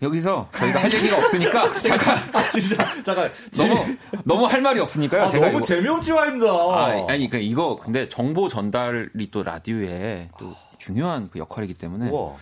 여기서 0.01 0.49
저희가 0.53 0.83
할 0.83 0.93
얘기가 0.93 1.17
없으니까 1.17 1.73
잠깐 1.75 2.17
아, 2.33 2.51
진짜 2.51 3.03
잠깐 3.03 3.31
너무 3.55 3.97
너무 4.23 4.45
할 4.45 4.61
말이 4.61 4.79
없으니까요. 4.79 5.23
아, 5.23 5.27
제가 5.27 5.51
너무 5.51 5.61
재미없지 5.61 6.11
와입니다. 6.11 6.47
아, 6.47 6.85
아니 6.91 7.05
그러니까 7.05 7.37
이거 7.39 7.77
근데 7.77 8.07
정보 8.09 8.47
전달이 8.47 9.31
또 9.31 9.43
라디오에 9.43 10.29
또 10.37 10.55
중요한 10.77 11.29
그 11.29 11.39
역할이기 11.39 11.73
때문에 11.73 12.09
우와. 12.09 12.35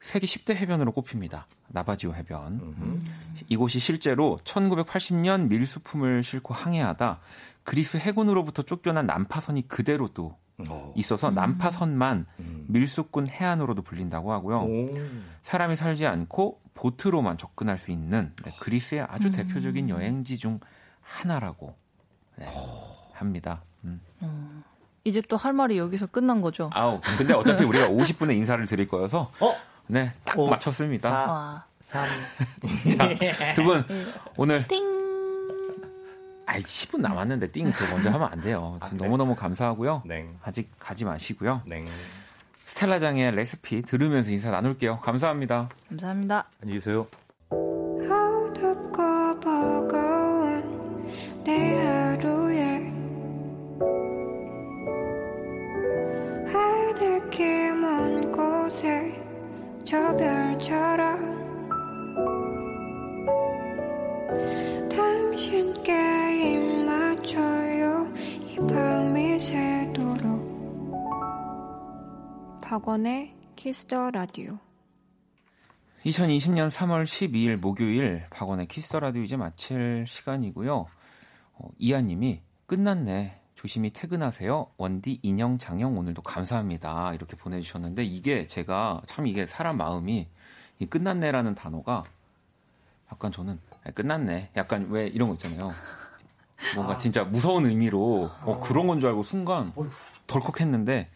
세계 0.00 0.26
10대 0.26 0.56
해변으로 0.56 0.90
꼽힙니다. 0.92 1.46
나바지오 1.68 2.14
해변. 2.14 2.60
음흠. 2.60 2.98
이곳이 3.48 3.78
실제로 3.78 4.38
1980년 4.42 5.48
밀수품을 5.48 6.24
싣고 6.24 6.54
항해하다 6.54 7.20
그리스 7.62 7.96
해군으로부터 7.96 8.62
쫓겨난 8.62 9.06
난파선이 9.06 9.68
그대로 9.68 10.08
또 10.08 10.36
어. 10.68 10.92
있어서 10.96 11.28
음. 11.28 11.34
난파선만 11.34 12.26
음. 12.40 12.64
밀수꾼 12.68 13.28
해안으로도 13.28 13.82
불린다고 13.82 14.32
하고요. 14.32 14.58
오. 14.62 14.86
사람이 15.42 15.76
살지 15.76 16.06
않고 16.06 16.60
보트로만 16.74 17.38
접근할 17.38 17.78
수 17.78 17.90
있는 17.90 18.32
네, 18.44 18.52
그리스의 18.60 19.02
아주 19.02 19.28
음. 19.28 19.32
대표적인 19.32 19.88
여행지 19.88 20.38
중 20.38 20.60
하나라고 21.00 21.74
네, 22.36 22.46
합니다. 23.12 23.62
음. 23.84 24.00
어. 24.20 24.62
이제 25.04 25.20
또 25.22 25.36
할 25.36 25.52
말이 25.52 25.78
여기서 25.78 26.06
끝난 26.06 26.40
거죠. 26.40 26.70
아우, 26.72 27.00
근데 27.18 27.34
어차피 27.34 27.64
우리가 27.64 27.88
50분의 27.88 28.36
인사를 28.36 28.64
드릴 28.66 28.86
거여서 28.88 29.32
어? 29.40 29.56
네, 29.88 30.12
딱 30.24 30.38
오, 30.38 30.48
맞췄습니다. 30.48 31.10
4, 31.10 31.64
3. 31.80 32.08
두 33.56 33.64
분, 33.64 33.84
오늘. 34.36 34.66
띵! 34.68 34.84
아이, 36.46 36.62
10분 36.62 37.00
남았는데 37.00 37.50
띵, 37.50 37.72
그 37.72 37.84
먼저 37.92 38.10
하면 38.10 38.28
안 38.30 38.40
돼요. 38.40 38.76
아, 38.80 38.88
너무너무 38.92 39.34
감사하고요. 39.34 40.02
네. 40.04 40.28
아직 40.42 40.70
가지 40.78 41.04
마시고요. 41.04 41.62
네. 41.66 41.84
스텔라장의 42.64 43.32
레시피 43.34 43.82
들으면서 43.82 44.30
인사 44.30 44.50
나눌게요. 44.50 45.00
감사합니다. 45.00 45.68
감사합니다. 45.88 46.46
안녕히 46.62 46.78
계세요. 46.80 47.06
저 59.92 60.16
별 60.16 60.41
박원의 72.72 73.34
Kiss 73.54 73.87
the 73.87 74.12
Radio 74.12 74.56
2020년 76.06 76.70
3월 76.70 77.04
12일 77.04 77.60
목요일 77.60 78.24
박원의 78.30 78.66
Kiss 78.68 78.85
the 78.85 78.98
Radio 79.00 79.22
이제 79.22 79.36
마칠 79.36 80.06
시간이고요. 80.08 80.86
어, 81.52 81.68
이하님이 81.76 82.40
끝났네. 82.64 83.38
조심히 83.56 83.90
퇴근하세요. 83.90 84.68
원디 84.78 85.20
인형 85.22 85.58
장영 85.58 85.98
오늘도 85.98 86.22
감사합니다. 86.22 87.12
이렇게 87.12 87.36
보내주셨는데 87.36 88.04
이게 88.04 88.46
제가 88.46 89.02
참 89.04 89.26
이게 89.26 89.44
사람 89.44 89.76
마음이 89.76 90.26
이 90.78 90.86
끝났네라는 90.86 91.54
단어가 91.54 92.02
약간 93.12 93.30
저는 93.32 93.60
아, 93.84 93.90
끝났네. 93.90 94.52
약간 94.56 94.86
왜 94.88 95.08
이런 95.08 95.28
거 95.28 95.34
있잖아요. 95.34 95.70
뭔가 96.74 96.94
아. 96.94 96.98
진짜 96.98 97.22
무서운 97.22 97.66
의미로 97.66 98.30
어, 98.44 98.60
그런 98.60 98.86
건 98.86 98.98
줄 98.98 99.10
알고 99.10 99.24
순간 99.24 99.74
덜컥 100.26 100.62
했는데 100.62 101.10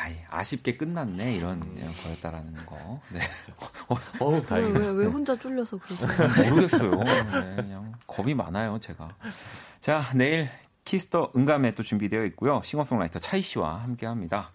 아이, 0.00 0.16
아쉽게 0.30 0.76
끝났네 0.76 1.34
이런 1.34 1.60
거였다라는 2.04 2.54
거. 2.66 3.00
네. 3.12 3.18
어, 3.88 3.96
어 4.24 4.40
다행이다. 4.42 4.78
왜, 4.78 4.86
왜, 4.86 4.92
왜 4.92 5.06
혼자 5.06 5.36
쫄려서 5.36 5.78
그러세요? 5.78 6.08
모르겠어요. 6.50 6.90
네, 6.90 7.56
그냥 7.56 7.92
겁이 8.06 8.34
많아요 8.34 8.78
제가. 8.78 9.16
자 9.80 10.02
내일 10.14 10.48
키스 10.84 11.14
더 11.14 11.32
음감회 11.36 11.74
또 11.74 11.82
준비되어 11.82 12.24
있고요. 12.26 12.62
싱어송라이터 12.62 13.18
차이 13.18 13.42
씨와 13.42 13.82
함께합니다. 13.82 14.52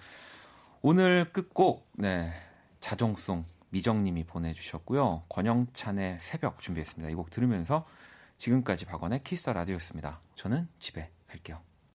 오늘 0.81 1.31
끝곡 1.31 1.89
네 1.93 2.33
자정송 2.79 3.45
미정님이 3.69 4.23
보내주셨고요. 4.25 5.23
권영찬의 5.29 6.17
새벽 6.21 6.59
준비했습니다. 6.61 7.09
이 7.11 7.15
곡 7.15 7.29
들으면서 7.31 7.85
지금까지 8.37 8.85
박원의 8.85 9.23
키스 9.23 9.41
더 9.41 9.51
라디오였습니다. 9.53 10.19
저는 10.35 10.67
집에 10.79 11.09
갈게요. 11.27 11.59